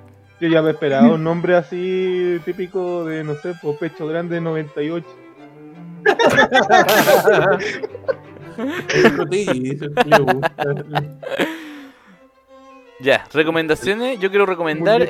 [0.41, 5.07] Yo ya me esperaba un nombre así típico de, no sé, por pecho grande 98.
[8.95, 10.65] El Cotilli, eso sí le gusta.
[13.01, 14.19] Ya, recomendaciones.
[14.19, 15.03] Yo quiero recomendar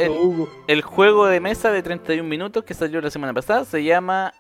[0.67, 3.65] el, juego de mesa de 31 minutos que salió la semana pasada.
[3.65, 4.35] Se llama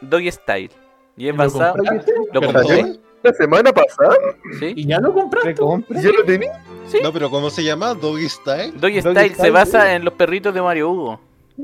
[0.00, 0.70] Doggy Style.
[1.16, 1.74] Y es ¿Lo basado.
[1.74, 2.12] compraste?
[2.32, 3.00] Lo ¿Pero compré?
[3.22, 4.14] ¿La semana pasada?
[4.60, 4.72] ¿sí?
[4.76, 5.54] ¿Y ya lo compraste?
[5.54, 6.02] ¿Te compras?
[6.02, 6.62] ¿Ya lo tenía?
[6.86, 6.98] ¿Sí?
[7.02, 7.94] No, pero ¿cómo se llama?
[7.94, 8.72] Doggy Style.
[8.76, 11.20] Doggy Doggy Style se basa en los perritos de Mario Hugo.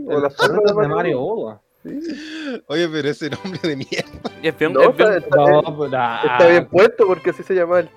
[0.09, 1.61] ¿O las Carretas de Mario Hugo.
[2.68, 4.30] Oye, pero ese nombre de mierda.
[4.42, 7.30] Y es bien- No, es bien- está, está- No, pues, ah, está bien puesto porque
[7.30, 7.88] así se llama el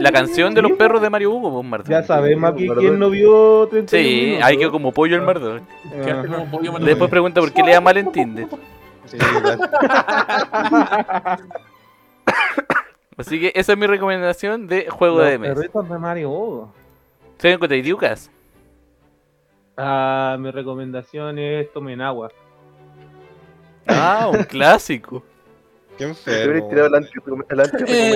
[0.00, 1.92] la canción de los perros de Mario Hugo, pues, Martín.
[1.92, 2.84] Ya sabemos aquí Perdón.
[2.84, 4.44] quién no vio 31 Sí, minutos.
[4.44, 5.60] ahí quedó como pollo el mardo.
[6.04, 6.84] Que malo.
[6.84, 8.48] Después pregunta por qué le da mal en Tinder.
[9.06, 9.16] Sí.
[13.20, 15.54] Así que esa es mi recomendación de juego Los de mesa.
[15.54, 16.72] perritos de Mario Hugo.
[17.38, 18.30] ¿Se con Lucas?
[19.76, 22.30] Ah, mi recomendación es tomen agua.
[23.86, 25.22] Ah, un clásico.
[26.00, 26.66] Qué Yo enfermo.
[26.66, 27.10] hubiera tirado anti-
[27.86, 28.14] Eh,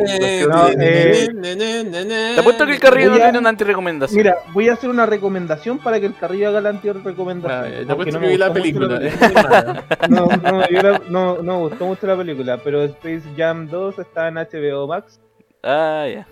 [0.81, 4.17] eh, ne, Te apuesto que el Carrillo no tiene una antirecomendación.
[4.17, 7.87] Mira, voy a hacer una recomendación para que el Carrillo haga la Ah, anti-recomendación.
[7.87, 8.87] Te apuesto no que me vi la película.
[8.89, 9.85] la.
[10.09, 14.29] No, no, yo la- no, me gustó mucho la película, pero Space Jam 2 está
[14.29, 15.21] en HBO Max.
[15.63, 16.27] Ah, ya.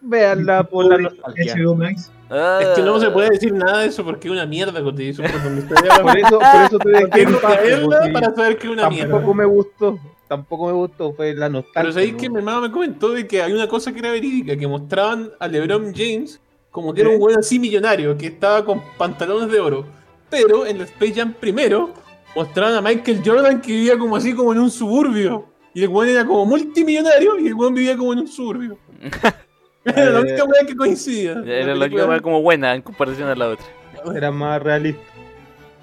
[0.00, 1.54] Véanla por la nostalgia.
[1.56, 2.10] HBO Max.
[2.36, 2.58] Ah.
[2.60, 5.10] Es que no se puede decir nada de eso porque es una mierda, Cotilli.
[5.10, 5.22] Eso
[6.02, 9.12] por eso, por eso te dejé que verla para saber que es una mierda.
[9.12, 11.82] Tampoco me gustó, tampoco me gustó, fue la nostalgia.
[11.82, 12.18] Pero sabéis ¿no?
[12.18, 15.30] que mi hermano me comentó de que hay una cosa que era verídica, que mostraban
[15.38, 16.40] a LeBron James
[16.72, 19.86] como que era un güey así millonario, que estaba con pantalones de oro.
[20.28, 21.94] Pero en la Space Jam primero
[22.34, 25.46] mostraban a Michael Jordan que vivía como así como en un suburbio.
[25.72, 28.76] Y el güey era como multimillonario y el güey vivía como en un suburbio.
[29.96, 31.42] Era la única weá que coincidía.
[31.44, 33.66] Era la única como buena en comparación a la otra.
[34.14, 35.02] Era más realista.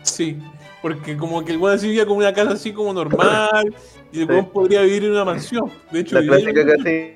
[0.03, 0.37] Sí,
[0.81, 3.73] porque como que el así vivía como una casa así como normal
[4.11, 5.71] y el güey podría vivir en una mansión.
[5.91, 7.13] De hecho, La clásica casi,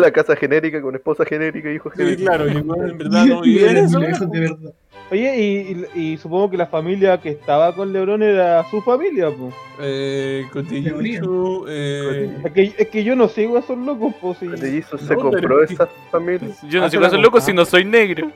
[0.00, 2.26] la casa genérica con esposa genérica, hijos Sí, genéricos.
[2.36, 3.98] claro, y en verdad no vivía en eso.
[3.98, 4.72] Lejos de verdad.
[5.10, 9.30] Oye, y, y- y supongo que la familia que estaba con Lebron era su familia,
[9.30, 9.54] pues.
[9.80, 14.38] Eh, Cotillichu, eh, Es que, es que yo no sigo a esos locos, pues.
[14.38, 16.48] Jesus No, se pero compró que- esa familia.
[16.68, 18.32] Yo no Ah, sé se cuál la es loco si no soy negro.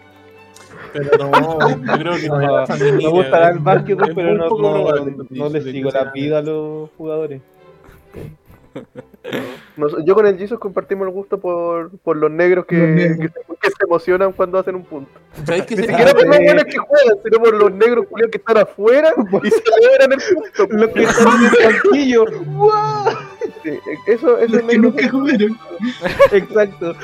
[0.93, 1.31] pero no,
[1.87, 2.93] yo creo que no No, era familia.
[2.95, 6.91] me gustará el básquetbol, Es pero no, no, no les sigo la vida a los
[6.97, 7.41] jugadores.
[9.77, 13.29] Nos- yo con el Jesus compartimos el gusto por, por los negros que, Los que
[13.29, 15.11] se, que se emocionan cuando hacen un punto.
[15.45, 18.39] ¿Sabes qué Ni siquiera por los buenos que juegan, sino por los negros culiados que
[18.39, 19.13] están afuera
[19.43, 20.77] y celebran el punto.
[20.77, 22.25] Los que están en el banquillo.
[23.63, 25.59] Sí, eso, esos Los que negros nunca jugaron.
[26.33, 26.95] Exacto.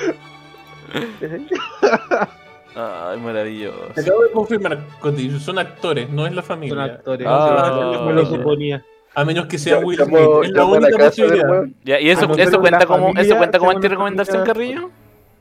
[2.74, 3.88] Ay, maravilloso.
[3.96, 6.74] Acabo de confirmar, Cotillichu, son actores, no es la familia.
[6.74, 7.26] Son actores.
[7.28, 8.02] Ah.
[8.06, 8.84] me lo suponía.
[9.16, 10.18] A menos que sea Will Smith.
[10.44, 11.64] Es la única posibilidad.
[11.84, 14.90] Ya, ¿Y eso, eso cuenta como, eso familia cuenta como antirecomendación, Carrillo?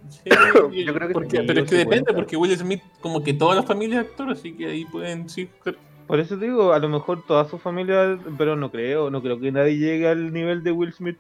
[0.10, 0.30] Sí,
[0.86, 2.14] Yo creo que porque- sí, pero es que depende, cuenta.
[2.14, 5.50] porque Will Smith, como que toda la familia es actor, así que ahí pueden sí.
[6.08, 9.40] Por eso te digo, a lo mejor toda su familia, pero no creo, no creo
[9.40, 11.18] que nadie llegue al nivel de Will Smith.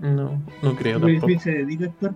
[0.00, 1.26] No, no creo Will tampoco.
[1.26, 2.14] Smith se dedica a actuar.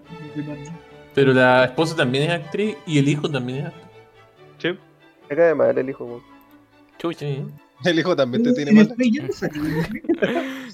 [1.15, 3.89] Pero la esposa también es actriz y el hijo también es actor.
[4.59, 4.79] Sí.
[5.31, 6.23] Me cae mal el hijo.
[6.99, 7.21] Chucha.
[7.21, 7.45] Sí.
[7.85, 8.97] El hijo también te tiene En el mal.
[8.99, 10.05] Space Jam salió Will Smith.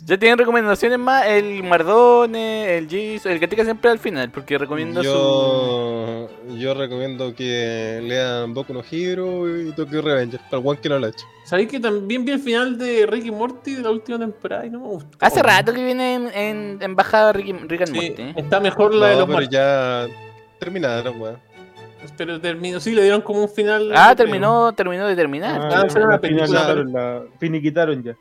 [0.04, 5.02] Ya tienen recomendaciones más, el Mardone, el Gis, el Gatica siempre al final, porque recomienda
[5.02, 5.08] su...
[5.08, 10.88] Yo, yo recomiendo que lean Boku no Hero y Tokyo Revenger, para el one que
[10.88, 11.26] no lo ha hecho.
[11.44, 14.80] ¿Sabéis que también vi el final de Ricky Morty de la última temporada y no
[14.80, 15.18] me gustó?
[15.20, 18.40] Hace rato que viene en, en, en bajada Rick, Rick and Sí, Morty.
[18.40, 20.06] está mejor la de los pero ya
[20.58, 21.38] terminaron, weón.
[22.16, 23.92] Pero terminó, sí, le dieron como un final.
[23.94, 25.60] Ah, terminó, terminó de terminar.
[25.62, 26.74] Ah, era la película.
[26.74, 28.16] La- finiquitaron ya.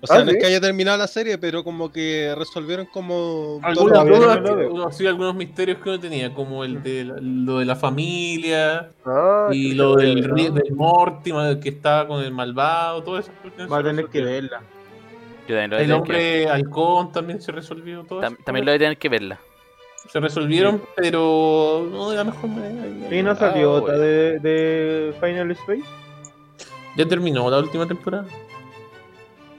[0.00, 3.58] O sea, Ah, no es que haya terminado la serie, pero como que resolvieron como...
[3.64, 7.64] Algunas no dudas, sí, algunos misterios que uno tenía, como el de la- lo de
[7.64, 10.22] la familia Ah, y lo del,
[10.54, 13.32] del Morty ma- que estaba con el malvado, todo eso.
[13.70, 14.62] Va a tener que verla.
[15.48, 18.42] El que hombre halcón también se resolvió todo Tam- eso.
[18.44, 19.40] también lo voy a tener que verla.
[20.10, 23.14] Se resolvieron, pero no de la mejor manera.
[23.14, 24.02] Y no Ah, salió otra bueno.
[24.04, 25.82] de, de Final Space.
[26.96, 28.26] ¿Ya terminó la última temporada?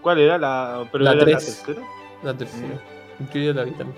[0.01, 1.45] ¿Cuál era la, pero La era la tres.
[1.63, 1.87] tercera?
[2.23, 2.81] La tercera.
[3.33, 3.97] Yo ya la vi también.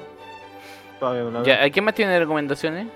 [1.00, 2.88] Todavía no la Ya, ¿quién más tiene recomendaciones?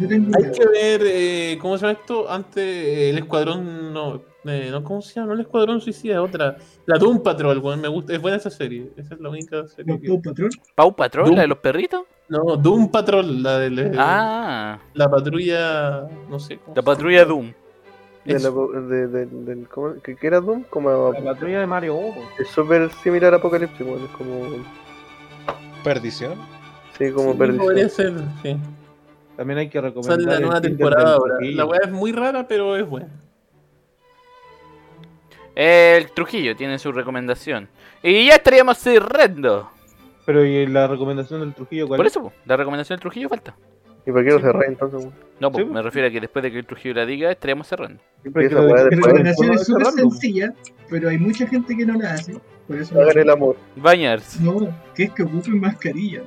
[0.00, 0.06] Hay
[0.52, 2.30] que ver, eh, ¿cómo se llama esto?
[2.30, 5.28] Antes, eh, el escuadrón, no, eh, no, ¿cómo se llama?
[5.28, 6.56] No el escuadrón suicida, otra.
[6.86, 8.90] La Doom Patrol, weón, me gusta, es buena esa serie.
[8.96, 10.06] Esa es la única serie que...
[10.08, 10.50] Paw Patrol.
[10.76, 11.36] ¿Pau Patrol, Doom.
[11.36, 12.02] la de los perritos?
[12.28, 16.58] No, Doom Patrol, la de la, Ah, la patrulla, no sé.
[16.58, 17.52] ¿cómo la patrulla Doom.
[18.24, 20.64] De la, de, de- del- ¿cómo- ¿qué, qué era Doom?
[20.68, 22.28] Como, La patrulla de Mario Hugo.
[22.38, 24.04] es súper similar a Apocalipsis, weón.
[24.04, 24.40] Es como.
[25.82, 26.34] Perdición.
[26.98, 27.64] Sí, como Sí, perdición.
[27.66, 28.56] podría ser, sí.
[29.36, 30.20] También hay que recomendar.
[30.20, 31.36] Sale la nueva temporada ahora.
[31.40, 33.08] La weá es muy rara, pero es buena.
[35.54, 37.68] El Trujillo tiene su recomendación.
[38.02, 39.70] Y ya estaríamos cerrando.
[40.28, 42.12] Pero ¿y la recomendación del Trujillo cuál Por es?
[42.12, 43.56] eso, po, la recomendación del Trujillo falta.
[44.06, 45.14] ¿Y por qué no cerré entonces, weón?
[45.40, 45.74] No, pues Sí, po.
[45.74, 48.02] me refiero a que después de que el Trujillo la diga, estaríamos cerrando.
[48.20, 50.52] Siempre Esa weá después- recomendación es súper sencilla,
[50.90, 52.36] pero hay mucha gente que no la hace.
[52.66, 53.56] Por eso Hagan el amor.
[53.76, 54.42] Bañarse.
[54.42, 56.20] No, que es que ocupen mascarilla.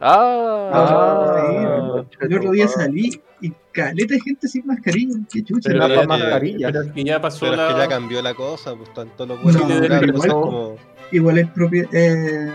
[0.00, 5.16] Ah, Ah, El otro día salí y caleta de gente sin mascarilla.
[5.30, 5.68] Qué chucha.
[5.70, 6.72] Pero Pero ya ya, mascarillas.
[6.72, 7.68] pero es que ya pasó Pero es la...
[7.74, 10.76] que ya cambió la cosa, pues tanto los No, buenos pero como igual- como...
[11.12, 12.50] Igual es propia, eh,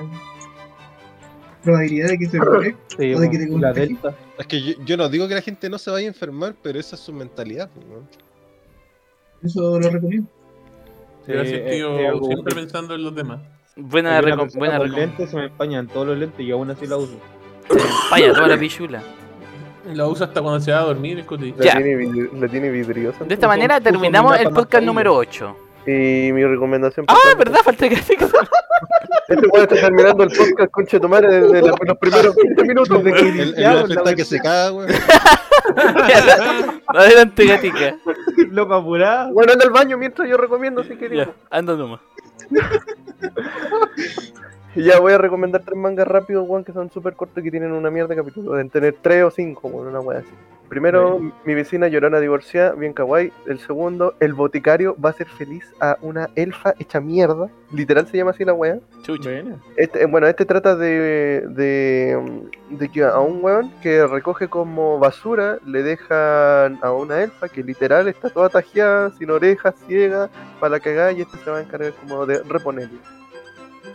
[1.67, 2.75] probabilidad de que se muere.
[2.97, 3.73] Sí, O de que te la.
[3.73, 4.15] Delta.
[4.39, 6.79] Es que yo, yo no digo que la gente no se vaya a enfermar, pero
[6.79, 8.07] esa es su mentalidad, ¿no?
[9.47, 10.27] Eso lo recomiendo.
[11.27, 13.39] Gracias, Eh, tío, eh, siempre pensando en los demás.
[13.75, 16.51] buena, Hay una reco- persona buena reco- lentes, se me empañan todos los lentes y
[16.51, 17.19] aún así la uso.
[18.09, 19.03] Vaya, toda la pichula.
[19.93, 21.53] La usa hasta cuando se va a dormir, Scotty.
[21.57, 23.23] La tiene, la tiene vidriosa.
[23.25, 25.55] De esta manera terminamos mi el podcast número 8.
[25.87, 27.05] Y mi recomendación.
[27.09, 27.95] Ah, verdad, falta que
[29.29, 33.03] Este weón está terminando el podcast, conche tu madre, desde la- los primeros 20 minutos.
[33.03, 34.89] Desde que El, el está que se caga, weón.
[36.87, 37.97] Adelante, gatica.
[38.51, 39.31] Loco apurada.
[39.31, 41.25] Bueno, anda al baño mientras yo recomiendo si queréis.
[41.27, 41.99] Ya, anda nomás.
[44.75, 47.51] Y Ya voy a recomendar tres mangas rápidos, weón, que son súper cortos y que
[47.51, 48.51] tienen una mierda de capítulo.
[48.51, 50.29] Deben tener tres o cinco, weón, una wea así.
[50.69, 53.31] Primero, mi vecina llorona divorciada, bien kawaii.
[53.47, 57.49] El segundo, el boticario va a ser feliz a una elfa hecha mierda.
[57.71, 58.79] Literal se llama así la wea.
[59.01, 59.29] Chucha.
[59.77, 64.99] Este, eh, bueno, este trata de, de, de que a un weón que recoge como
[64.99, 70.29] basura le dejan a una elfa que literal está toda tajeada, sin orejas, ciega,
[70.59, 72.39] para la cagada y este se va a encargar como de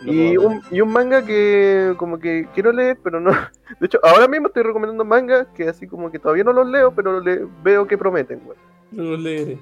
[0.04, 3.30] Y un, y un manga que como que quiero leer, pero no...
[3.80, 6.92] De hecho, ahora mismo estoy recomendando mangas que así como que todavía no los leo,
[6.94, 8.58] pero le, veo que prometen, weón.
[8.92, 9.58] Lo leeré.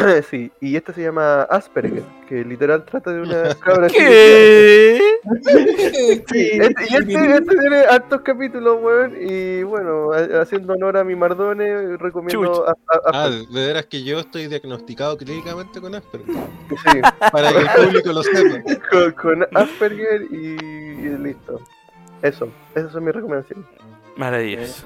[0.30, 5.00] Sí, y este se llama Asperger, que literal trata de una cabra chica- ¿Qué?
[6.30, 9.16] Sí, este, y este, este tiene hartos capítulos, weón.
[9.20, 14.02] Y bueno, ha- haciendo honor a mi Mardone, recomiendo a, a- Ah, de veras que
[14.02, 16.34] yo estoy diagnosticado clínicamente con Asperger.
[16.34, 17.00] sí,
[17.32, 18.62] Para que el público lo sepa.
[18.90, 21.60] con, con Asperger y, y listo.
[22.22, 23.66] Eso, esas son mis recomendaciones.
[24.16, 24.84] Maravilloso.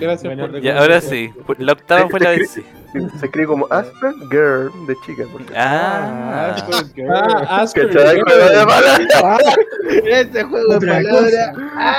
[0.00, 1.32] Gracias Buena por Ya, ahora sí.
[1.58, 2.50] La octava fue la vez.
[2.92, 5.24] Se escribe como Asperger de chica.
[5.32, 5.52] Porque...
[5.56, 6.54] Ah.
[7.10, 7.94] Ah, Asperger.
[7.94, 8.20] ¿Cachai?
[8.20, 9.56] Juego de palabras.
[10.04, 11.56] Ese juego de palabras.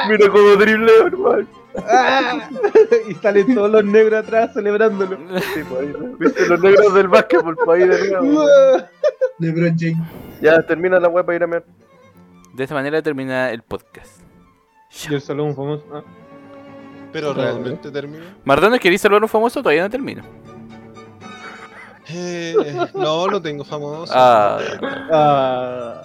[0.09, 1.47] Mira como drible, hermano.
[1.87, 2.49] Ah.
[3.09, 5.17] y salen todos los negros atrás celebrándolo.
[5.53, 6.17] Sí, pues, ahí, ¿no?
[6.17, 7.57] ¿Viste los negros del básquetbol?
[7.71, 8.43] Ahí de nuevo.
[9.39, 10.07] LeBron James.
[10.41, 11.65] Ya termina la web para ir a ver.
[12.53, 14.21] De esta manera termina el podcast.
[15.09, 15.85] Y el salón famoso.
[15.93, 16.03] ah.
[17.11, 18.23] Pero realmente termino.
[18.43, 19.61] Mardones, ¿queréis saludar a un famoso?
[19.61, 20.23] Todavía no termino.
[22.09, 22.55] Eh,
[22.93, 24.11] no, no tengo famoso.
[24.15, 24.59] Ah,
[25.11, 26.01] Ah.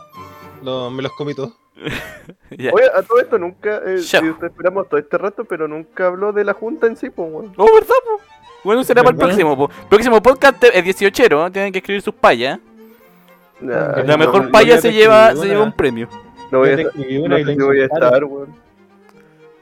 [0.63, 1.53] No, me los comí todos.
[2.51, 4.01] Oye, a todo esto nunca, eh,
[4.41, 7.53] te esperamos todo este rato, pero nunca habló de la junta en sí, pues, weón.
[7.57, 8.21] Oh, ¿verdad, po?
[8.63, 9.69] Bueno, será para el próximo, po.
[9.91, 12.59] Próximo podcast es 18, Tienen que escribir sus payas.
[13.61, 16.09] Nah, La no, mejor no, paya se lleva, se lleva un premio.
[16.51, 16.91] no voy a, no
[17.37, 18.64] si voy a estar, weón.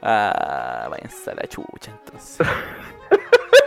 [0.05, 2.45] Ah, váyanse a la chucha entonces.